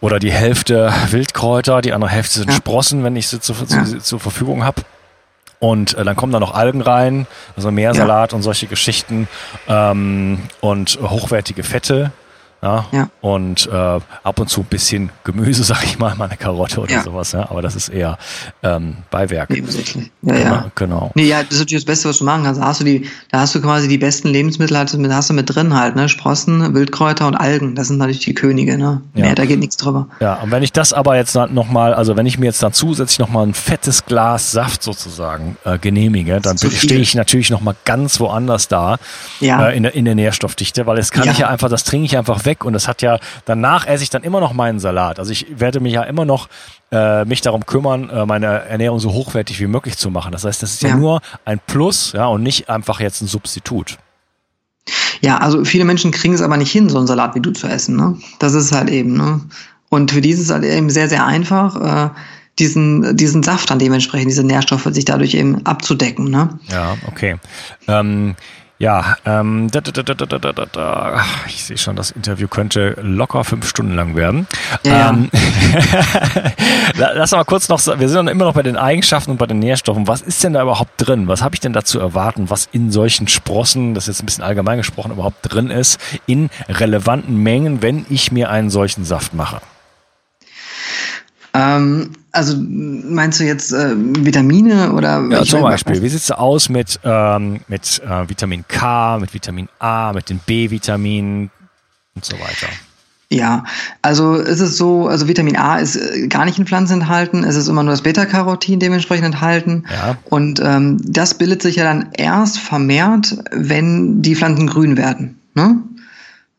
oder 0.00 0.18
die 0.18 0.32
Hälfte 0.32 0.92
Wildkräuter, 1.10 1.80
die 1.80 1.92
andere 1.92 2.10
Hälfte 2.10 2.40
sind 2.40 2.50
ja. 2.50 2.56
Sprossen, 2.56 3.04
wenn 3.04 3.14
ich 3.16 3.28
sie 3.28 3.40
zur, 3.40 3.56
ja. 3.68 3.84
zur 4.00 4.20
Verfügung 4.20 4.64
habe. 4.64 4.82
Und 5.58 5.94
äh, 5.94 6.04
dann 6.04 6.16
kommen 6.16 6.32
da 6.32 6.40
noch 6.40 6.54
Algen 6.54 6.82
rein, 6.82 7.26
also 7.56 7.70
Meersalat 7.70 8.32
ja. 8.32 8.36
und 8.36 8.42
solche 8.42 8.66
Geschichten 8.66 9.28
ähm, 9.68 10.42
und 10.60 10.98
hochwertige 11.00 11.62
Fette. 11.62 12.12
Ja, 12.62 12.86
ja. 12.90 13.08
Und 13.20 13.68
äh, 13.70 13.76
ab 13.76 14.40
und 14.40 14.48
zu 14.48 14.62
ein 14.62 14.66
bisschen 14.66 15.10
Gemüse, 15.24 15.62
sag 15.64 15.84
ich 15.84 15.98
mal, 15.98 16.14
mal 16.16 16.26
eine 16.26 16.36
Karotte 16.36 16.80
oder 16.80 16.92
ja. 16.92 17.02
sowas, 17.02 17.32
ja. 17.32 17.50
Aber 17.50 17.62
das 17.62 17.76
ist 17.76 17.88
eher 17.88 18.18
ähm, 18.62 18.96
Beiwerk. 19.10 19.50
Nebensächlich. 19.50 20.10
Ja, 20.22 20.34
genau, 20.34 20.54
ja. 20.54 20.70
Genau. 20.74 21.10
Nee, 21.14 21.26
ja, 21.26 21.42
das 21.42 21.52
ist 21.52 21.58
natürlich 21.60 21.84
das 21.84 21.92
Beste, 21.92 22.08
was 22.08 22.18
du 22.18 22.24
machen 22.24 22.44
kannst. 22.44 22.60
Da 22.60 22.66
hast 22.66 22.80
du 22.80 22.84
die, 22.84 23.08
da 23.30 23.40
hast 23.40 23.54
du 23.54 23.60
quasi 23.60 23.88
die 23.88 23.98
besten 23.98 24.28
Lebensmittel, 24.28 24.76
hast 24.78 24.94
du 24.94 25.12
hast 25.12 25.30
du 25.30 25.34
mit 25.34 25.54
drin 25.54 25.74
halt, 25.74 25.96
ne? 25.96 26.08
Sprossen, 26.08 26.74
Wildkräuter 26.74 27.26
und 27.26 27.34
Algen. 27.34 27.74
Das 27.74 27.88
sind 27.88 27.98
natürlich 27.98 28.20
die 28.20 28.34
Könige, 28.34 28.78
ne? 28.78 29.02
Mehr, 29.14 29.34
da 29.34 29.44
geht 29.44 29.58
nichts 29.58 29.76
drüber. 29.76 30.08
Ja, 30.20 30.34
und 30.34 30.50
wenn 30.50 30.62
ich 30.62 30.72
das 30.72 30.92
aber 30.92 31.16
jetzt 31.16 31.34
nochmal, 31.34 31.94
also 31.94 32.16
wenn 32.16 32.26
ich 32.26 32.38
mir 32.38 32.46
jetzt 32.46 32.62
dann 32.62 32.72
zusätzlich 32.72 33.18
nochmal 33.18 33.46
ein 33.46 33.54
fettes 33.54 34.06
Glas 34.06 34.52
Saft 34.52 34.82
sozusagen 34.82 35.56
äh, 35.64 35.78
genehmige, 35.78 36.40
dann 36.40 36.56
stehe 36.58 37.00
ich 37.00 37.14
natürlich 37.14 37.50
nochmal 37.50 37.76
ganz 37.84 38.20
woanders 38.20 38.68
da 38.68 38.96
ja. 39.40 39.68
äh, 39.68 39.76
in, 39.76 39.82
der, 39.82 39.94
in 39.94 40.04
der 40.04 40.14
Nährstoffdichte, 40.14 40.86
weil 40.86 40.98
es 40.98 41.10
kann 41.10 41.28
ich 41.30 41.38
ja 41.38 41.48
einfach, 41.48 41.68
das 41.68 41.84
trinke 41.84 42.06
ich 42.06 42.16
einfach 42.16 42.45
weg 42.46 42.64
und 42.64 42.72
das 42.72 42.88
hat 42.88 43.02
ja, 43.02 43.18
danach 43.44 43.86
esse 43.86 44.02
ich 44.02 44.10
dann 44.10 44.22
immer 44.22 44.40
noch 44.40 44.54
meinen 44.54 44.78
Salat. 44.78 45.18
Also 45.18 45.32
ich 45.32 45.46
werde 45.60 45.80
mich 45.80 45.92
ja 45.92 46.02
immer 46.04 46.24
noch 46.24 46.48
äh, 46.90 47.24
mich 47.24 47.42
darum 47.42 47.66
kümmern, 47.66 48.08
äh, 48.08 48.24
meine 48.24 48.46
Ernährung 48.46 48.98
so 48.98 49.12
hochwertig 49.12 49.60
wie 49.60 49.66
möglich 49.66 49.98
zu 49.98 50.10
machen. 50.10 50.32
Das 50.32 50.44
heißt, 50.44 50.62
das 50.62 50.72
ist 50.72 50.82
ja, 50.82 50.90
ja 50.90 50.96
nur 50.96 51.20
ein 51.44 51.60
Plus, 51.66 52.12
ja, 52.12 52.26
und 52.26 52.42
nicht 52.42 52.70
einfach 52.70 53.00
jetzt 53.00 53.20
ein 53.20 53.26
Substitut. 53.26 53.98
Ja, 55.20 55.38
also 55.38 55.64
viele 55.64 55.84
Menschen 55.84 56.10
kriegen 56.10 56.34
es 56.34 56.42
aber 56.42 56.56
nicht 56.56 56.70
hin, 56.70 56.88
so 56.88 56.98
einen 56.98 57.06
Salat 57.06 57.34
wie 57.34 57.40
du 57.40 57.50
zu 57.50 57.66
essen. 57.66 57.96
Ne? 57.96 58.16
Das 58.38 58.54
ist 58.54 58.72
halt 58.72 58.88
eben. 58.88 59.16
Ne? 59.16 59.40
Und 59.88 60.12
für 60.12 60.20
die 60.20 60.30
ist 60.30 60.40
es 60.40 60.50
halt 60.50 60.64
eben 60.64 60.90
sehr, 60.90 61.08
sehr 61.08 61.26
einfach, 61.26 61.76
äh, 61.80 62.10
diesen, 62.58 63.16
diesen 63.16 63.42
Saft 63.42 63.70
dann 63.70 63.78
dementsprechend, 63.78 64.30
diese 64.30 64.44
Nährstoffe 64.44 64.88
sich 64.90 65.04
dadurch 65.04 65.34
eben 65.34 65.66
abzudecken. 65.66 66.30
Ne? 66.30 66.58
Ja, 66.70 66.96
okay. 67.06 67.36
Ähm, 67.86 68.34
Ja, 68.78 69.16
ähm, 69.24 69.70
da, 69.70 69.80
da, 69.80 70.02
da, 70.02 71.24
ich 71.46 71.64
sehe 71.64 71.78
schon, 71.78 71.96
das 71.96 72.10
Interview 72.10 72.46
könnte 72.46 72.94
locker 73.00 73.42
fünf 73.42 73.66
Stunden 73.66 73.94
lang 73.94 74.16
werden. 74.16 74.46
Ja. 74.84 75.10
Ähm, 75.10 75.30
lass 76.96 77.30
mal 77.30 77.44
kurz 77.44 77.70
noch, 77.70 77.80
wir 77.86 78.08
sind 78.10 78.28
immer 78.28 78.44
noch 78.44 78.52
bei 78.52 78.62
den 78.62 78.76
Eigenschaften 78.76 79.30
und 79.30 79.38
bei 79.38 79.46
den 79.46 79.60
Nährstoffen. 79.60 80.06
Was 80.06 80.20
ist 80.20 80.44
denn 80.44 80.52
da 80.52 80.62
überhaupt 80.62 80.92
drin? 80.98 81.26
Was 81.26 81.40
habe 81.40 81.54
ich 81.54 81.60
denn 81.60 81.72
da 81.72 81.84
zu 81.84 81.98
erwarten, 81.98 82.50
was 82.50 82.68
in 82.70 82.90
solchen 82.90 83.28
Sprossen, 83.28 83.94
das 83.94 84.04
ist 84.04 84.16
jetzt 84.16 84.22
ein 84.22 84.26
bisschen 84.26 84.44
allgemein 84.44 84.76
gesprochen, 84.76 85.12
überhaupt 85.12 85.38
drin 85.42 85.70
ist, 85.70 85.98
in 86.26 86.50
relevanten 86.68 87.34
Mengen, 87.42 87.80
wenn 87.80 88.04
ich 88.10 88.30
mir 88.30 88.50
einen 88.50 88.68
solchen 88.68 89.06
Saft 89.06 89.32
mache? 89.32 89.62
Ähm, 91.54 92.12
also 92.36 92.56
meinst 92.58 93.40
du 93.40 93.44
jetzt 93.44 93.72
äh, 93.72 93.94
Vitamine 93.96 94.92
oder? 94.92 95.24
Ja, 95.30 95.42
zum 95.42 95.62
Beispiel. 95.62 96.02
Wie 96.02 96.08
sieht 96.08 96.20
es 96.20 96.30
aus 96.30 96.68
mit, 96.68 97.00
ähm, 97.04 97.60
mit 97.68 98.02
äh, 98.04 98.28
Vitamin 98.28 98.64
K, 98.68 99.18
mit 99.18 99.34
Vitamin 99.34 99.68
A, 99.78 100.12
mit 100.12 100.28
den 100.30 100.38
B-Vitaminen 100.38 101.50
und 102.14 102.24
so 102.24 102.34
weiter? 102.34 102.68
Ja, 103.28 103.64
also 104.02 104.34
ist 104.34 104.60
es 104.60 104.76
so, 104.76 105.08
also 105.08 105.26
Vitamin 105.26 105.56
A 105.56 105.78
ist 105.78 105.96
äh, 105.96 106.28
gar 106.28 106.44
nicht 106.44 106.58
in 106.58 106.66
Pflanzen 106.66 107.00
enthalten, 107.00 107.42
es 107.42 107.56
ist 107.56 107.66
immer 107.66 107.82
nur 107.82 107.90
das 107.90 108.02
Beta-Carotin 108.02 108.78
dementsprechend 108.78 109.26
enthalten. 109.26 109.84
Ja. 109.90 110.16
Und 110.26 110.60
ähm, 110.62 110.98
das 111.02 111.34
bildet 111.34 111.60
sich 111.60 111.76
ja 111.76 111.84
dann 111.84 112.10
erst 112.12 112.58
vermehrt, 112.58 113.36
wenn 113.50 114.22
die 114.22 114.36
Pflanzen 114.36 114.68
grün 114.68 114.96
werden. 114.96 115.40
Ne? 115.54 115.78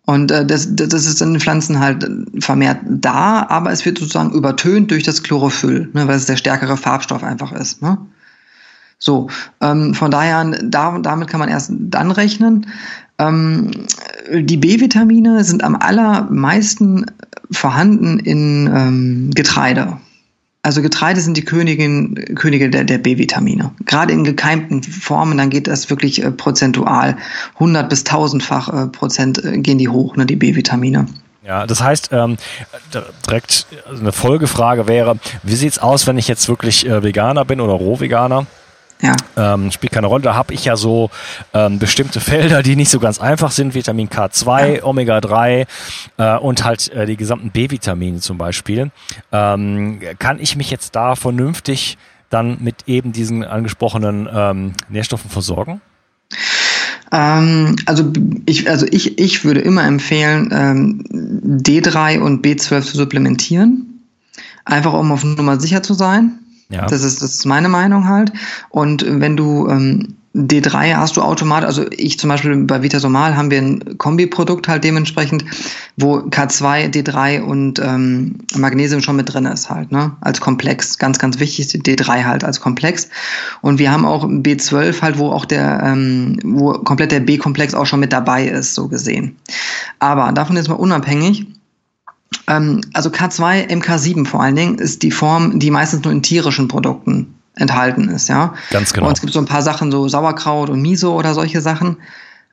Und 0.10 0.32
äh, 0.32 0.46
das, 0.46 0.74
das 0.74 1.06
ist 1.06 1.22
in 1.22 1.34
den 1.34 1.41
Pflanzen 1.41 1.82
halt 1.82 2.10
vermehrt 2.39 2.80
da, 2.89 3.46
aber 3.50 3.74
es 3.74 3.86
wird 3.86 3.98
sozusagen 3.98 4.32
übertönt 4.32 4.89
durch 4.89 5.04
das 5.04 5.22
Chlorophyll, 5.22 5.89
ne, 5.91 6.08
weil 6.08 6.15
es 6.15 6.26
der 6.26 6.38
stärkere 6.38 6.78
Farbstoff 6.78 7.24
einfach 7.24 7.52
ist. 7.52 7.82
Ne? 7.82 7.98
So, 9.00 9.30
ähm, 9.60 9.93
von 9.93 10.10
daher, 10.10 10.46
da, 10.63 10.98
damit 11.00 11.28
kann 11.28 11.41
man 11.41 11.50
erst 11.50 11.74
dann 11.78 12.12
rechnen. 12.12 12.67
Ähm, 13.20 13.70
die 14.34 14.56
B-Vitamine 14.56 15.43
sind 15.43 15.62
am 15.62 15.76
allermeisten 15.76 17.06
vorhanden 17.52 18.20
in 18.20 18.72
ähm, 18.74 19.32
Getreide. 19.36 19.98
Also 20.67 20.82
Getreide 20.82 21.21
sind 21.21 21.38
die 21.38 21.45
Königin, 21.45 22.36
Könige 22.36 22.69
der, 22.69 22.84
der 22.84 22.97
B-Vitamine. 22.97 23.71
Gerade 23.86 24.12
in 24.12 24.25
gekeimten 24.25 24.84
Formen, 24.84 25.38
dann 25.38 25.49
geht 25.49 25.65
das 25.65 25.89
wirklich 25.89 26.21
äh, 26.21 26.30
prozentual. 26.30 27.15
100 27.53 27.88
bis 27.88 28.06
1000-fach 28.06 28.67
äh, 28.73 28.88
Prozent 28.88 29.41
äh, 29.41 29.60
gehen 29.60 29.77
die 29.77 29.88
hoch, 29.88 30.17
ne, 30.17 30.25
die 30.25 30.36
B-Vitamine. 30.36 31.06
Ja, 31.45 31.65
das 31.65 31.82
heißt, 31.82 32.10
ähm, 32.12 32.36
direkt 33.25 33.65
eine 33.89 34.12
Folgefrage 34.12 34.89
wäre, 34.89 35.17
wie 35.41 35.56
sieht's 35.56 35.80
aus, 35.80 36.06
wenn 36.06 36.17
ich 36.17 36.27
jetzt 36.27 36.49
wirklich 36.49 36.86
äh, 36.86 37.01
Veganer 37.01 37.45
bin 37.45 37.62
oder 37.62 37.71
Rohveganer? 37.71 38.45
Ja. 39.01 39.15
Ähm, 39.36 39.71
spielt 39.71 39.93
keine 39.93 40.07
Rolle. 40.07 40.23
Da 40.23 40.33
habe 40.33 40.53
ich 40.53 40.65
ja 40.65 40.75
so 40.75 41.10
ähm, 41.53 41.79
bestimmte 41.79 42.19
Felder, 42.19 42.63
die 42.63 42.75
nicht 42.75 42.89
so 42.89 42.99
ganz 42.99 43.19
einfach 43.19 43.51
sind. 43.51 43.75
Vitamin 43.75 44.10
K2, 44.10 44.75
ja. 44.75 44.83
Omega-3 44.83 45.67
äh, 46.17 46.38
und 46.38 46.63
halt 46.63 46.91
äh, 46.93 47.05
die 47.05 47.17
gesamten 47.17 47.51
B-Vitamine 47.51 48.19
zum 48.19 48.38
Beispiel. 48.38 48.91
Ähm, 49.31 49.99
kann 50.17 50.39
ich 50.39 50.55
mich 50.55 50.71
jetzt 50.71 50.95
da 50.95 51.15
vernünftig 51.15 51.97
dann 52.29 52.57
mit 52.62 52.88
eben 52.88 53.13
diesen 53.13 53.43
angesprochenen 53.43 54.27
ähm, 54.33 54.73
Nährstoffen 54.89 55.29
versorgen? 55.29 55.81
Ähm, 57.12 57.75
also 57.86 58.12
ich, 58.45 58.69
also 58.69 58.86
ich, 58.89 59.17
ich 59.19 59.45
würde 59.45 59.62
immer 59.62 59.86
empfehlen, 59.86 60.49
ähm, 60.51 61.03
D3 61.63 62.19
und 62.19 62.45
B12 62.45 62.81
zu 62.81 62.97
supplementieren. 62.97 64.03
Einfach 64.65 64.93
um 64.93 65.12
auf 65.12 65.23
Nummer 65.23 65.60
sicher 65.60 65.81
zu 65.83 65.93
sein. 65.93 66.39
Ja. 66.69 66.86
Das, 66.86 67.03
ist, 67.03 67.21
das 67.21 67.36
ist 67.36 67.45
meine 67.45 67.69
Meinung 67.69 68.08
halt. 68.08 68.32
Und 68.69 69.06
wenn 69.08 69.38
du 69.38 69.67
ähm, 69.69 70.15
D3 70.38 70.95
hast 70.95 71.17
du 71.17 71.21
automatisch, 71.21 71.65
also 71.65 71.86
ich 71.89 72.19
zum 72.19 72.30
Beispiel 72.30 72.56
bei 72.58 72.84
Vitasomal 72.84 73.36
haben 73.36 73.49
wir 73.49 73.60
ein 73.60 73.97
Kombiprodukt 73.97 74.67
halt 74.67 74.84
dementsprechend, 74.84 75.43
wo 75.95 76.17
K2, 76.17 76.91
D3 76.91 77.41
und 77.41 77.80
ähm, 77.80 78.36
Magnesium 78.56 79.01
schon 79.01 79.15
mit 79.15 79.34
drin 79.34 79.45
ist 79.45 79.69
halt, 79.69 79.91
ne? 79.91 80.12
Als 80.21 80.39
Komplex. 80.39 80.99
Ganz, 80.99 81.17
ganz 81.17 81.39
wichtig, 81.39 81.67
D3 81.67 82.25
halt 82.25 82.43
als 82.43 82.62
Komplex. 82.62 83.10
Und 83.62 83.80
wir 83.80 83.91
haben 83.91 84.06
auch 84.06 84.25
B12 84.25 85.01
halt, 85.01 85.17
wo 85.17 85.32
auch 85.32 85.45
der, 85.45 85.82
ähm, 85.84 86.38
wo 86.43 86.73
komplett 86.73 87.12
der 87.12 87.21
B-Komplex 87.21 87.73
auch 87.73 87.86
schon 87.86 87.99
mit 87.99 88.13
dabei 88.13 88.45
ist, 88.47 88.75
so 88.75 88.88
gesehen. 88.88 89.38
Aber 89.97 90.32
davon 90.34 90.56
jetzt 90.56 90.69
mal 90.69 90.75
unabhängig, 90.75 91.47
also 92.45 93.09
K2, 93.09 93.69
MK7 93.69 94.25
vor 94.25 94.41
allen 94.41 94.55
Dingen, 94.55 94.75
ist 94.79 95.03
die 95.03 95.11
Form, 95.11 95.59
die 95.59 95.71
meistens 95.71 96.03
nur 96.03 96.13
in 96.13 96.21
tierischen 96.21 96.67
Produkten 96.67 97.35
enthalten 97.55 98.09
ist, 98.09 98.29
ja. 98.29 98.53
Ganz 98.69 98.93
genau. 98.93 99.07
Und 99.07 99.13
es 99.13 99.21
gibt 99.21 99.33
so 99.33 99.39
ein 99.39 99.45
paar 99.45 99.61
Sachen, 99.61 99.91
so 99.91 100.07
Sauerkraut 100.07 100.69
und 100.69 100.81
Miso 100.81 101.15
oder 101.15 101.33
solche 101.33 101.61
Sachen. 101.61 101.97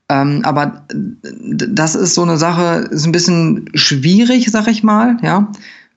Ähm, 0.09 0.43
aber 0.45 0.85
das 1.23 1.95
ist 1.95 2.15
so 2.15 2.23
eine 2.23 2.37
Sache, 2.37 2.89
ist 2.91 3.07
ein 3.07 3.13
bisschen 3.13 3.71
schwierig, 3.75 4.51
sag 4.51 4.67
ich 4.67 4.83
mal, 4.83 5.17
ja, 5.23 5.51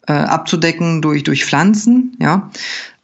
äh, 0.07 0.13
abzudecken 0.13 1.01
durch, 1.01 1.23
durch 1.23 1.45
Pflanzen, 1.45 2.15
ja. 2.19 2.49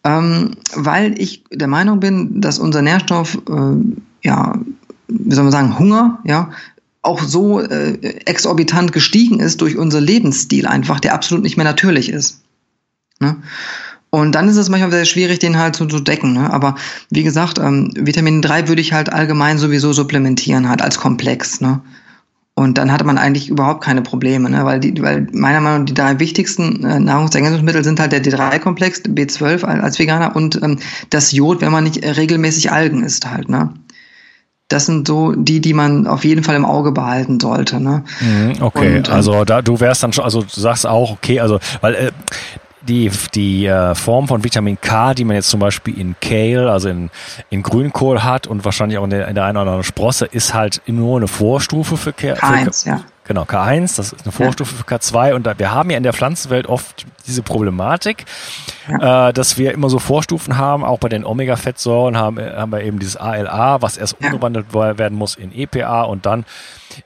Ähm, 0.06 0.52
weil 0.76 1.20
ich 1.20 1.44
der 1.52 1.68
Meinung 1.68 2.00
bin, 2.00 2.42
dass 2.42 2.60
unser 2.60 2.82
Nährstoff, 2.82 3.38
äh, 3.50 4.28
ja, 4.28 4.54
wie 5.08 5.34
soll 5.34 5.44
man 5.44 5.52
sagen, 5.52 5.80
Hunger, 5.80 6.20
ja, 6.26 6.52
auch 7.04 7.22
so 7.22 7.60
äh, 7.60 7.98
exorbitant 8.26 8.94
gestiegen 8.94 9.40
ist 9.40 9.62
durch 9.62 9.78
unser 9.78 10.02
Lebensstil 10.02 10.66
einfach, 10.66 11.00
der 11.00 11.14
absolut 11.14 11.44
nicht 11.44 11.58
mehr 11.58 11.66
natürlich 11.66 12.10
ist. 12.10 12.42
Ne? 13.20 13.36
Und 14.10 14.36
dann 14.36 14.48
ist 14.48 14.58
es 14.58 14.70
manchmal 14.70 14.92
sehr 14.92 15.06
schwierig, 15.06 15.40
den 15.40 15.58
halt 15.58 15.76
so 15.76 15.86
zu 15.86 16.00
decken. 16.00 16.34
Ne? 16.34 16.52
Aber 16.52 16.76
wie 17.10 17.24
gesagt, 17.24 17.60
ähm, 17.60 17.92
Vitamin 17.96 18.42
3 18.42 18.68
würde 18.68 18.82
ich 18.82 18.94
halt 18.94 19.12
allgemein 19.12 19.58
sowieso 19.58 19.92
supplementieren, 19.92 20.70
halt 20.70 20.82
als 20.82 20.98
Komplex. 20.98 21.62
Ne? 21.62 21.82
Und 22.56 22.78
dann 22.78 22.92
hatte 22.92 23.06
man 23.06 23.18
eigentlich 23.18 23.50
überhaupt 23.50 23.84
keine 23.84 24.04
Probleme, 24.04 24.50
ne? 24.50 24.64
weil, 24.64 24.80
die, 24.80 25.02
weil 25.02 25.28
meiner 25.34 25.60
Meinung 25.60 25.80
nach 25.80 25.86
die 25.86 25.96
drei 25.96 26.20
wichtigsten 26.20 26.86
äh, 26.86 27.00
Nahrungsergänzungsmittel 27.00 27.84
sind 27.84 28.00
halt 28.00 28.12
der 28.12 28.24
D3-Komplex, 28.24 29.02
B12 29.02 29.64
als 29.64 29.98
Veganer 29.98 30.36
und 30.36 30.62
ähm, 30.62 30.78
das 31.10 31.32
Jod, 31.32 31.62
wenn 31.62 31.72
man 31.72 31.84
nicht 31.84 32.06
regelmäßig 32.06 32.72
Algen 32.72 33.04
isst 33.04 33.30
halt. 33.30 33.50
Ne? 33.50 33.74
Das 34.70 34.86
sind 34.86 35.08
so 35.08 35.34
die, 35.34 35.62
die 35.62 35.74
man 35.74 36.08
auf 36.08 36.24
jeden 36.24 36.44
Fall 36.44 36.56
im 36.56 36.66
Auge 36.66 36.92
behalten 36.92 37.40
sollte. 37.40 37.80
Ne? 37.80 38.04
Mhm, 38.22 38.62
okay, 38.62 38.98
Und, 38.98 39.08
ähm, 39.08 39.14
also 39.14 39.46
da 39.46 39.62
du 39.62 39.80
wärst 39.80 40.04
dann 40.04 40.14
schon, 40.14 40.24
also 40.24 40.42
du 40.42 40.60
sagst 40.60 40.88
auch, 40.88 41.12
okay, 41.12 41.40
also 41.40 41.60
weil 41.82 41.96
äh, 41.96 42.12
die, 42.88 43.10
die 43.34 43.66
äh, 43.66 43.96
Form 43.96 44.28
von 44.28 44.44
Vitamin 44.44 44.80
K, 44.80 45.14
die 45.14 45.24
man 45.24 45.36
jetzt 45.36 45.50
zum 45.50 45.60
Beispiel 45.60 45.98
in 45.98 46.16
Kale, 46.20 46.70
also 46.72 46.90
in, 46.90 47.10
in 47.50 47.64
Grünkohl 47.64 48.24
hat 48.24 48.48
und 48.48 48.66
wahrscheinlich 48.66 48.98
auch 48.98 49.06
in 49.06 49.10
der, 49.10 49.28
in 49.28 49.36
der 49.36 49.46
einen 49.46 49.58
oder 49.58 49.62
anderen 49.62 49.84
Sprosse, 49.84 50.26
ist 50.26 50.54
halt 50.54 50.82
nur 50.86 51.18
eine 51.18 51.28
Vorstufe 51.28 51.96
für, 51.98 52.14
K 52.14 52.34
K1, 52.34 52.84
für, 52.84 52.90
ja. 52.90 53.02
Genau, 53.26 53.44
K1, 53.44 53.96
das 53.96 54.12
ist 54.12 54.24
eine 54.24 54.34
Vorstufe 54.34 54.76
für 54.76 54.84
K2 54.84 55.34
und 55.34 55.48
da, 55.48 55.58
wir 55.58 55.72
haben 55.72 55.90
ja 55.90 55.96
in 55.96 56.04
der 56.04 56.12
Pflanzenwelt 56.12 56.68
oft 56.68 57.06
diese 57.26 57.42
Problematik, 57.42 58.26
ja. 58.90 59.30
äh, 59.30 59.34
dass 59.34 59.58
wir 59.58 59.72
immer 59.72 59.90
so 59.90 60.00
Vorstufen 60.00 60.58
haben, 60.58 60.84
auch 60.84 61.00
bei 61.00 61.08
den 61.08 61.24
Omega-Fettsäuren 61.24 62.18
haben, 62.18 62.38
äh, 62.38 62.52
haben 62.52 62.74
wir 62.74 62.82
eben 62.82 63.00
dieses 63.00 63.16
ALA, 63.16 63.82
was 63.82 63.96
erst 63.96 64.20
umgewandelt 64.20 64.74
werden 64.74 65.18
muss 65.18 65.36
in 65.36 65.54
EPA 65.54 66.04
und 66.04 66.26
dann 66.26 66.46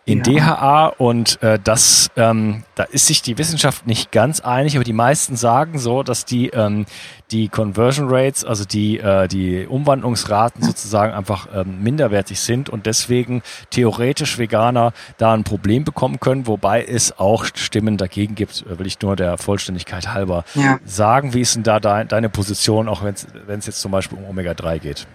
in 0.05 0.23
ja. 0.23 0.55
DHA 0.55 0.87
und 0.97 1.41
äh, 1.41 1.59
das, 1.63 2.09
ähm, 2.15 2.63
da 2.75 2.83
ist 2.83 3.07
sich 3.07 3.21
die 3.21 3.37
Wissenschaft 3.37 3.87
nicht 3.87 4.11
ganz 4.11 4.39
einig, 4.39 4.75
aber 4.75 4.83
die 4.83 4.93
meisten 4.93 5.35
sagen 5.35 5.79
so, 5.79 6.03
dass 6.03 6.25
die 6.25 6.47
ähm, 6.49 6.85
die 7.31 7.49
Conversion 7.49 8.07
Rates, 8.09 8.45
also 8.45 8.63
die 8.63 8.99
äh, 8.99 9.27
die 9.27 9.67
Umwandlungsraten 9.67 10.63
sozusagen 10.63 11.13
einfach 11.13 11.47
ähm, 11.53 11.83
minderwertig 11.83 12.39
sind 12.39 12.69
und 12.69 12.85
deswegen 12.85 13.41
theoretisch 13.69 14.37
Veganer 14.37 14.93
da 15.17 15.33
ein 15.33 15.43
Problem 15.43 15.83
bekommen 15.83 16.19
können, 16.19 16.47
wobei 16.47 16.83
es 16.83 17.17
auch 17.19 17.45
Stimmen 17.45 17.97
dagegen 17.97 18.35
gibt, 18.35 18.65
äh, 18.65 18.79
will 18.79 18.87
ich 18.87 19.01
nur 19.01 19.15
der 19.15 19.37
Vollständigkeit 19.37 20.13
halber 20.13 20.45
ja. 20.55 20.79
sagen. 20.85 21.33
Wie 21.33 21.41
ist 21.41 21.55
denn 21.55 21.63
da 21.63 21.79
dein, 21.79 22.07
deine 22.07 22.29
Position, 22.29 22.87
auch 22.87 23.03
wenn 23.03 23.13
es 23.13 23.65
jetzt 23.65 23.81
zum 23.81 23.91
Beispiel 23.91 24.17
um 24.17 24.25
Omega 24.25 24.53
3 24.53 24.79
geht? 24.79 25.07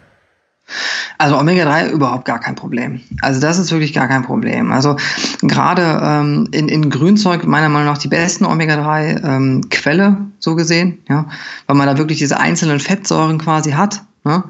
Also 1.18 1.38
Omega-3 1.38 1.90
überhaupt 1.90 2.24
gar 2.24 2.40
kein 2.40 2.54
Problem. 2.54 3.00
Also 3.20 3.40
das 3.40 3.58
ist 3.58 3.70
wirklich 3.70 3.92
gar 3.92 4.08
kein 4.08 4.22
Problem. 4.22 4.72
Also 4.72 4.96
gerade 5.42 6.00
ähm, 6.02 6.48
in, 6.50 6.68
in 6.68 6.90
Grünzeug 6.90 7.44
meiner 7.46 7.68
Meinung 7.68 7.86
nach 7.86 7.98
die 7.98 8.08
besten 8.08 8.44
Omega-3-Quelle, 8.44 10.04
ähm, 10.04 10.32
so 10.38 10.54
gesehen, 10.54 10.98
ja, 11.08 11.26
weil 11.66 11.76
man 11.76 11.86
da 11.86 11.98
wirklich 11.98 12.18
diese 12.18 12.40
einzelnen 12.40 12.80
Fettsäuren 12.80 13.38
quasi 13.38 13.72
hat 13.72 14.02
ne? 14.24 14.44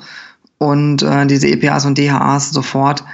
und 0.59 1.03
äh, 1.03 1.27
diese 1.27 1.49
EPAs 1.49 1.85
und 1.85 1.99
DHAs 1.99 2.51
sofort. 2.51 3.05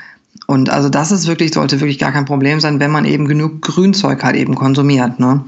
Und 0.51 0.71
also 0.71 0.89
das 0.89 1.13
ist 1.13 1.27
wirklich, 1.27 1.53
sollte 1.53 1.79
wirklich 1.79 1.99
gar 1.99 2.11
kein 2.11 2.25
Problem 2.25 2.59
sein, 2.59 2.81
wenn 2.81 2.91
man 2.91 3.05
eben 3.05 3.29
genug 3.29 3.61
Grünzeug 3.61 4.25
halt 4.25 4.35
eben 4.35 4.55
konsumiert. 4.55 5.21
Ne? 5.21 5.45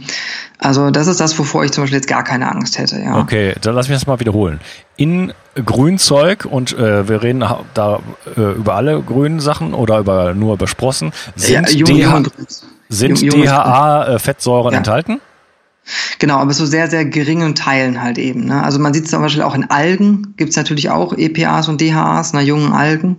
Also 0.59 0.91
das 0.91 1.07
ist 1.07 1.21
das, 1.21 1.39
wovor 1.39 1.65
ich 1.65 1.73
zum 1.73 1.85
Beispiel 1.85 1.97
jetzt 1.97 2.07
gar 2.07 2.23
keine 2.23 2.53
Angst 2.53 2.77
hätte. 2.79 3.01
Ja. 3.01 3.19
Okay, 3.19 3.55
dann 3.63 3.75
lass 3.75 3.89
mich 3.89 3.97
das 3.97 4.07
mal 4.07 4.21
wiederholen. 4.21 4.61
In 4.99 5.33
Grünzeug 5.55 6.45
und 6.45 6.77
äh, 6.77 7.09
wir 7.09 7.23
reden 7.23 7.43
da 7.73 8.01
äh, 8.37 8.53
über 8.53 8.75
alle 8.75 9.01
grünen 9.01 9.41
Sachen 9.41 9.73
oder 9.73 10.01
über 10.01 10.35
nur 10.35 10.53
über 10.53 10.67
Sprossen. 10.67 11.13
Sind, 11.35 11.73
ja, 11.73 12.21
DH 12.21 12.31
sind 12.91 13.23
DHA-Fettsäuren 13.23 14.69
äh, 14.69 14.73
ja. 14.73 14.79
enthalten? 14.81 15.23
Genau, 16.19 16.37
aber 16.37 16.53
so 16.53 16.67
sehr, 16.67 16.91
sehr 16.91 17.07
geringen 17.07 17.55
Teilen 17.55 18.03
halt 18.03 18.19
eben. 18.19 18.45
Ne? 18.45 18.63
Also 18.63 18.79
man 18.79 18.93
sieht 18.93 19.07
es 19.07 19.11
zum 19.11 19.23
Beispiel 19.23 19.45
auch 19.45 19.55
in 19.55 19.71
Algen, 19.71 20.35
gibt 20.37 20.51
es 20.51 20.57
natürlich 20.57 20.91
auch 20.91 21.17
EPAs 21.17 21.69
und 21.69 21.81
DHAs, 21.81 22.35
na 22.35 22.43
jungen 22.43 22.75
Algen. 22.75 23.17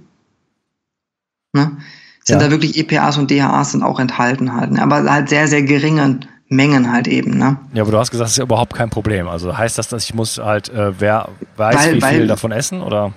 Ne? 1.54 1.78
Sind 2.24 2.40
ja. 2.40 2.48
da 2.48 2.52
wirklich 2.52 2.78
EPAs 2.78 3.18
und 3.18 3.32
DHAs 3.32 3.72
sind 3.72 3.84
auch 3.84 4.00
enthalten 4.00 4.56
halt, 4.56 4.72
ne? 4.72 4.82
aber 4.82 5.04
halt 5.12 5.30
sehr, 5.30 5.48
sehr 5.48 5.64
geringen 5.64 6.26
Mengen 6.48 6.92
halt 6.92 7.08
eben. 7.08 7.38
Ne? 7.38 7.58
Ja, 7.74 7.84
aber 7.84 7.92
du 7.92 7.98
hast 7.98 8.12
gesagt, 8.12 8.26
das 8.26 8.32
ist 8.32 8.38
ja 8.38 8.44
überhaupt 8.44 8.74
kein 8.74 8.90
Problem. 8.90 9.30
Also 9.30 9.58
heißt 9.58 9.78
das, 9.78 9.88
dass 9.88 10.04
ich 10.04 10.14
muss 10.14 10.38
halt, 10.38 10.68
äh, 10.70 11.00
wer 11.00 11.30
weiß, 11.56 11.76
weil, 11.76 11.96
wie 11.96 12.02
viel 12.02 12.02
weil, 12.02 12.28
davon 12.28 12.52
essen 12.52 12.82
oder? 12.82 13.14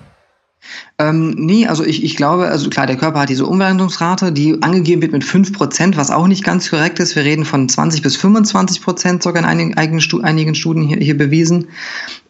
Ähm, 0.97 1.35
nee, 1.37 1.67
also 1.67 1.83
ich, 1.83 2.03
ich 2.03 2.15
glaube, 2.15 2.47
also 2.47 2.69
klar, 2.69 2.87
der 2.87 2.95
Körper 2.95 3.19
hat 3.19 3.29
diese 3.29 3.45
Umwandlungsrate, 3.45 4.31
die 4.31 4.61
angegeben 4.63 5.01
wird 5.01 5.11
mit 5.11 5.23
5%, 5.23 5.97
was 5.97 6.11
auch 6.11 6.27
nicht 6.27 6.43
ganz 6.43 6.69
korrekt 6.69 6.99
ist. 6.99 7.15
Wir 7.15 7.23
reden 7.23 7.45
von 7.45 7.67
20 7.67 8.01
bis 8.01 8.15
25 8.15 8.81
Prozent 8.81 9.21
sogar 9.21 9.43
in 9.43 9.47
einigen, 9.47 9.77
einigen 9.77 10.55
Studien 10.55 10.87
hier, 10.87 10.97
hier 10.97 11.17
bewiesen. 11.17 11.67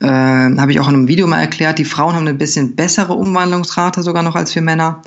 Äh, 0.01 0.07
Habe 0.07 0.71
ich 0.71 0.79
auch 0.79 0.87
in 0.87 0.95
einem 0.95 1.07
Video 1.07 1.27
mal 1.27 1.39
erklärt. 1.39 1.77
Die 1.77 1.85
Frauen 1.85 2.15
haben 2.15 2.27
eine 2.27 2.33
bisschen 2.33 2.75
bessere 2.75 3.13
Umwandlungsrate 3.13 4.01
sogar 4.01 4.23
noch 4.23 4.35
als 4.35 4.53
wir 4.55 4.63
Männer. 4.63 5.01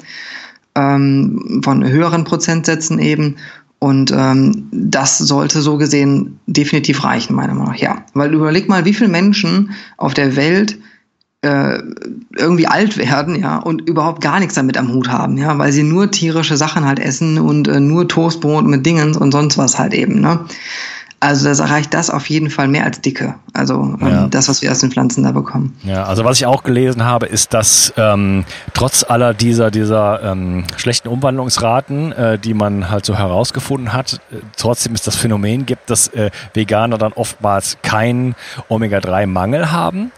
Ähm, 0.78 1.60
von 1.64 1.86
höheren 1.86 2.24
Prozentsätzen 2.24 2.98
eben. 2.98 3.36
Und 3.80 4.12
ähm, 4.12 4.68
das 4.72 5.18
sollte 5.18 5.60
so 5.60 5.76
gesehen 5.76 6.38
definitiv 6.46 7.04
reichen, 7.04 7.34
meiner 7.34 7.54
Meinung 7.54 7.72
nach. 7.72 7.80
Ja, 7.80 8.04
weil 8.14 8.32
überleg 8.34 8.68
mal, 8.68 8.84
wie 8.84 8.94
viele 8.94 9.10
Menschen 9.10 9.70
auf 9.96 10.14
der 10.14 10.36
Welt 10.36 10.78
äh, 11.42 11.78
irgendwie 12.36 12.66
alt 12.66 12.96
werden, 12.96 13.36
ja, 13.36 13.58
und 13.58 13.88
überhaupt 13.88 14.20
gar 14.20 14.40
nichts 14.40 14.54
damit 14.54 14.76
am 14.76 14.92
Hut 14.92 15.08
haben, 15.08 15.38
ja, 15.38 15.56
weil 15.58 15.70
sie 15.70 15.84
nur 15.84 16.10
tierische 16.10 16.56
Sachen 16.56 16.84
halt 16.84 16.98
essen 16.98 17.38
und 17.38 17.68
äh, 17.68 17.78
nur 17.78 18.08
Toastbrot 18.08 18.66
mit 18.66 18.84
Dingens 18.84 19.16
und 19.16 19.30
sonst 19.30 19.56
was 19.56 19.78
halt 19.78 19.94
eben, 19.94 20.20
ne. 20.20 20.40
Also 21.20 21.48
das 21.48 21.58
erreicht 21.58 21.94
das 21.94 22.10
auf 22.10 22.28
jeden 22.28 22.48
Fall 22.48 22.68
mehr 22.68 22.84
als 22.84 23.00
dicke. 23.00 23.34
Also 23.52 23.74
ähm, 24.00 24.08
ja. 24.08 24.26
das, 24.28 24.48
was 24.48 24.62
wir 24.62 24.70
aus 24.70 24.78
den 24.78 24.92
Pflanzen 24.92 25.24
da 25.24 25.32
bekommen. 25.32 25.76
Ja, 25.82 26.04
also 26.04 26.24
was 26.24 26.38
ich 26.38 26.46
auch 26.46 26.62
gelesen 26.62 27.04
habe, 27.04 27.26
ist, 27.26 27.54
dass 27.54 27.92
ähm, 27.96 28.44
trotz 28.72 29.02
aller 29.02 29.34
dieser 29.34 29.72
dieser 29.72 30.22
ähm, 30.22 30.64
schlechten 30.76 31.08
Umwandlungsraten, 31.08 32.12
äh, 32.12 32.38
die 32.38 32.54
man 32.54 32.88
halt 32.88 33.04
so 33.04 33.16
herausgefunden 33.16 33.92
hat, 33.92 34.20
äh, 34.30 34.36
trotzdem 34.56 34.94
es 34.94 35.02
das 35.02 35.16
Phänomen 35.16 35.66
gibt, 35.66 35.90
dass 35.90 36.06
äh, 36.08 36.30
Veganer 36.54 36.98
dann 36.98 37.12
oftmals 37.12 37.78
keinen 37.82 38.36
Omega-3-Mangel 38.68 39.72
haben 39.72 40.12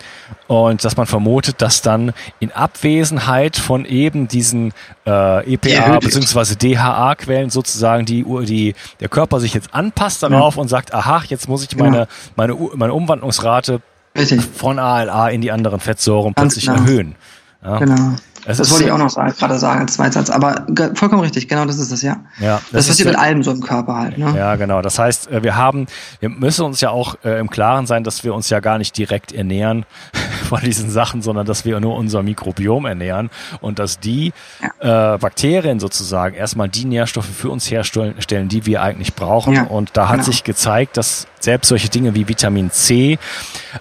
und 0.47 0.85
dass 0.85 0.97
man 0.97 1.07
vermutet, 1.07 1.63
dass 1.63 1.83
dann 1.83 2.13
in 2.41 2.53
Abwesenheit 2.53 3.57
von 3.57 3.85
eben 3.85 4.29
diesen 4.29 4.73
äh, 5.07 5.55
EPA 5.55 5.99
bzw. 5.99 6.57
DHA-Quellen 6.57 7.51
sozusagen 7.51 8.05
die, 8.05 8.25
die 8.47 8.75
der 9.01 9.09
Körper 9.09 9.41
sich 9.41 9.55
jetzt 9.55 9.73
anpasst 9.75 10.23
darauf 10.23 10.57
ja. 10.57 10.63
und 10.63 10.69
sagt, 10.69 10.90
aha, 10.93 11.23
jetzt 11.27 11.49
muss 11.49 11.65
ich 11.65 11.77
meine, 11.77 11.91
genau. 11.91 12.07
meine, 12.37 12.57
meine 12.75 12.95
Umwandlungsrate 12.95 13.81
Richtig. 14.17 14.43
von 14.43 14.79
ALA 14.79 15.29
in 15.31 15.41
die 15.41 15.53
anderen 15.53 15.81
Fettsäuren 15.81 16.35
plötzlich 16.35 16.67
genau. 16.67 16.81
erhöhen. 16.81 17.15
Ja. 17.63 17.79
Genau. 17.79 18.17
Es 18.47 18.57
das 18.57 18.71
wollte 18.71 18.85
ich 18.85 18.91
auch 18.91 18.99
noch 18.99 19.11
sagen, 19.11 19.35
gerade 19.39 19.59
sagen 19.59 19.81
als 19.81 19.95
Zweitsatz. 19.95 20.31
Aber 20.31 20.67
vollkommen 20.95 21.21
richtig, 21.21 21.47
genau 21.47 21.67
das 21.67 21.79
ist 21.79 21.93
es, 21.93 22.01
ja. 22.01 22.17
ja 22.39 22.55
das, 22.73 22.87
das 22.87 22.89
passiert 22.89 23.09
mit 23.09 23.19
allem 23.19 23.43
so 23.43 23.51
im 23.51 23.61
Körper 23.61 23.97
halt. 23.97 24.17
Ne? 24.17 24.35
Ja, 24.37 24.57
genau. 24.57 24.81
Das 24.81 24.99
heißt, 24.99 25.31
äh, 25.31 25.43
wir 25.43 25.57
haben, 25.57 25.87
wir 26.21 26.31
müssen 26.31 26.65
uns 26.65 26.81
ja 26.81 26.91
auch 26.91 27.17
äh, 27.23 27.39
im 27.39 27.51
Klaren 27.51 27.87
sein, 27.87 28.03
dass 28.03 28.25
wir 28.25 28.35
uns 28.35 28.49
ja 28.49 28.61
gar 28.61 28.79
nicht 28.79 28.97
direkt 28.97 29.33
ernähren 29.33 29.85
von 30.49 30.61
diesen 30.63 30.91
Sachen, 30.91 31.21
sondern 31.21 31.45
dass 31.45 31.67
wir 31.67 31.81
nur 31.81 31.97
unser 31.97 32.23
Mikrobiom 32.23 32.87
ernähren 32.87 33.29
und 33.61 33.79
dass 33.79 34.01
die 34.01 34.33
ja. 34.81 35.15
äh, 35.15 35.19
Bakterien 35.19 35.79
sozusagen 35.79 36.35
erstmal 36.35 36.71
die 36.71 36.87
Nährstoffe 36.87 37.27
für 37.29 37.51
uns 37.51 37.71
herstellen, 37.71 38.49
die 38.49 38.65
wir 38.65 38.83
eigentlich 38.83 39.15
brauchen. 39.15 39.55
Ja, 39.55 39.65
und 39.65 39.91
da 39.95 40.09
hat 40.09 40.17
genau. 40.17 40.25
sich 40.25 40.45
gezeigt, 40.45 40.97
dass 40.97 41.27
selbst 41.41 41.69
solche 41.69 41.91
Dinge 41.91 42.15
wie 42.15 42.27
Vitamin 42.27 42.71
C 42.71 43.19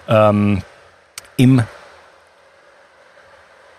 ähm, 0.06 0.62
im 1.38 1.62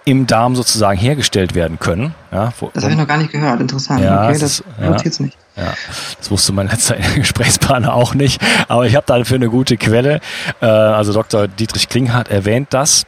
im 0.06 0.28
Darm 0.28 0.56
sozusagen 0.56 0.98
hergestellt 0.98 1.54
werden 1.54 1.80
können. 1.80 2.16
Ja, 2.32 2.54
wo, 2.60 2.72
das 2.74 2.84
habe 2.84 2.94
ich 2.94 3.00
noch 3.00 3.08
gar 3.08 3.18
nicht 3.18 3.32
gehört. 3.32 3.62
Interessant. 3.62 4.02
Ja, 4.02 4.30
okay, 4.30 4.40
das, 4.40 4.64
das 4.78 4.90
notiert's 4.90 5.20
ja, 5.20 5.26
nicht. 5.26 5.38
Ja, 5.58 5.74
das 6.18 6.32
wusste 6.32 6.54
mein 6.54 6.68
letzter 6.70 6.96
Gesprächspartner 7.16 7.94
auch 7.94 8.14
nicht. 8.14 8.42
Aber 8.68 8.86
ich 8.86 8.96
habe 8.96 9.06
dafür 9.06 9.36
eine 9.36 9.50
gute 9.50 9.78
Quelle. 9.78 10.22
Äh, 10.62 10.66
also 10.66 11.14
Dr. 11.14 11.48
Dietrich 11.48 11.90
Klinghardt 11.90 12.30
erwähnt 12.30 12.70
das. 12.72 13.06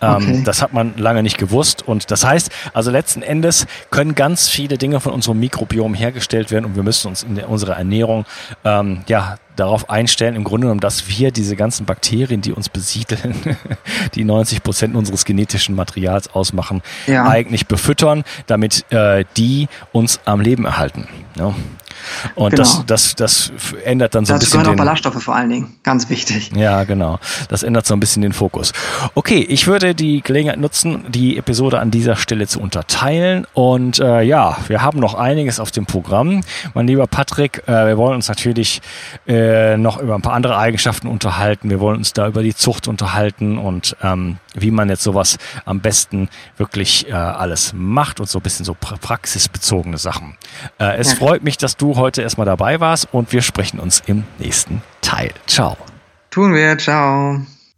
Ähm, 0.00 0.14
okay. 0.14 0.42
Das 0.44 0.62
hat 0.62 0.72
man 0.72 0.94
lange 0.96 1.22
nicht 1.22 1.38
gewusst. 1.38 1.82
Und 1.86 2.10
das 2.10 2.24
heißt, 2.24 2.50
also 2.74 2.90
letzten 2.90 3.22
Endes 3.22 3.66
können 3.90 4.14
ganz 4.14 4.48
viele 4.48 4.78
Dinge 4.78 5.00
von 5.00 5.12
unserem 5.12 5.40
Mikrobiom 5.40 5.94
hergestellt 5.94 6.50
werden 6.50 6.66
und 6.66 6.76
wir 6.76 6.82
müssen 6.82 7.08
uns 7.08 7.22
in 7.22 7.36
der, 7.36 7.48
unserer 7.48 7.76
Ernährung 7.76 8.26
ähm, 8.64 9.02
ja 9.08 9.36
darauf 9.56 9.90
einstellen, 9.90 10.36
im 10.36 10.44
Grunde 10.44 10.66
genommen, 10.66 10.80
dass 10.80 11.08
wir 11.08 11.30
diese 11.30 11.56
ganzen 11.56 11.86
Bakterien, 11.86 12.40
die 12.40 12.52
uns 12.52 12.68
besiedeln, 12.68 13.56
die 14.14 14.24
90 14.24 14.62
Prozent 14.62 14.94
unseres 14.94 15.24
genetischen 15.24 15.74
Materials 15.74 16.32
ausmachen, 16.34 16.82
ja. 17.06 17.26
eigentlich 17.26 17.66
befüttern, 17.66 18.24
damit 18.46 18.90
äh, 18.92 19.24
die 19.36 19.68
uns 19.92 20.20
am 20.24 20.40
Leben 20.40 20.64
erhalten. 20.64 21.08
Ja. 21.36 21.54
Und 22.34 22.50
genau. 22.50 22.62
das, 22.62 22.86
das, 22.86 23.14
das 23.14 23.52
ändert 23.84 24.14
dann 24.14 24.24
so 24.24 24.34
Dazu 24.34 24.34
ein 24.34 24.40
bisschen. 24.40 24.58
Dazu 24.58 24.64
gehören 24.64 24.74
auch 24.74 24.84
Ballaststoffe 24.84 25.22
vor 25.22 25.34
allen 25.34 25.50
Dingen. 25.50 25.74
Ganz 25.82 26.08
wichtig. 26.08 26.50
Ja, 26.54 26.84
genau. 26.84 27.18
Das 27.48 27.62
ändert 27.62 27.86
so 27.86 27.94
ein 27.94 28.00
bisschen 28.00 28.22
den 28.22 28.32
Fokus. 28.32 28.72
Okay, 29.14 29.40
ich 29.40 29.66
würde 29.66 29.94
die 29.94 30.20
Gelegenheit 30.20 30.58
nutzen, 30.58 31.04
die 31.08 31.36
Episode 31.36 31.80
an 31.80 31.90
dieser 31.90 32.16
Stelle 32.16 32.46
zu 32.46 32.60
unterteilen. 32.60 33.46
Und 33.54 33.98
äh, 33.98 34.22
ja, 34.22 34.58
wir 34.68 34.82
haben 34.82 35.00
noch 35.00 35.14
einiges 35.14 35.60
auf 35.60 35.70
dem 35.70 35.86
Programm. 35.86 36.42
Mein 36.74 36.86
lieber 36.86 37.06
Patrick, 37.06 37.62
äh, 37.66 37.86
wir 37.86 37.96
wollen 37.96 38.16
uns 38.16 38.28
natürlich 38.28 38.80
äh, 39.46 39.76
noch 39.76 40.00
über 40.00 40.14
ein 40.14 40.22
paar 40.22 40.32
andere 40.32 40.58
Eigenschaften 40.58 41.06
unterhalten. 41.06 41.70
Wir 41.70 41.80
wollen 41.80 41.98
uns 41.98 42.12
da 42.12 42.26
über 42.26 42.42
die 42.42 42.54
Zucht 42.54 42.88
unterhalten 42.88 43.58
und 43.58 43.96
ähm, 44.02 44.38
wie 44.54 44.70
man 44.70 44.88
jetzt 44.88 45.02
sowas 45.02 45.38
am 45.64 45.80
besten 45.80 46.28
wirklich 46.56 47.08
äh, 47.08 47.12
alles 47.12 47.72
macht 47.74 48.20
und 48.20 48.28
so 48.28 48.38
ein 48.38 48.42
bisschen 48.42 48.64
so 48.64 48.74
praxisbezogene 48.74 49.98
Sachen. 49.98 50.36
Äh, 50.78 50.96
es 50.96 51.12
ja. 51.12 51.18
freut 51.18 51.44
mich, 51.44 51.56
dass 51.58 51.76
du 51.76 51.96
heute 51.96 52.22
erstmal 52.22 52.46
dabei 52.46 52.80
warst 52.80 53.08
und 53.12 53.32
wir 53.32 53.42
sprechen 53.42 53.78
uns 53.78 54.02
im 54.06 54.24
nächsten 54.38 54.82
Teil. 55.00 55.30
Ciao. 55.46 55.76
Tun 56.30 56.54
wir, 56.54 56.76
ciao. 56.76 57.40